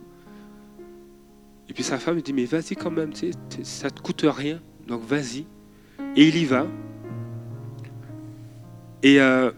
Et 1.68 1.72
puis 1.72 1.82
sa 1.82 1.96
femme 1.96 2.20
dit, 2.20 2.34
mais 2.34 2.44
vas-y 2.44 2.76
quand 2.76 2.90
même, 2.90 3.14
tu 3.14 3.30
sais, 3.30 3.64
ça 3.64 3.88
ne 3.88 3.92
te 3.94 4.02
coûte 4.02 4.26
rien, 4.28 4.60
donc 4.86 5.02
vas-y. 5.02 5.46
Et 6.14 6.28
il 6.28 6.36
y 6.36 6.44
va. 6.44 6.66
Et 9.02 9.20
euh, 9.20 9.50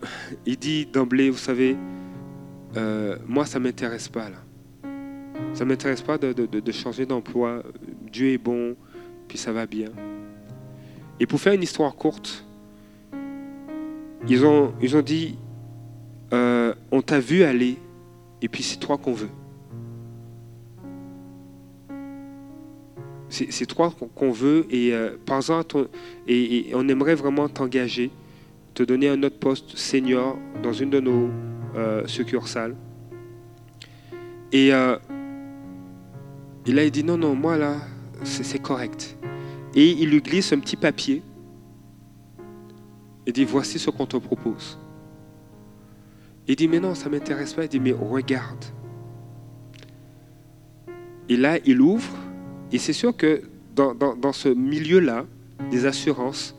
il 0.46 0.56
dit 0.56 0.86
d'emblée, 0.86 1.28
vous 1.28 1.36
savez, 1.36 1.76
euh, 2.76 3.16
moi 3.26 3.44
ça 3.44 3.58
ne 3.58 3.64
m'intéresse 3.64 4.08
pas 4.08 4.30
là. 4.30 4.38
Ça 5.52 5.64
ne 5.64 5.70
m'intéresse 5.70 6.00
pas 6.00 6.16
de, 6.16 6.72
changer 6.72 7.04
d'emploi. 7.04 7.62
Dieu 8.10 8.28
est 8.28 8.38
bon, 8.38 8.74
puis 9.28 9.36
ça 9.36 9.52
va 9.52 9.66
bien. 9.66 9.90
Et 11.20 11.26
pour 11.26 11.40
faire 11.40 11.52
une 11.52 11.62
histoire 11.62 11.94
courte, 11.94 12.44
ils 14.26 14.44
ont, 14.46 14.72
ils 14.80 14.96
ont 14.96 15.02
dit, 15.02 15.36
euh, 16.32 16.74
on 16.90 17.02
t'a 17.02 17.20
vu 17.20 17.42
aller, 17.42 17.76
et 18.40 18.48
puis 18.48 18.62
c'est 18.62 18.78
toi 18.78 18.96
qu'on 18.96 19.12
veut. 19.12 19.30
C'est 23.28 23.66
toi 23.66 23.92
qu'on 24.14 24.30
veut, 24.30 24.64
et 24.70 24.94
par 25.26 25.38
exemple, 25.38 25.88
et, 26.28 26.70
on 26.72 26.88
aimerait 26.88 27.16
vraiment 27.16 27.48
t'engager, 27.48 28.12
te 28.74 28.82
donner 28.82 29.08
un 29.08 29.22
autre 29.22 29.38
poste 29.38 29.76
senior 29.76 30.36
dans 30.62 30.72
une 30.72 30.90
de 30.90 31.00
nos 31.00 31.30
euh, 31.76 32.06
succursales. 32.06 32.76
Et, 34.52 34.72
euh, 34.72 34.96
et 36.66 36.72
là, 36.72 36.84
il 36.84 36.90
dit 36.90 37.04
non, 37.04 37.16
non, 37.16 37.34
moi 37.34 37.56
là, 37.56 37.76
c'est 38.22 38.60
correct. 38.60 39.16
Et 39.74 39.90
il 39.90 40.10
lui 40.10 40.20
glisse 40.20 40.52
un 40.52 40.58
petit 40.58 40.76
papier. 40.76 41.22
Il 43.26 43.32
dit 43.32 43.44
voici 43.44 43.78
ce 43.78 43.90
qu'on 43.90 44.06
te 44.06 44.16
propose. 44.16 44.78
Il 46.46 46.56
dit, 46.56 46.68
mais 46.68 46.80
non, 46.80 46.94
ça 46.94 47.08
ne 47.08 47.14
m'intéresse 47.14 47.54
pas. 47.54 47.64
Il 47.64 47.68
dit, 47.68 47.80
mais 47.80 47.92
regarde. 47.92 48.64
Et 51.28 51.36
là, 51.36 51.58
il 51.64 51.80
ouvre. 51.80 52.16
Et 52.70 52.78
c'est 52.78 52.92
sûr 52.92 53.16
que 53.16 53.42
dans, 53.74 54.32
ce 54.32 54.48
milieu-là, 54.48 55.26
des 55.70 55.86
assurances, 55.86 56.54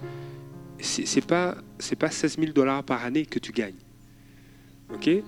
ce 0.85 1.15
n'est 1.15 1.25
pas, 1.25 1.55
pas 1.99 2.11
16 2.11 2.37
000 2.39 2.51
dollars 2.53 2.83
par 2.83 3.03
année 3.03 3.25
que 3.25 3.39
tu 3.39 3.51
gagnes. 3.51 3.75
OK? 4.93 5.09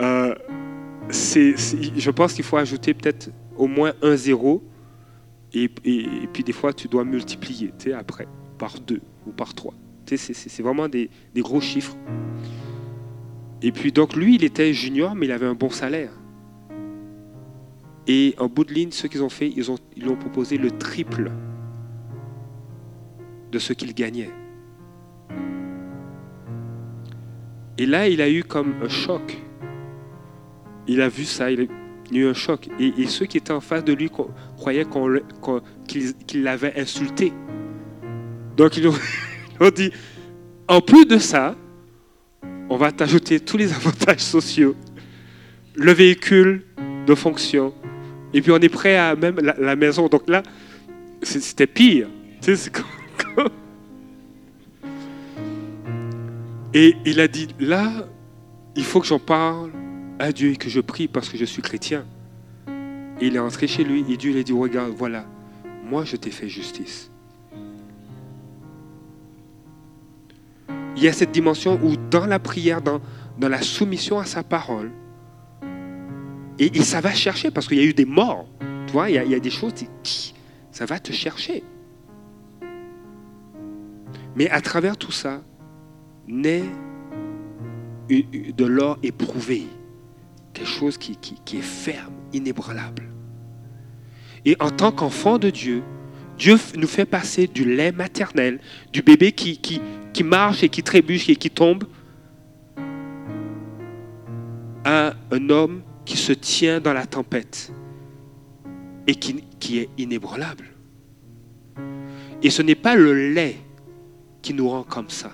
Euh, 0.00 0.34
Je 1.08 2.10
pense 2.10 2.32
qu'il 2.32 2.44
faut 2.44 2.56
ajouter 2.56 2.94
peut-être 2.94 3.30
au 3.56 3.68
moins 3.68 3.92
un 4.02 4.16
zéro. 4.16 4.60
Et, 5.52 5.70
et, 5.84 6.28
puis 6.32 6.42
des 6.42 6.52
fois, 6.52 6.72
tu 6.72 6.88
dois 6.88 7.04
multiplier 7.04 7.70
après 7.96 8.26
par 8.58 8.80
deux 8.80 9.00
ou 9.24 9.30
par 9.30 9.54
trois. 9.54 9.72
C'est 10.04 10.60
vraiment 10.62 10.88
des, 10.88 11.08
gros 11.36 11.60
chiffres. 11.60 11.96
Et 13.62 13.70
puis 13.70 13.92
donc 13.92 14.16
lui, 14.16 14.34
il 14.34 14.42
était 14.42 14.74
junior, 14.74 15.14
mais 15.14 15.26
il 15.26 15.32
avait 15.32 15.46
un 15.46 15.54
bon 15.54 15.70
salaire. 15.70 16.10
Et 18.08 18.34
en 18.38 18.48
bout 18.48 18.64
de 18.64 18.74
ligne, 18.74 18.90
ce 18.90 19.06
qu'ils 19.06 19.22
ont 19.22 19.28
fait, 19.28 19.48
ils 19.48 19.64
ils 19.96 20.08
ont 20.08 20.16
proposé 20.16 20.58
le 20.58 20.72
triple 20.72 21.30
de 23.54 23.60
ce 23.60 23.72
qu'il 23.72 23.94
gagnait. 23.94 24.32
Et 27.78 27.86
là, 27.86 28.08
il 28.08 28.20
a 28.20 28.28
eu 28.28 28.42
comme 28.42 28.74
un 28.82 28.88
choc. 28.88 29.38
Il 30.88 31.00
a 31.00 31.08
vu 31.08 31.24
ça, 31.24 31.50
il 31.52 31.60
a 31.60 31.64
eu 32.12 32.26
un 32.26 32.34
choc. 32.34 32.68
Et, 32.80 33.06
ceux 33.06 33.26
qui 33.26 33.38
étaient 33.38 33.52
en 33.52 33.60
face 33.60 33.84
de 33.84 33.92
lui 33.92 34.10
croyaient 34.56 34.86
qu'il 35.86 36.42
l'avait 36.42 36.78
insulté. 36.78 37.32
Donc 38.56 38.76
ils 38.76 38.88
ont, 38.88 38.94
on 39.60 39.70
dit, 39.70 39.90
en 40.68 40.80
plus 40.80 41.06
de 41.06 41.18
ça, 41.18 41.56
on 42.68 42.76
va 42.76 42.90
t'ajouter 42.90 43.38
tous 43.38 43.56
les 43.56 43.72
avantages 43.72 44.20
sociaux, 44.20 44.74
le 45.74 45.92
véhicule 45.92 46.64
de 47.06 47.14
fonction, 47.14 47.72
et 48.32 48.42
puis 48.42 48.50
on 48.50 48.58
est 48.58 48.68
prêt 48.68 48.96
à 48.96 49.14
même 49.14 49.36
la, 49.40 49.76
maison. 49.76 50.08
Donc 50.08 50.28
là, 50.28 50.42
c'était 51.22 51.68
pire. 51.68 52.08
Et 56.74 56.96
il 57.04 57.20
a 57.20 57.28
dit, 57.28 57.48
là, 57.60 57.88
il 58.74 58.82
faut 58.82 59.00
que 59.00 59.06
j'en 59.06 59.20
parle 59.20 59.70
à 60.18 60.32
Dieu 60.32 60.50
et 60.50 60.56
que 60.56 60.68
je 60.68 60.80
prie 60.80 61.06
parce 61.06 61.28
que 61.28 61.38
je 61.38 61.44
suis 61.44 61.62
chrétien. 61.62 62.04
Et 63.20 63.28
il 63.28 63.36
est 63.36 63.38
rentré 63.38 63.68
chez 63.68 63.84
lui 63.84 64.04
et 64.12 64.16
Dieu 64.16 64.32
lui 64.32 64.40
a 64.40 64.42
dit, 64.42 64.52
regarde, 64.52 64.92
voilà, 64.96 65.24
moi 65.84 66.04
je 66.04 66.16
t'ai 66.16 66.32
fait 66.32 66.48
justice. 66.48 67.12
Il 70.96 71.02
y 71.02 71.08
a 71.08 71.12
cette 71.12 71.30
dimension 71.30 71.78
où 71.82 71.96
dans 71.96 72.26
la 72.26 72.40
prière, 72.40 72.82
dans, 72.82 73.00
la 73.38 73.62
soumission 73.62 74.18
à 74.18 74.24
sa 74.24 74.42
parole, 74.42 74.90
et, 76.58 76.82
ça 76.82 77.00
va 77.00 77.12
chercher 77.12 77.50
parce 77.50 77.68
qu'il 77.68 77.78
y 77.78 77.80
a 77.80 77.84
eu 77.84 77.94
des 77.94 78.04
morts. 78.04 78.46
Tu 78.86 78.92
vois, 78.92 79.10
il 79.10 79.14
y 79.14 79.34
a, 79.34 79.40
des 79.40 79.50
choses 79.50 79.72
ça 80.70 80.86
va 80.86 80.98
te 80.98 81.12
chercher. 81.12 81.62
Mais 84.36 84.48
à 84.50 84.60
travers 84.60 84.96
tout 84.96 85.12
ça, 85.12 85.42
naît 86.28 86.64
de 88.08 88.64
l'or 88.64 88.98
éprouvé, 89.02 89.66
quelque 90.52 90.68
chose 90.68 90.98
qui, 90.98 91.16
qui- 91.16 91.36
qui 91.44 91.56
est 91.58 91.62
ferme, 91.62 92.12
inébranlable. 92.32 93.04
Et 94.44 94.56
en 94.60 94.70
tant 94.70 94.92
qu'enfant 94.92 95.38
de 95.38 95.50
Dieu, 95.50 95.82
Dieu 96.38 96.56
nous 96.76 96.86
fait 96.86 97.06
passer 97.06 97.46
du 97.46 97.64
lait 97.64 97.92
maternel, 97.92 98.60
du 98.92 99.00
bébé 99.02 99.32
qui, 99.32 99.80
marche 100.24 100.62
et 100.62 100.68
qui 100.68 100.82
trébuche 100.82 101.28
et 101.28 101.36
qui 101.36 101.50
tombe, 101.50 101.84
à 104.84 105.14
un 105.30 105.48
homme 105.50 105.82
qui 106.04 106.16
se 106.16 106.32
tient 106.32 106.80
dans 106.80 106.92
la 106.92 107.06
tempête 107.06 107.72
et 109.06 109.14
qui 109.14 109.78
est 109.78 109.88
inébranlable. 109.96 110.66
Et 112.42 112.50
ce 112.50 112.60
n'est 112.60 112.74
pas 112.74 112.94
le 112.94 113.32
lait 113.32 113.56
qui 114.42 114.52
nous 114.52 114.68
rend 114.68 114.82
comme 114.82 115.08
ça. 115.08 115.30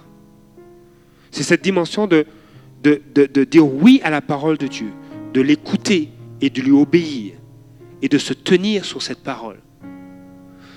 C'est 1.30 1.42
cette 1.42 1.62
dimension 1.62 2.06
de, 2.06 2.26
de, 2.82 3.00
de- 3.14 3.44
dire 3.44 3.66
oui 3.66 4.00
à 4.02 4.10
la 4.10 4.20
parole 4.20 4.58
de 4.58 4.66
Dieu, 4.66 4.90
de 5.32 5.40
l'écouter 5.40 6.08
et 6.40 6.50
de 6.50 6.60
lui 6.60 6.72
obéir 6.72 7.34
et 8.02 8.08
de 8.08 8.18
se 8.18 8.32
tenir 8.32 8.84
sur 8.84 9.02
cette 9.02 9.22
parole. 9.22 9.58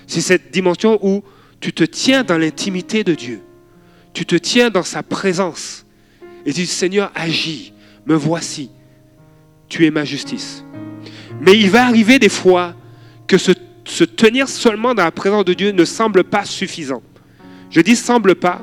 C'est 0.06 0.20
cette 0.20 0.50
dimension 0.52 0.98
où 1.02 1.22
tu 1.60 1.72
te 1.72 1.84
tiens 1.84 2.22
dans 2.24 2.36
l'intimité 2.38 3.04
de 3.04 3.14
Dieu, 3.14 3.40
tu 4.12 4.26
te 4.26 4.36
tiens 4.36 4.70
dans 4.70 4.82
sa 4.82 5.02
présence 5.02 5.86
et 6.44 6.52
tu 6.52 6.60
dis 6.60 6.66
Seigneur, 6.66 7.10
agis, 7.14 7.72
me 8.06 8.14
voici, 8.14 8.70
tu 9.68 9.86
es 9.86 9.90
ma 9.90 10.04
justice. 10.04 10.64
Mais 11.40 11.58
il 11.58 11.70
va 11.70 11.86
arriver 11.86 12.18
des 12.18 12.28
fois 12.28 12.74
que 13.26 13.38
se, 13.38 13.52
se 13.86 14.04
tenir 14.04 14.48
seulement 14.48 14.94
dans 14.94 15.02
la 15.04 15.10
présence 15.10 15.44
de 15.46 15.54
Dieu 15.54 15.70
ne 15.72 15.84
semble 15.86 16.22
pas 16.22 16.44
suffisant. 16.44 17.02
Je 17.70 17.80
dis 17.80 17.96
semble 17.96 18.34
pas 18.34 18.60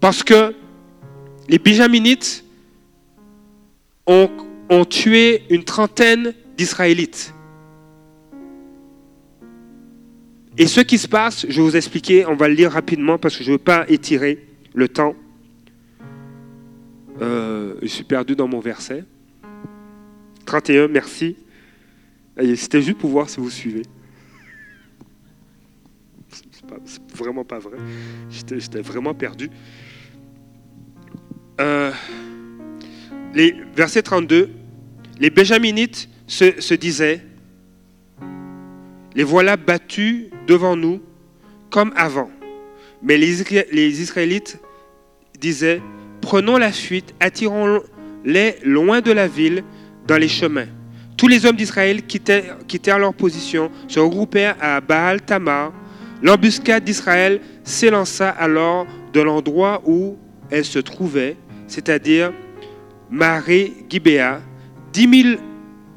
parce 0.00 0.22
que 0.22 0.54
les 1.48 1.58
Béjaminites 1.58 2.44
ont, 4.06 4.30
ont 4.68 4.84
tué 4.84 5.44
une 5.50 5.64
trentaine 5.64 6.34
d'Israélites. 6.56 7.34
Et 10.58 10.66
ce 10.66 10.80
qui 10.80 10.98
se 10.98 11.06
passe, 11.06 11.46
je 11.48 11.56
vais 11.60 11.68
vous 11.68 11.76
expliquer, 11.76 12.26
on 12.26 12.34
va 12.34 12.48
le 12.48 12.54
lire 12.54 12.72
rapidement 12.72 13.16
parce 13.16 13.36
que 13.36 13.44
je 13.44 13.50
ne 13.50 13.54
veux 13.54 13.62
pas 13.62 13.88
étirer 13.88 14.44
le 14.74 14.88
temps. 14.88 15.14
Euh, 17.20 17.74
je 17.80 17.86
suis 17.86 18.04
perdu 18.04 18.34
dans 18.34 18.48
mon 18.48 18.60
verset. 18.60 19.04
31, 20.46 20.88
merci. 20.88 21.36
C'était 22.56 22.82
juste 22.82 22.98
pour 22.98 23.10
voir 23.10 23.30
si 23.30 23.40
vous 23.40 23.50
suivez. 23.50 23.82
C'est 26.84 27.16
vraiment 27.16 27.44
pas 27.44 27.58
vrai. 27.58 27.78
J'étais 28.30 28.80
vraiment 28.80 29.14
perdu. 29.14 29.50
Euh, 31.60 31.90
les, 33.34 33.54
verset 33.74 34.02
32. 34.02 34.50
Les 35.20 35.30
Béjaminites 35.30 36.08
se, 36.26 36.74
disaient 36.74 37.24
Les 39.14 39.24
voilà 39.24 39.56
battus 39.56 40.26
devant 40.46 40.76
nous 40.76 41.00
comme 41.70 41.92
avant. 41.96 42.30
Mais 43.02 43.16
les 43.16 44.00
Israélites 44.02 44.58
disaient 45.40 45.80
Prenons 46.20 46.58
la 46.58 46.72
fuite, 46.72 47.14
attirons-les 47.20 48.56
loin 48.64 49.00
de 49.00 49.12
la 49.12 49.28
ville, 49.28 49.64
dans 50.06 50.16
les 50.16 50.28
chemins. 50.28 50.66
Tous 51.16 51.28
les 51.28 51.46
hommes 51.46 51.56
d'Israël 51.56 52.02
quittèrent, 52.02 52.58
quittèrent 52.66 52.98
leur 52.98 53.14
position, 53.14 53.70
se 53.88 53.98
regroupèrent 53.98 54.56
à 54.60 54.80
Baal 54.80 55.22
Tamar. 55.22 55.72
L'embuscade 56.22 56.84
d'Israël 56.84 57.40
s'élança 57.64 58.28
alors 58.30 58.86
de 59.12 59.20
l'endroit 59.20 59.82
où 59.84 60.16
elle 60.50 60.64
se 60.64 60.78
trouvait, 60.78 61.36
c'est-à-dire 61.68 62.32
Maré 63.10 63.72
Gibéa. 63.88 64.40
Dix 64.92 65.06
mille 65.06 65.38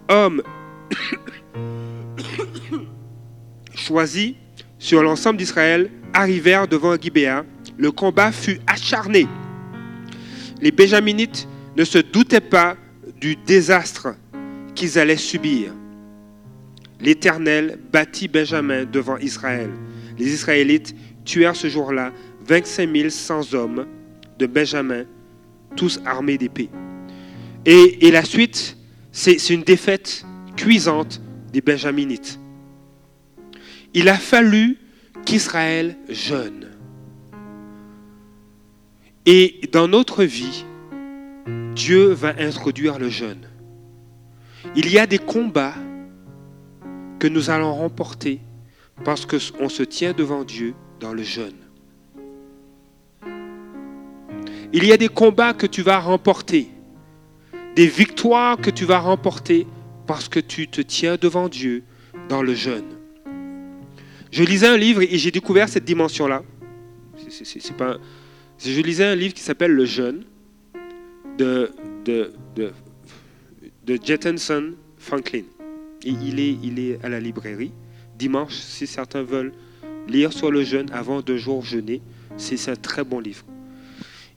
hommes 0.08 0.44
choisis 3.74 4.34
sur 4.78 5.02
l'ensemble 5.02 5.38
d'Israël 5.38 5.90
arrivèrent 6.14 6.68
devant 6.68 6.96
Gibéa. 6.96 7.46
Le 7.78 7.92
combat 7.92 8.32
fut 8.32 8.60
acharné. 8.68 9.28
Les 10.62 10.72
Béjaminites 10.72 11.48
ne 11.76 11.84
se 11.84 11.98
doutaient 11.98 12.40
pas 12.42 12.76
du 13.20 13.36
désastre 13.36 14.16
qu'ils 14.76 15.00
allaient 15.00 15.18
subir. 15.18 15.74
L'Éternel 17.00 17.80
bâtit 17.92 18.28
Benjamin 18.28 18.86
devant 18.86 19.18
Israël. 19.18 19.72
Les 20.20 20.34
Israélites 20.34 20.96
tuèrent 21.26 21.56
ce 21.56 21.68
jour-là 21.68 22.12
25 22.48 23.10
100 23.10 23.54
hommes 23.54 23.88
de 24.38 24.46
Benjamin, 24.46 25.06
tous 25.76 26.00
armés 26.06 26.38
d'épées. 26.38 26.70
Et, 27.66 28.08
et 28.08 28.12
la 28.12 28.24
suite, 28.24 28.78
c'est 29.12 29.40
c'est 29.40 29.54
une 29.54 29.64
défaite 29.64 30.26
cuisante 30.56 31.22
des 31.52 31.62
Benjaminites. 31.62 32.40
Il 33.94 34.10
a 34.10 34.16
fallu 34.16 34.78
qu'Israël 35.26 35.98
jeûne. 36.10 36.70
Et 39.26 39.62
dans 39.72 39.88
notre 39.88 40.24
vie, 40.24 40.66
Dieu 41.76 42.12
va 42.12 42.34
introduire 42.40 42.98
le 42.98 43.10
jeûne. 43.10 43.48
Il 44.76 44.90
y 44.90 44.98
a 44.98 45.06
des 45.08 45.20
combats 45.20 45.76
que 47.20 47.28
nous 47.28 47.50
allons 47.50 47.74
remporter 47.74 48.40
parce 49.04 49.26
qu'on 49.26 49.70
se 49.70 49.84
tient 49.84 50.14
devant 50.14 50.44
Dieu 50.44 50.74
dans 51.00 51.14
le 51.14 51.24
jeûne. 51.24 51.58
Il 54.74 54.86
y 54.86 54.94
a 54.94 54.98
des 54.98 55.10
combats 55.10 55.54
que 55.54 55.68
tu 55.68 55.82
vas 55.82 56.00
remporter, 56.00 56.70
des 57.76 57.88
victoires 57.88 58.58
que 58.58 58.70
tu 58.70 58.86
vas 58.86 59.00
remporter 59.00 59.68
parce 60.08 60.30
que 60.30 60.40
tu 60.40 60.68
te 60.68 60.80
tiens 60.82 61.18
devant 61.20 61.50
Dieu 61.50 61.84
dans 62.30 62.42
le 62.42 62.54
jeûne. 62.54 62.98
Je 64.32 64.44
lisais 64.44 64.68
un 64.68 64.78
livre 64.78 65.02
et 65.02 65.18
j'ai 65.18 65.32
découvert 65.32 65.68
cette 65.68 65.84
dimension-là. 65.84 66.44
Je 68.58 68.82
lisais 68.82 69.06
un 69.06 69.16
livre 69.16 69.34
qui 69.34 69.42
s'appelle 69.42 69.72
Le 69.72 69.86
jeûne 69.86 70.24
de, 71.38 71.72
de, 72.06 72.32
de, 72.56 72.72
de 73.86 74.00
Jettenson 74.02 74.74
Franklin. 74.98 75.44
Et 76.04 76.12
il 76.12 76.80
est, 76.80 77.04
à 77.04 77.10
la 77.10 77.20
librairie. 77.20 77.74
Dimanche, 78.18 78.54
si 78.54 78.88
certains 78.88 79.24
veulent 79.24 79.52
lire 80.08 80.32
sur 80.32 80.50
le 80.50 80.64
jeûne 80.64 80.90
avant 80.94 81.22
deux 81.22 81.38
jours 81.38 81.64
jeûner, 81.64 82.02
c'est 82.38 82.72
un 82.72 82.76
très 82.76 83.04
bon 83.04 83.20
livre. 83.20 83.46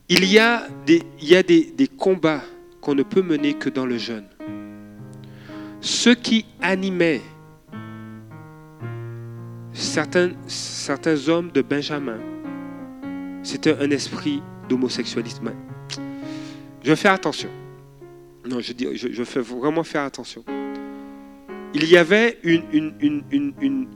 Il 0.09 0.25
y 0.27 0.39
a 0.39 0.69
des, 0.87 1.89
combats 1.97 2.43
qu'on 2.83 2.95
ne 2.95 3.03
peut 3.03 3.23
mener 3.23 3.55
que 3.55 3.71
dans 3.71 3.87
le 3.87 3.97
jeûne. 3.97 4.27
Ce 5.81 6.11
qui 6.11 6.45
animait 6.61 7.23
certains, 9.73 10.33
hommes 11.29 11.51
de 11.53 11.63
Benjamin, 11.63 12.19
c'était 13.43 13.79
un 13.79 13.91
esprit 13.91 14.43
d'homosexualisme. 14.69 15.53
Je 16.83 16.95
faire 16.95 17.13
attention. 17.13 17.49
Non, 18.47 18.61
je, 18.61 18.75
dis, 18.75 18.87
je, 18.95 19.09
je 19.11 19.25
fais 19.25 19.41
vraiment 19.41 19.85
faire 19.85 20.03
attention. 20.03 20.45
Il 21.73 21.91
y 21.91 21.97
avait 21.97 22.39
une 22.43 23.91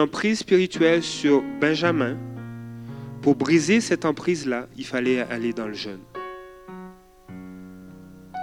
emprise 0.00 0.40
spirituelle 0.40 1.02
sur 1.02 1.44
Benjamin. 1.60 2.16
Pour 3.22 3.36
briser 3.36 3.80
cette 3.80 4.04
emprise-là, 4.04 4.66
il 4.76 4.84
fallait 4.84 5.20
aller 5.20 5.52
dans 5.52 5.68
le 5.68 5.74
jeûne. 5.74 6.00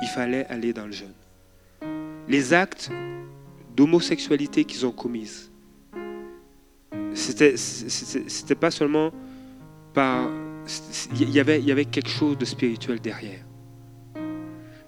Il 0.01 0.07
fallait 0.15 0.45
aller 0.45 0.71
dans 0.71 0.85
le 0.85 0.93
jeûne. 0.93 1.13
Les 2.29 2.53
actes 2.53 2.89
d'homosexualité 3.75 4.63
qu'ils 4.63 4.85
ont 4.85 4.93
commises, 4.93 5.51
c'était, 7.13 7.57
c'était 7.57 8.55
pas 8.55 8.71
seulement 8.71 9.11
par... 9.93 10.29
Il 11.19 11.29
y, 11.29 11.39
avait, 11.39 11.85
quelque 11.85 12.09
chose 12.09 12.37
de 12.37 12.45
spirituel 12.45 13.01
derrière. 13.01 13.43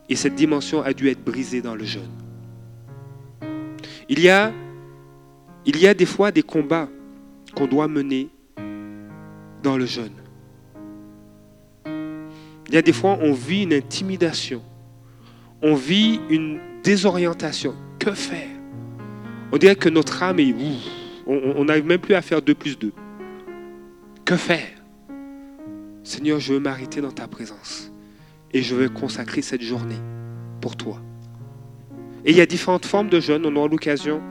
Et 0.08 0.16
cette 0.16 0.36
dimension 0.36 0.84
a 0.84 0.94
dû 0.94 1.10
être 1.10 1.24
brisée 1.24 1.62
dans 1.62 1.76
le 1.76 1.84
jeûne. 1.84 2.12
Il 4.08 4.20
y 4.20 4.30
a 4.30 4.54
des 5.66 6.06
fois 6.06 6.32
des 6.32 6.44
combats 6.44 6.88
qu'on 7.56 7.66
doit 7.66 7.88
mener 7.88 8.30
dans 9.64 9.78
le 9.78 9.86
jeûne. 9.86 10.14
Il 11.86 12.76
y 12.76 12.78
a 12.78 12.82
des 12.82 12.94
fois, 12.94 13.18
on 13.22 13.34
vit 13.34 13.64
une 13.64 13.74
intimidation. 13.74 14.62
On 15.62 15.76
vit 15.76 16.20
une 16.30 16.60
désorientation. 16.84 17.76
Que 18.00 18.12
faire? 18.12 18.48
On 19.52 19.58
dirait 19.58 19.76
que 19.76 19.90
notre 19.90 20.24
âme 20.24 20.40
est... 20.40 20.54
Ouf, 20.54 21.02
on 21.28 21.66
n'arrive 21.66 21.86
même 21.86 22.00
plus 22.00 22.16
à 22.16 22.22
faire 22.22 22.42
2 22.42 22.56
plus 22.56 22.80
2. 22.80 22.94
Que 24.26 24.38
faire? 24.38 24.70
Seigneur, 26.04 26.40
je 26.40 26.54
veux 26.54 26.60
m'arrêter 26.60 27.02
dans 27.02 27.12
ta 27.12 27.28
présence. 27.28 27.92
Et 28.54 28.62
je 28.62 28.76
veux 28.76 28.90
consacrer 28.90 29.42
cette 29.42 29.62
journée 29.62 30.00
pour 30.62 30.76
toi. 30.76 31.00
Et 32.26 32.32
il 32.32 32.38
y 32.38 32.42
a 32.42 32.46
différentes 32.46 32.86
formes 32.86 33.10
de 33.10 33.20
jeûne. 33.20 33.46
On 33.46 33.56
aura 33.56 33.68
l'occasion 33.68 34.22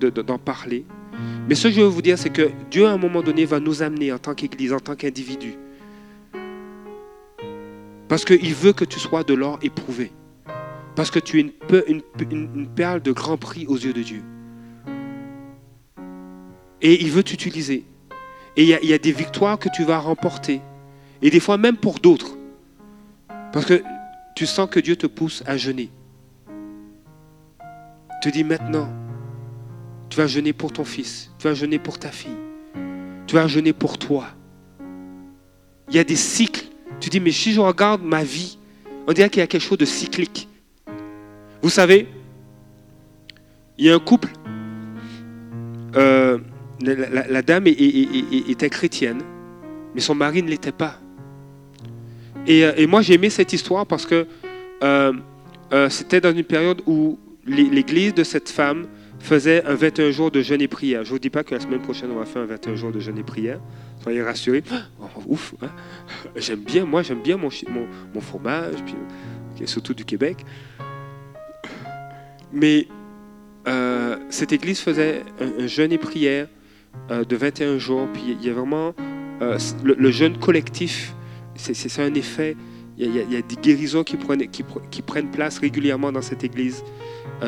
d'en 0.00 0.38
parler. 0.38 0.84
Mais 1.48 1.54
ce 1.54 1.68
que 1.68 1.74
je 1.74 1.80
veux 1.80 1.86
vous 1.86 2.02
dire, 2.02 2.18
c'est 2.18 2.30
que 2.30 2.50
Dieu, 2.70 2.86
à 2.86 2.92
un 2.92 2.98
moment 2.98 3.22
donné, 3.22 3.44
va 3.44 3.60
nous 3.60 3.82
amener 3.82 4.12
en 4.12 4.18
tant 4.18 4.34
qu'Église, 4.34 4.72
en 4.72 4.80
tant 4.80 4.94
qu'individu. 4.94 5.54
Parce 8.08 8.24
qu'il 8.24 8.54
veut 8.54 8.72
que 8.72 8.84
tu 8.84 8.98
sois 8.98 9.24
de 9.24 9.34
l'or 9.34 9.58
éprouvé. 9.62 10.12
Parce 10.94 11.10
que 11.10 11.18
tu 11.18 11.40
es 11.40 11.54
une, 11.88 12.68
perle 12.68 13.00
de 13.00 13.12
grand 13.12 13.38
prix 13.38 13.66
aux 13.66 13.76
yeux 13.76 13.92
de 13.92 14.02
Dieu. 14.02 14.22
Et 16.80 17.02
il 17.02 17.10
veut 17.10 17.22
t'utiliser. 17.22 17.84
Et 18.56 18.64
il 18.64 18.78
y, 18.82 18.86
y, 18.86 18.92
a 18.92 18.98
des 18.98 19.12
victoires 19.12 19.58
que 19.58 19.68
tu 19.74 19.84
vas 19.84 19.98
remporter. 19.98 20.60
Et 21.22 21.30
des 21.30 21.40
fois 21.40 21.56
même 21.56 21.76
pour 21.76 22.00
d'autres. 22.00 22.36
Parce 23.52 23.64
que 23.64 23.82
tu 24.34 24.46
sens 24.46 24.68
que 24.68 24.80
Dieu 24.80 24.96
te 24.96 25.06
pousse 25.06 25.42
à 25.46 25.56
jeûner. 25.56 25.90
Tu 28.22 28.30
dis 28.30 28.44
maintenant, 28.44 28.88
tu 30.12 30.18
vas 30.18 30.26
jeûner 30.26 30.52
pour 30.52 30.70
ton 30.70 30.84
fils, 30.84 31.30
tu 31.38 31.48
vas 31.48 31.54
jeûner 31.54 31.78
pour 31.78 31.98
ta 31.98 32.10
fille, 32.10 32.36
tu 33.26 33.34
vas 33.34 33.46
jeûner 33.46 33.72
pour 33.72 33.96
toi. 33.96 34.26
Il 35.88 35.96
y 35.96 35.98
a 35.98 36.04
des 36.04 36.16
cycles. 36.16 36.66
Tu 37.00 37.08
dis, 37.08 37.18
mais 37.18 37.30
si 37.30 37.54
je 37.54 37.60
regarde 37.60 38.02
ma 38.02 38.22
vie, 38.22 38.58
on 39.06 39.14
dirait 39.14 39.30
qu'il 39.30 39.40
y 39.40 39.42
a 39.42 39.46
quelque 39.46 39.62
chose 39.62 39.78
de 39.78 39.86
cyclique. 39.86 40.50
Vous 41.62 41.70
savez, 41.70 42.08
il 43.78 43.86
y 43.86 43.90
a 43.90 43.94
un 43.94 43.98
couple, 43.98 44.28
euh, 45.96 46.36
la, 46.82 47.40
dame 47.40 47.66
était 47.66 48.68
chrétienne, 48.68 49.22
mais 49.94 50.02
son 50.02 50.14
mari 50.14 50.42
ne 50.42 50.50
l'était 50.50 50.72
pas. 50.72 51.00
Et, 52.46 52.66
euh, 52.66 52.86
moi, 52.86 53.00
j'ai 53.00 53.14
aimé 53.14 53.30
cette 53.30 53.54
histoire 53.54 53.86
parce 53.86 54.04
que 54.04 54.26
euh, 54.84 55.14
c'était 55.88 56.20
dans 56.20 56.36
une 56.36 56.44
période 56.44 56.82
où 56.84 57.18
l'église 57.46 58.12
de 58.12 58.24
cette 58.24 58.50
femme 58.50 58.86
faisait 59.22 59.64
un 59.64 59.74
21 59.74 60.10
jours 60.10 60.30
de 60.30 60.42
jeûne 60.42 60.60
et 60.60 60.68
prière. 60.68 61.04
Je 61.04 61.10
ne 61.10 61.14
vous 61.14 61.18
dis 61.20 61.30
pas 61.30 61.44
que 61.44 61.54
la 61.54 61.60
semaine 61.60 61.80
prochaine, 61.80 62.10
on 62.10 62.18
va 62.18 62.26
faire 62.26 62.42
un 62.42 62.46
21 62.46 62.74
jours 62.74 62.90
de 62.90 62.98
jeûne 62.98 63.18
et 63.18 63.22
prière. 63.22 63.60
Soyez 64.02 64.20
rassurés. 64.20 64.64
Oh, 65.00 65.06
ouf, 65.26 65.54
hein. 65.62 65.68
j'aime 66.36 66.60
bien, 66.60 66.84
moi 66.84 67.02
j'aime 67.02 67.22
bien 67.22 67.36
mon, 67.36 67.48
mon, 68.14 68.20
fromage, 68.20 68.74
puis, 68.84 68.96
surtout 69.66 69.94
du 69.94 70.04
Québec. 70.04 70.38
Mais 72.52 72.88
euh, 73.68 74.16
cette 74.28 74.52
église 74.52 74.80
faisait 74.80 75.22
un, 75.40 75.68
jeûne 75.68 75.92
et 75.92 75.98
prière 75.98 76.48
euh, 77.12 77.24
de 77.24 77.36
21 77.36 77.78
jours. 77.78 78.08
Puis 78.12 78.36
il 78.40 78.44
y 78.44 78.50
a 78.50 78.54
vraiment 78.54 78.92
euh, 79.40 79.56
le, 79.84 80.10
jeûne 80.10 80.36
collectif, 80.36 81.14
c'est 81.54 82.02
un 82.02 82.12
effet. 82.14 82.56
Il 82.98 83.14
y, 83.14 83.36
a, 83.36 83.42
des 83.42 83.56
guérisons 83.56 84.02
qui 84.04 84.16
prennent, 84.16 84.48
qui 84.48 85.02
prennent 85.02 85.30
place 85.30 85.58
régulièrement 85.58 86.12
dans 86.12 86.20
cette 86.22 86.44
église, 86.44 86.84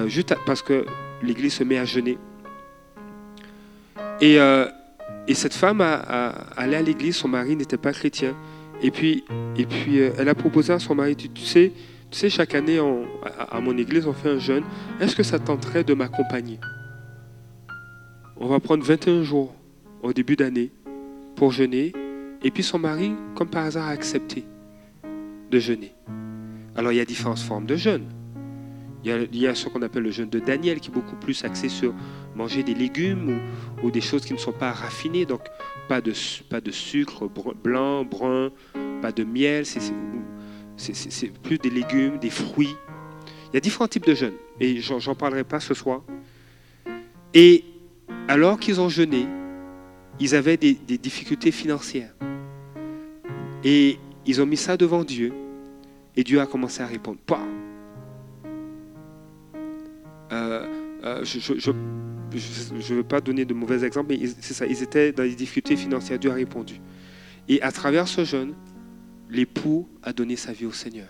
juste 0.06 0.34
parce 0.46 0.62
que 0.62 0.86
l'église 1.24 1.54
se 1.54 1.64
met 1.64 1.78
à 1.78 1.84
jeûner. 1.84 2.18
Et, 4.20 4.38
euh, 4.38 4.66
et 5.26 5.34
cette 5.34 5.54
femme 5.54 5.80
a, 5.80 6.28
allait 6.56 6.76
à 6.76 6.82
l'église, 6.82 7.16
son 7.16 7.28
mari 7.28 7.56
n'était 7.56 7.76
pas 7.76 7.92
chrétien. 7.92 8.34
Et 8.82 8.90
puis, 8.90 9.24
euh, 9.30 10.10
elle 10.18 10.28
a 10.28 10.34
proposé 10.34 10.72
à 10.72 10.78
son 10.78 10.94
mari, 10.94 11.16
tu, 11.16 11.28
sais, 11.42 11.72
tu 12.10 12.18
sais, 12.18 12.28
chaque 12.28 12.54
année 12.54 12.78
à, 12.78 13.60
mon 13.60 13.76
église, 13.78 14.06
on 14.06 14.12
fait 14.12 14.30
un 14.30 14.38
jeûne. 14.38 14.64
Est-ce 15.00 15.16
que 15.16 15.22
ça 15.22 15.38
tenterait 15.38 15.84
de 15.84 15.94
m'accompagner? 15.94 16.60
On 18.36 18.46
va 18.46 18.60
prendre 18.60 18.84
21 18.84 19.22
jours 19.22 19.54
au 20.02 20.12
début 20.12 20.36
d'année 20.36 20.70
pour 21.36 21.52
jeûner. 21.52 21.92
Et 22.42 22.50
puis 22.50 22.62
son 22.62 22.78
mari, 22.78 23.12
comme 23.34 23.48
par 23.48 23.64
hasard, 23.64 23.86
a 23.88 23.90
accepté 23.90 24.44
de 25.50 25.58
jeûner. 25.58 25.94
Alors 26.76 26.92
il 26.92 26.96
y 26.96 27.00
a 27.00 27.04
différentes 27.04 27.38
formes 27.38 27.64
de 27.64 27.76
jeûne. 27.76 28.04
Il 29.04 29.36
y, 29.36 29.46
a, 29.46 29.54
ce 29.54 29.68
qu'on 29.68 29.82
appelle 29.82 30.04
le 30.04 30.10
jeûne 30.10 30.30
de 30.30 30.38
Daniel 30.38 30.80
qui 30.80 30.90
est 30.90 30.94
beaucoup 30.94 31.16
plus 31.16 31.44
axé 31.44 31.68
sur 31.68 31.92
manger 32.34 32.62
des 32.62 32.72
légumes 32.72 33.38
ou, 33.82 33.90
des 33.90 34.00
choses 34.00 34.24
qui 34.24 34.32
ne 34.32 34.38
sont 34.38 34.52
pas 34.52 34.72
raffinées. 34.72 35.26
Donc 35.26 35.42
pas 35.88 36.00
de, 36.00 36.12
pas 36.48 36.62
de 36.62 36.70
sucre 36.70 37.28
blanc, 37.62 38.04
brun, 38.04 38.50
pas 39.02 39.12
de 39.12 39.24
miel. 39.24 39.66
C'est 39.66 41.32
plus 41.42 41.58
des 41.58 41.68
légumes, 41.68 42.18
des 42.18 42.30
fruits. 42.30 42.76
Il 43.52 43.54
y 43.54 43.58
a 43.58 43.60
différents 43.60 43.88
types 43.88 44.06
de 44.06 44.14
jeûnes 44.14 44.34
et 44.58 44.80
j'en 44.80 45.14
parlerai 45.14 45.44
pas 45.44 45.60
ce 45.60 45.74
soir. 45.74 46.02
Et 47.34 47.64
alors 48.26 48.58
qu'ils 48.58 48.80
ont 48.80 48.88
jeûné, 48.88 49.26
ils 50.18 50.34
avaient 50.34 50.56
des, 50.56 50.74
difficultés 50.74 51.50
financières. 51.50 52.14
Et 53.62 53.98
ils 54.24 54.40
ont 54.40 54.46
mis 54.46 54.56
ça 54.56 54.76
devant 54.76 55.04
Dieu. 55.04 55.32
Et 56.16 56.24
Dieu 56.24 56.40
a 56.40 56.46
commencé 56.46 56.82
à 56.82 56.86
répondre. 56.86 57.18
Je 62.32 62.74
ne 62.74 62.96
veux 62.96 63.02
pas 63.02 63.20
donner 63.20 63.44
de 63.44 63.54
mauvais 63.54 63.84
exemples, 63.84 64.08
mais 64.10 64.26
c'est 64.40 64.54
ça, 64.54 64.66
ils 64.66 64.82
étaient 64.82 65.12
dans 65.12 65.22
des 65.22 65.34
difficultés 65.34 65.76
financières, 65.76 66.18
Dieu 66.18 66.30
a 66.30 66.34
répondu. 66.34 66.80
Et 67.48 67.60
à 67.62 67.70
travers 67.72 68.08
ce 68.08 68.24
jeûne, 68.24 68.54
l'époux 69.30 69.88
a 70.02 70.12
donné 70.12 70.36
sa 70.36 70.52
vie 70.52 70.66
au 70.66 70.72
Seigneur. 70.72 71.08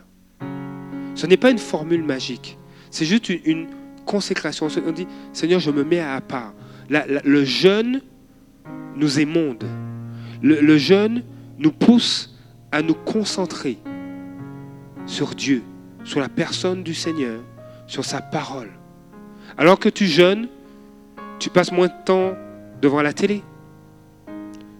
Ce 1.14 1.27
n'est 1.27 1.37
pas 1.37 1.51
une 1.51 1.59
formule 1.59 2.03
magique, 2.03 2.59
c'est 2.91 3.05
juste 3.05 3.29
une, 3.29 3.68
consécration. 4.05 4.68
On 4.87 4.93
dit, 4.93 5.07
Seigneur, 5.33 5.61
je 5.61 5.70
me 5.70 5.83
mets 5.83 6.01
à 6.01 6.20
part. 6.20 6.53
le 6.91 7.45
jeûne 7.45 8.03
nous 8.97 9.18
émonde. 9.18 9.64
Le, 10.43 10.61
le 10.61 10.77
jeûne 10.79 11.22
nous 11.59 11.72
pousse 11.72 12.37
à 12.70 12.83
nous 12.83 12.95
concentrer 12.95 13.79
sur 15.07 15.35
Dieu, 15.35 15.62
sur 16.05 16.20
la 16.20 16.29
personne 16.29 16.83
du 16.83 16.95
Seigneur, 16.95 17.41
sur 17.87 18.05
sa 18.05 18.20
parole. 18.20 18.70
Alors 19.57 19.78
que 19.78 19.88
tu 19.88 20.07
jeûnes, 20.07 20.48
tu 21.38 21.48
passes 21.48 21.70
moins 21.70 21.86
de 21.86 22.05
temps 22.05 22.34
devant 22.82 23.02
la 23.02 23.12
télé. 23.12 23.42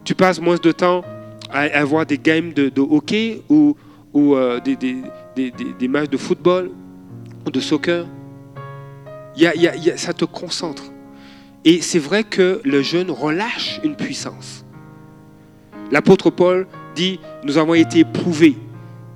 Tu 0.05 0.14
passes 0.14 0.41
moins 0.41 0.57
de 0.57 0.72
temps 0.72 1.03
à, 1.51 1.85
voir 1.85 2.05
des 2.05 2.18
games 2.18 2.53
de, 2.53 2.81
hockey 2.81 3.43
ou, 3.49 3.77
euh, 4.16 4.61
des, 4.61 5.89
matchs 5.89 6.11
de 6.11 6.16
football 6.16 6.70
ou 7.47 7.51
de 7.51 7.61
soccer. 7.61 8.07
ça 9.97 10.12
te 10.12 10.25
concentre. 10.25 10.85
Et 11.64 11.81
c'est 11.81 11.99
vrai 11.99 12.25
que 12.25 12.61
le 12.64 12.83
jeûne 12.83 13.11
relâche 13.11 13.81
une 13.85 13.95
puissance. 13.95 14.64
L'apôtre 15.93 16.31
Paul 16.31 16.66
dit, 16.95 17.20
nous 17.45 17.57
avons 17.59 17.75
été 17.75 18.01
éprouvés, 18.01 18.57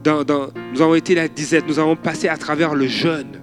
nous 0.06 0.82
avons 0.82 0.94
été 0.94 1.14
la 1.14 1.28
disette, 1.28 1.66
nous 1.66 1.78
avons 1.78 1.96
passé 1.96 2.28
à 2.28 2.36
travers 2.36 2.74
le 2.74 2.86
jeûne 2.86 3.40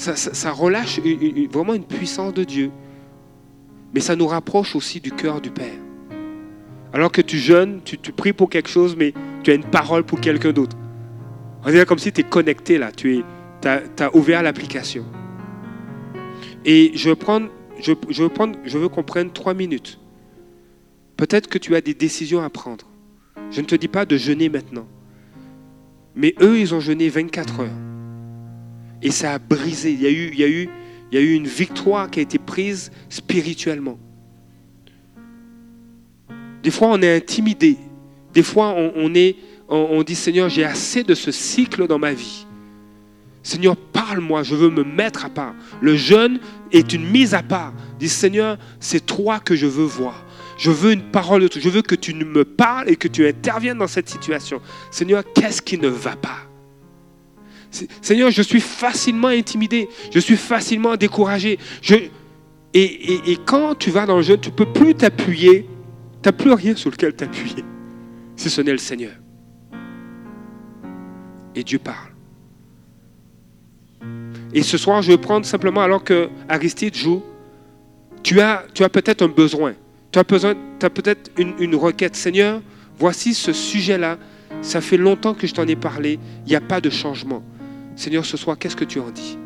ça, 0.00 0.52
relâche 0.52 0.98
vraiment 1.52 1.74
une 1.74 1.84
puissance 1.84 2.32
de 2.32 2.44
Dieu. 2.44 2.70
Mais 3.92 4.00
ça 4.00 4.16
nous 4.16 4.26
rapproche 4.26 4.74
aussi 4.74 5.00
du 5.00 5.10
cœur 5.10 5.40
du 5.40 5.50
Père. 5.50 5.78
Alors 6.92 7.12
que 7.12 7.20
tu 7.20 7.38
jeûnes, 7.38 7.80
tu, 7.84 7.96
pries 8.12 8.32
pour 8.32 8.50
quelque 8.50 8.68
chose, 8.68 8.96
mais 8.96 9.12
tu 9.42 9.50
as 9.50 9.54
une 9.54 9.64
parole 9.64 10.04
pour 10.04 10.20
quelqu'un 10.20 10.52
d'autre. 10.52 10.76
On 11.64 11.70
dirait 11.70 11.86
comme 11.86 11.98
si 11.98 12.12
tu 12.12 12.22
es 12.22 12.24
connecté 12.24 12.78
là, 12.78 12.90
tu 12.92 13.22
as, 13.64 14.16
ouvert 14.16 14.42
l'application. 14.42 15.04
Et 16.64 16.92
je 16.94 17.10
veux, 17.10 17.16
prendre, 17.16 17.48
je, 17.80 17.92
veux 18.22 18.28
prendre, 18.28 18.58
je 18.64 18.78
veux 18.78 18.88
qu'on 18.88 19.02
prenne 19.02 19.30
trois 19.30 19.54
minutes. 19.54 20.00
Peut-être 21.16 21.48
que 21.48 21.58
tu 21.58 21.76
as 21.76 21.80
des 21.80 21.94
décisions 21.94 22.42
à 22.42 22.48
prendre. 22.48 22.86
Je 23.50 23.60
ne 23.60 23.66
te 23.66 23.74
dis 23.74 23.88
pas 23.88 24.06
de 24.06 24.16
jeûner 24.16 24.48
maintenant. 24.48 24.86
Mais 26.14 26.34
eux, 26.40 26.58
ils 26.58 26.74
ont 26.74 26.80
jeûné 26.80 27.08
24 27.08 27.60
heures. 27.60 27.68
Et 29.02 29.10
ça 29.10 29.34
a 29.34 29.38
brisé. 29.38 29.92
Il 29.92 30.02
y 30.02 30.06
a 30.06 30.10
eu, 30.10 30.30
il 30.32 30.38
y 30.38 30.44
a 30.44 30.48
eu, 30.48 30.68
il 31.10 31.18
y 31.18 31.18
a 31.18 31.24
eu 31.24 31.34
une 31.34 31.46
victoire 31.46 32.10
qui 32.10 32.20
a 32.20 32.22
été 32.22 32.38
prise 32.38 32.90
spirituellement. 33.08 33.98
Des 36.62 36.70
fois, 36.70 36.88
on 36.88 37.00
est 37.00 37.16
intimidé. 37.16 37.78
Des 38.34 38.42
fois, 38.42 38.74
on, 38.76 39.10
on, 39.68 40.02
dit 40.02 40.14
Seigneur, 40.14 40.48
j'ai 40.48 40.64
assez 40.64 41.02
de 41.02 41.14
ce 41.14 41.32
cycle 41.32 41.86
dans 41.86 41.98
ma 41.98 42.12
vie. 42.12 42.46
Seigneur, 43.42 43.76
parle-moi, 43.76 44.42
je 44.42 44.54
veux 44.54 44.68
me 44.68 44.84
mettre 44.84 45.24
à 45.24 45.30
part. 45.30 45.54
Le 45.80 45.96
jeûne 45.96 46.38
est 46.72 46.92
une 46.92 47.08
mise 47.08 47.34
à 47.34 47.42
part. 47.42 47.72
Dis 47.98 48.08
Seigneur, 48.08 48.58
c'est 48.78 49.04
toi 49.04 49.40
que 49.40 49.56
je 49.56 49.66
veux 49.66 49.84
voir. 49.84 50.26
Je 50.58 50.70
veux 50.70 50.92
une 50.92 51.10
parole 51.10 51.42
de 51.42 51.48
toi. 51.48 51.60
Je 51.62 51.70
veux 51.70 51.82
que 51.82 51.94
tu 51.94 52.12
me 52.12 52.44
parles 52.44 52.90
et 52.90 52.96
que 52.96 53.08
tu 53.08 53.26
interviennes 53.26 53.78
dans 53.78 53.86
cette 53.86 54.10
situation. 54.10 54.60
Seigneur, 54.90 55.24
qu'est-ce 55.34 55.62
qui 55.62 55.78
ne 55.78 55.88
va 55.88 56.16
pas? 56.16 56.49
Seigneur, 58.02 58.30
je 58.30 58.42
suis 58.42 58.60
facilement 58.60 59.28
intimidé, 59.28 59.88
je 60.12 60.18
suis 60.18 60.36
facilement 60.36 60.96
découragé. 60.96 61.58
et, 62.74 63.38
quand 63.44 63.76
tu 63.78 63.90
vas 63.90 64.06
dans 64.06 64.16
le 64.16 64.22
jeûne, 64.22 64.40
tu 64.40 64.50
ne 64.50 64.54
peux 64.54 64.66
plus 64.66 64.94
t'appuyer, 64.94 65.66
tu 66.22 66.28
n'as 66.28 66.32
plus 66.32 66.52
rien 66.52 66.74
sur 66.74 66.90
lequel 66.90 67.14
t'appuyer, 67.14 67.64
si 68.36 68.50
ce 68.50 68.60
n'est 68.60 68.72
le 68.72 68.78
Seigneur. 68.78 69.12
Et 71.54 71.64
Dieu 71.64 71.78
parle. 71.78 72.10
Et 74.52 74.62
ce 74.62 74.78
soir, 74.78 75.02
je 75.02 75.12
vais 75.12 75.18
prendre 75.18 75.46
simplement, 75.46 75.82
alors 75.82 76.02
que 76.02 76.28
Aristide 76.48 76.94
joue, 76.94 77.22
tu 78.22 78.40
as, 78.40 78.64
peut-être 78.92 79.22
un 79.22 79.28
besoin. 79.28 79.74
Tu 80.12 80.18
as, 80.18 80.24
besoin, 80.24 80.54
tu 80.78 80.86
as 80.86 80.90
peut-être 80.90 81.30
une 81.38 81.74
requête. 81.76 82.16
Seigneur, 82.16 82.60
voici 82.98 83.34
ce 83.34 83.52
sujet-là. 83.52 84.18
Ça 84.62 84.80
fait 84.80 84.96
longtemps 84.96 85.34
que 85.34 85.46
je 85.46 85.54
t'en 85.54 85.66
ai 85.66 85.76
parlé. 85.76 86.18
Il 86.46 86.50
n'y 86.50 86.56
a 86.56 86.60
pas 86.60 86.80
de 86.80 86.90
changement. 86.90 87.42
Seigneur, 88.00 88.24
ce 88.24 88.38
soir, 88.38 88.56
qu'est-ce 88.56 88.76
que 88.76 88.86
tu 88.86 88.98
en 88.98 89.10
dis? 89.10 89.36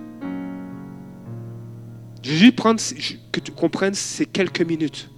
Je 2.22 2.30
veux 2.30 2.36
juste 2.36 2.54
prendre, 2.54 2.80
que 3.32 3.40
tu 3.40 3.50
comprennes 3.50 3.94
ces 3.94 4.26
quelques 4.26 4.62
minutes. 4.62 5.10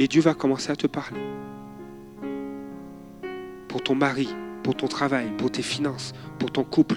Et 0.00 0.08
Dieu 0.08 0.20
va 0.20 0.34
commencer 0.34 0.72
à 0.72 0.74
te 0.74 0.88
parler. 0.88 1.20
Pour 3.68 3.84
ton 3.84 3.94
mari, 3.94 4.30
pour 4.64 4.74
ton 4.74 4.88
travail, 4.88 5.30
pour 5.38 5.52
tes 5.52 5.62
finances, 5.62 6.12
pour 6.40 6.50
ton 6.50 6.64
couple, 6.64 6.96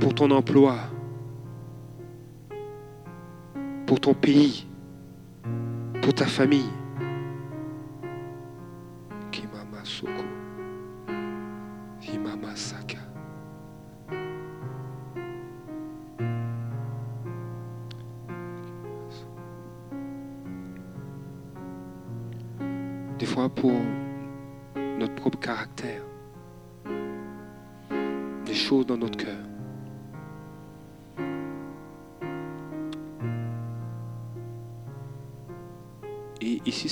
pour 0.00 0.12
ton 0.12 0.32
emploi, 0.32 0.76
pour 3.86 4.00
ton 4.00 4.12
pays, 4.12 4.66
pour 6.02 6.14
ta 6.14 6.26
famille. 6.26 6.79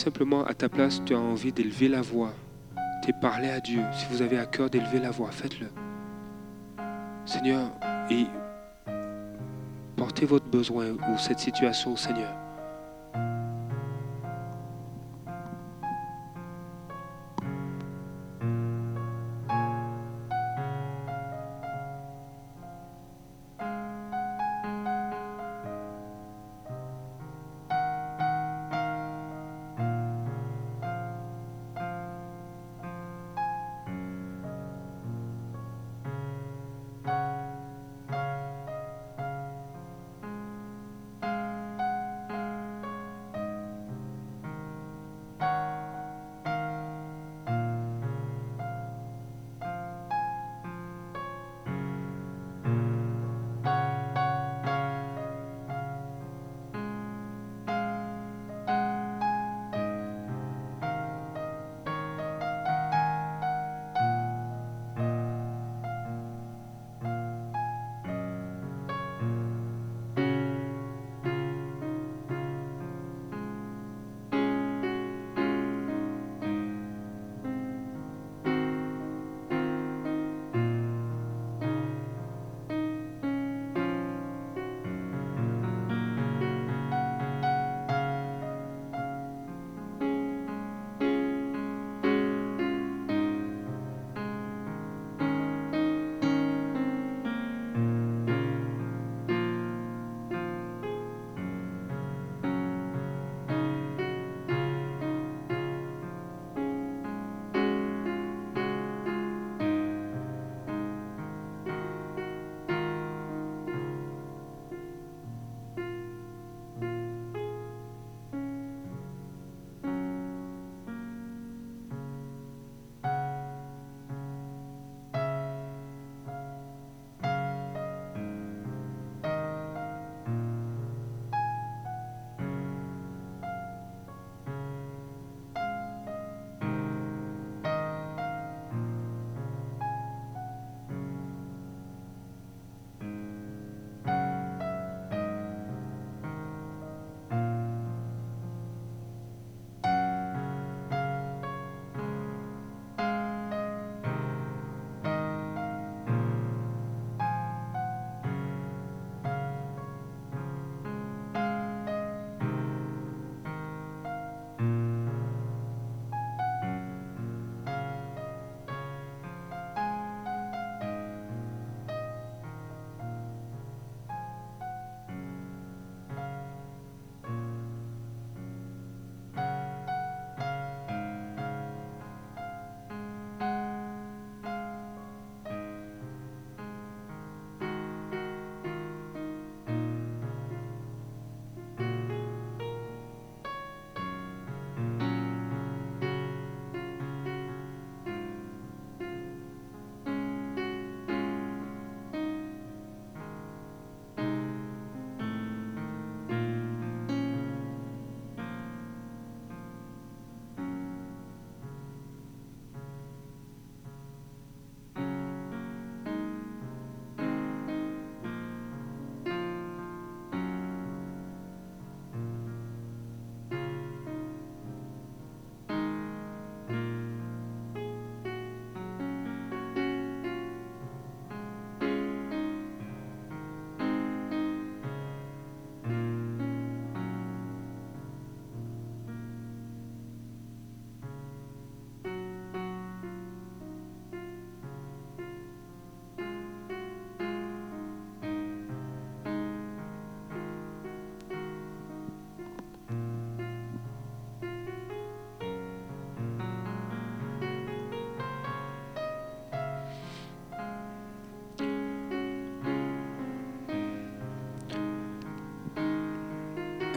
Simplement, 0.08 0.42
à 0.46 0.54
ta 0.54 0.70
place, 0.70 1.02
tu 1.04 1.14
as 1.14 1.18
envie 1.18 1.52
d'élever 1.52 1.86
la 1.86 2.00
voix, 2.00 2.32
de 3.06 3.12
parler 3.20 3.50
à 3.50 3.60
Dieu. 3.60 3.82
Si 3.92 4.06
vous 4.10 4.22
avez 4.22 4.38
à 4.38 4.46
cœur 4.46 4.70
d'élever 4.70 5.00
la 5.00 5.10
voix, 5.10 5.30
faites-le. 5.30 5.66
Seigneur, 7.26 7.70
et 8.08 8.24
portez 9.96 10.24
votre 10.24 10.46
besoin 10.46 10.92
ou 10.92 11.18
cette 11.18 11.40
situation 11.40 11.92
au 11.92 11.98
Seigneur. 11.98 12.32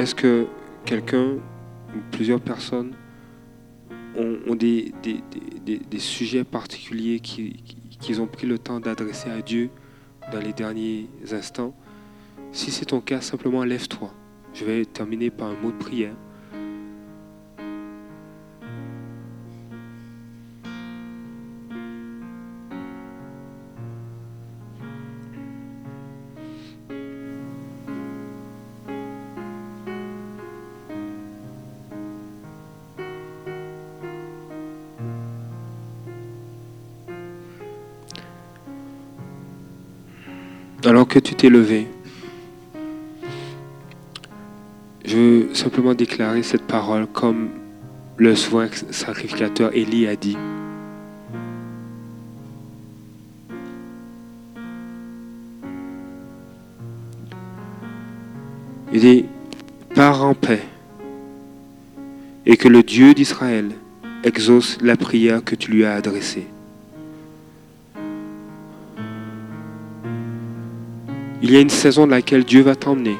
Est-ce 0.01 0.15
que 0.15 0.47
quelqu'un 0.85 1.33
ou 1.95 1.99
plusieurs 2.11 2.41
personnes 2.41 2.93
ont, 4.17 4.55
des, 4.55 4.91
sujets 5.99 6.43
particuliers 6.43 7.19
qui- 7.19 7.53
qui- 7.63 7.97
qu'ils 7.99 8.21
ont 8.21 8.27
pris 8.27 8.47
le 8.47 8.57
temps 8.57 8.79
d'adresser 8.79 9.29
à 9.29 9.41
Dieu 9.41 9.69
dans 10.31 10.39
les 10.39 10.53
derniers 10.53 11.07
instants? 11.31 11.73
Si 12.51 12.71
c'est 12.71 12.85
ton 12.85 12.99
cas, 12.99 13.21
simplement 13.21 13.63
lève-toi. 13.63 14.11
Je 14.53 14.65
vais 14.65 14.85
terminer 14.85 15.29
par 15.29 15.49
un 15.49 15.55
mot 15.55 15.71
de 15.71 15.77
prière. 15.77 16.15
Que 41.11 41.19
tu 41.19 41.35
t'es 41.35 41.49
levé, 41.49 41.87
je 45.03 45.17
veux 45.17 45.53
simplement 45.53 45.93
déclarer 45.93 46.41
cette 46.41 46.61
parole 46.61 47.05
comme 47.05 47.49
le 48.15 48.33
souverain 48.33 48.69
sacrificateur 48.91 49.75
Élie 49.75 50.07
a 50.07 50.15
dit. 50.15 50.37
Il 58.93 59.01
dit, 59.01 59.25
pars 59.93 60.23
en 60.23 60.33
paix 60.33 60.63
et 62.45 62.55
que 62.55 62.69
le 62.69 62.83
Dieu 62.83 63.13
d'Israël 63.13 63.71
exauce 64.23 64.77
la 64.81 64.95
prière 64.95 65.43
que 65.43 65.55
tu 65.55 65.71
lui 65.71 65.83
as 65.83 65.93
adressée. 65.93 66.47
Il 71.51 71.55
y 71.55 71.57
a 71.57 71.61
une 71.61 71.69
saison 71.69 72.07
dans 72.07 72.15
laquelle 72.15 72.45
Dieu 72.45 72.61
va 72.61 72.77
t'emmener. 72.77 73.17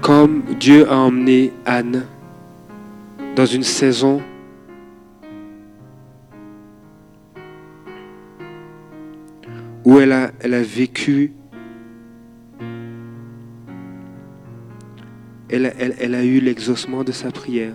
Comme 0.00 0.42
Dieu 0.60 0.88
a 0.88 0.94
emmené 0.96 1.52
Anne 1.64 2.04
dans 3.34 3.44
une 3.44 3.64
saison 3.64 4.22
où 9.84 9.98
elle 9.98 10.12
a, 10.12 10.30
vécu, 10.62 11.32
elle- 15.50 15.74
elle 15.98 16.14
a 16.14 16.22
eu 16.24 16.38
l'exaucement 16.38 17.02
de 17.02 17.10
sa 17.10 17.32
prière. 17.32 17.74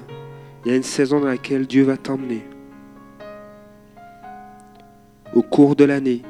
Il 0.64 0.72
y 0.72 0.74
a 0.74 0.78
une 0.78 0.84
saison 0.84 1.20
dans 1.20 1.28
laquelle 1.28 1.68
Dieu 1.68 1.84
va 1.84 1.98
t'emmener. 1.98 2.46
Au 5.34 5.42
cours 5.42 5.76
de 5.76 5.84
l'année, 5.84 6.22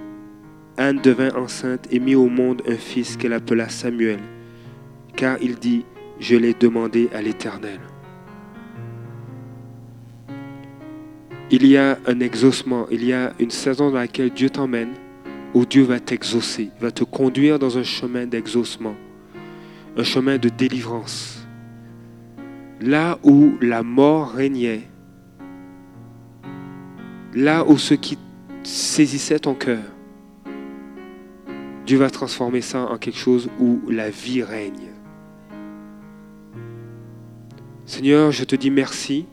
Anne 0.82 1.00
devint 1.00 1.30
enceinte 1.36 1.88
et 1.92 2.00
mit 2.00 2.16
au 2.16 2.28
monde 2.28 2.64
un 2.68 2.76
fils 2.76 3.16
qu'elle 3.16 3.34
appela 3.34 3.70
Samuel, 3.70 4.20
car 5.16 5.38
il 5.40 5.56
dit, 5.56 5.86
je 6.20 6.36
l'ai 6.36 6.56
demandé 6.56 7.08
à 7.14 7.22
l'Éternel. 7.22 7.80
Il 11.52 11.68
y 11.68 11.78
a 11.78 12.00
un 12.08 12.20
exaucement, 12.20 12.88
il 12.90 13.06
y 13.06 13.14
a 13.14 13.34
une 13.40 13.52
saison 13.52 13.92
dans 13.92 13.98
laquelle 13.98 14.32
Dieu 14.32 14.50
t'emmène, 14.50 14.94
où 15.54 15.68
Dieu 15.68 15.84
va 15.84 16.00
t'exaucer, 16.00 16.72
va 16.80 16.90
te 16.90 17.04
conduire 17.04 17.60
dans 17.60 17.78
un 17.78 17.84
chemin 17.84 18.26
d'exaucement, 18.26 18.96
un 19.96 20.04
chemin 20.04 20.40
de 20.40 20.50
délivrance. 20.50 21.46
Là 22.80 23.20
où 23.22 23.54
la 23.62 23.84
mort 23.84 24.32
régnait, 24.32 24.88
là 27.36 27.64
où 27.68 27.78
ce 27.78 27.94
qui 27.94 28.18
saisissait 28.64 29.38
ton 29.38 29.54
cœur, 29.54 29.84
Dieu 31.92 31.98
va 31.98 32.10
transformer 32.10 32.62
ça 32.62 32.90
en 32.90 32.98
quelque 32.98 33.18
chose 33.18 33.50
où 33.60 33.82
la 33.90 34.10
vie 34.10 34.44
règne. 34.44 34.94
Seigneur, 37.86 38.32
je 38.32 38.46
te 38.46 38.56
dis 38.56 38.72
merci 38.72 39.26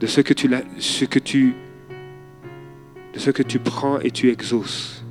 de 0.00 0.06
ce 0.06 0.22
que 0.22 0.32
tu, 0.32 0.48
ce 0.78 1.04
de 1.04 3.18
ce 3.18 3.30
que 3.30 3.42
tu 3.42 3.58
prends 3.58 4.00
et 4.00 4.10
tu 4.10 4.30
exauces. 4.30 5.04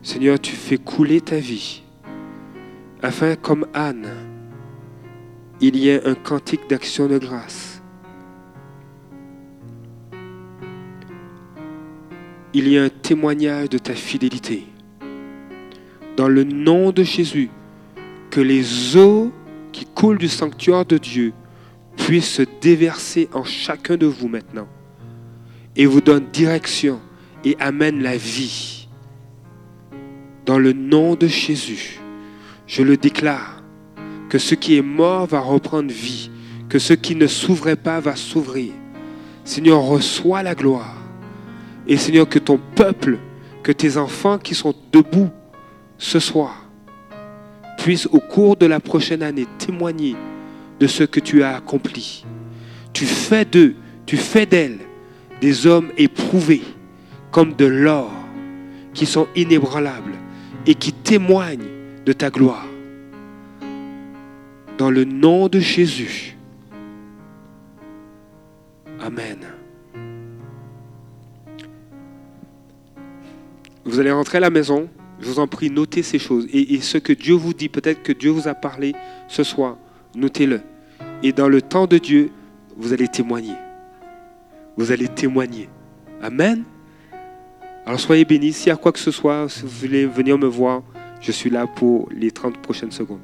Seigneur, 0.00 0.40
tu 0.40 0.56
fais 0.56 0.78
couler 0.78 1.20
ta 1.20 1.36
vie, 1.36 1.82
afin 3.02 3.36
comme 3.36 3.66
Anne, 3.74 4.08
il 5.60 5.76
y 5.76 5.90
ait 5.90 6.06
un 6.06 6.14
cantique 6.14 6.70
d'action 6.70 7.06
de 7.06 7.18
grâce. 7.18 7.75
Il 12.58 12.68
y 12.68 12.78
a 12.78 12.84
un 12.84 12.88
témoignage 12.88 13.68
de 13.68 13.76
ta 13.76 13.92
fidélité. 13.92 14.64
Dans 16.16 16.26
le 16.26 16.42
nom 16.42 16.90
de 16.90 17.02
Jésus, 17.02 17.50
que 18.30 18.40
les 18.40 18.96
eaux 18.96 19.30
qui 19.72 19.84
coulent 19.84 20.16
du 20.16 20.28
sanctuaire 20.28 20.86
de 20.86 20.96
Dieu 20.96 21.34
puissent 21.98 22.30
se 22.30 22.44
déverser 22.62 23.28
en 23.34 23.44
chacun 23.44 23.98
de 23.98 24.06
vous 24.06 24.28
maintenant 24.28 24.68
et 25.76 25.84
vous 25.84 26.00
donnent 26.00 26.30
direction 26.32 26.98
et 27.44 27.58
amènent 27.60 28.02
la 28.02 28.16
vie. 28.16 28.88
Dans 30.46 30.58
le 30.58 30.72
nom 30.72 31.14
de 31.14 31.26
Jésus, 31.26 32.00
je 32.66 32.80
le 32.80 32.96
déclare 32.96 33.62
que 34.30 34.38
ce 34.38 34.54
qui 34.54 34.78
est 34.78 34.82
mort 34.82 35.26
va 35.26 35.40
reprendre 35.40 35.92
vie, 35.92 36.30
que 36.70 36.78
ce 36.78 36.94
qui 36.94 37.16
ne 37.16 37.26
s'ouvrait 37.26 37.76
pas 37.76 38.00
va 38.00 38.16
s'ouvrir. 38.16 38.72
Seigneur, 39.44 39.82
reçois 39.82 40.42
la 40.42 40.54
gloire. 40.54 41.05
Et 41.88 41.96
Seigneur, 41.96 42.28
que 42.28 42.38
ton 42.38 42.58
peuple, 42.74 43.18
que 43.62 43.72
tes 43.72 43.96
enfants 43.96 44.38
qui 44.38 44.54
sont 44.54 44.74
debout 44.92 45.30
ce 45.98 46.18
soir, 46.18 46.68
puissent 47.78 48.08
au 48.10 48.20
cours 48.20 48.56
de 48.56 48.66
la 48.66 48.80
prochaine 48.80 49.22
année 49.22 49.46
témoigner 49.58 50.16
de 50.80 50.86
ce 50.86 51.04
que 51.04 51.20
tu 51.20 51.42
as 51.42 51.56
accompli. 51.56 52.24
Tu 52.92 53.04
fais 53.04 53.44
d'eux, 53.44 53.76
tu 54.04 54.16
fais 54.16 54.46
d'elles 54.46 54.78
des 55.40 55.66
hommes 55.66 55.90
éprouvés 55.96 56.62
comme 57.30 57.52
de 57.52 57.66
l'or, 57.66 58.10
qui 58.94 59.04
sont 59.04 59.28
inébranlables 59.36 60.14
et 60.66 60.74
qui 60.74 60.92
témoignent 60.92 61.68
de 62.06 62.12
ta 62.12 62.30
gloire. 62.30 62.66
Dans 64.78 64.90
le 64.90 65.04
nom 65.04 65.48
de 65.48 65.60
Jésus. 65.60 66.36
Amen. 69.00 69.55
Vous 73.86 74.00
allez 74.00 74.10
rentrer 74.10 74.38
à 74.38 74.40
la 74.40 74.50
maison. 74.50 74.88
Je 75.20 75.26
vous 75.26 75.38
en 75.38 75.46
prie, 75.46 75.70
notez 75.70 76.02
ces 76.02 76.18
choses. 76.18 76.46
Et, 76.52 76.80
ce 76.80 76.98
que 76.98 77.12
Dieu 77.12 77.34
vous 77.34 77.54
dit, 77.54 77.68
peut-être 77.68 78.02
que 78.02 78.12
Dieu 78.12 78.30
vous 78.30 78.48
a 78.48 78.54
parlé 78.54 78.94
ce 79.28 79.44
soir, 79.44 79.78
notez-le. 80.14 80.60
Et 81.22 81.32
dans 81.32 81.48
le 81.48 81.62
temps 81.62 81.86
de 81.86 81.96
Dieu, 81.96 82.30
vous 82.76 82.92
allez 82.92 83.06
témoigner. 83.06 83.54
Vous 84.76 84.90
allez 84.90 85.08
témoigner. 85.08 85.68
Amen. 86.20 86.64
Alors 87.86 88.00
soyez 88.00 88.24
bénis. 88.24 88.52
S'il 88.52 88.68
y 88.68 88.72
a 88.72 88.76
quoi 88.76 88.90
que 88.90 88.98
ce 88.98 89.12
soit, 89.12 89.48
si 89.48 89.62
vous 89.62 89.68
voulez 89.68 90.04
venir 90.04 90.36
me 90.36 90.46
voir, 90.46 90.82
je 91.20 91.30
suis 91.30 91.48
là 91.48 91.66
pour 91.68 92.08
les 92.10 92.32
30 92.32 92.58
prochaines 92.58 92.90
secondes. 92.90 93.20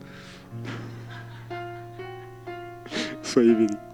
soyez 3.23 3.53
bénis. 3.53 3.92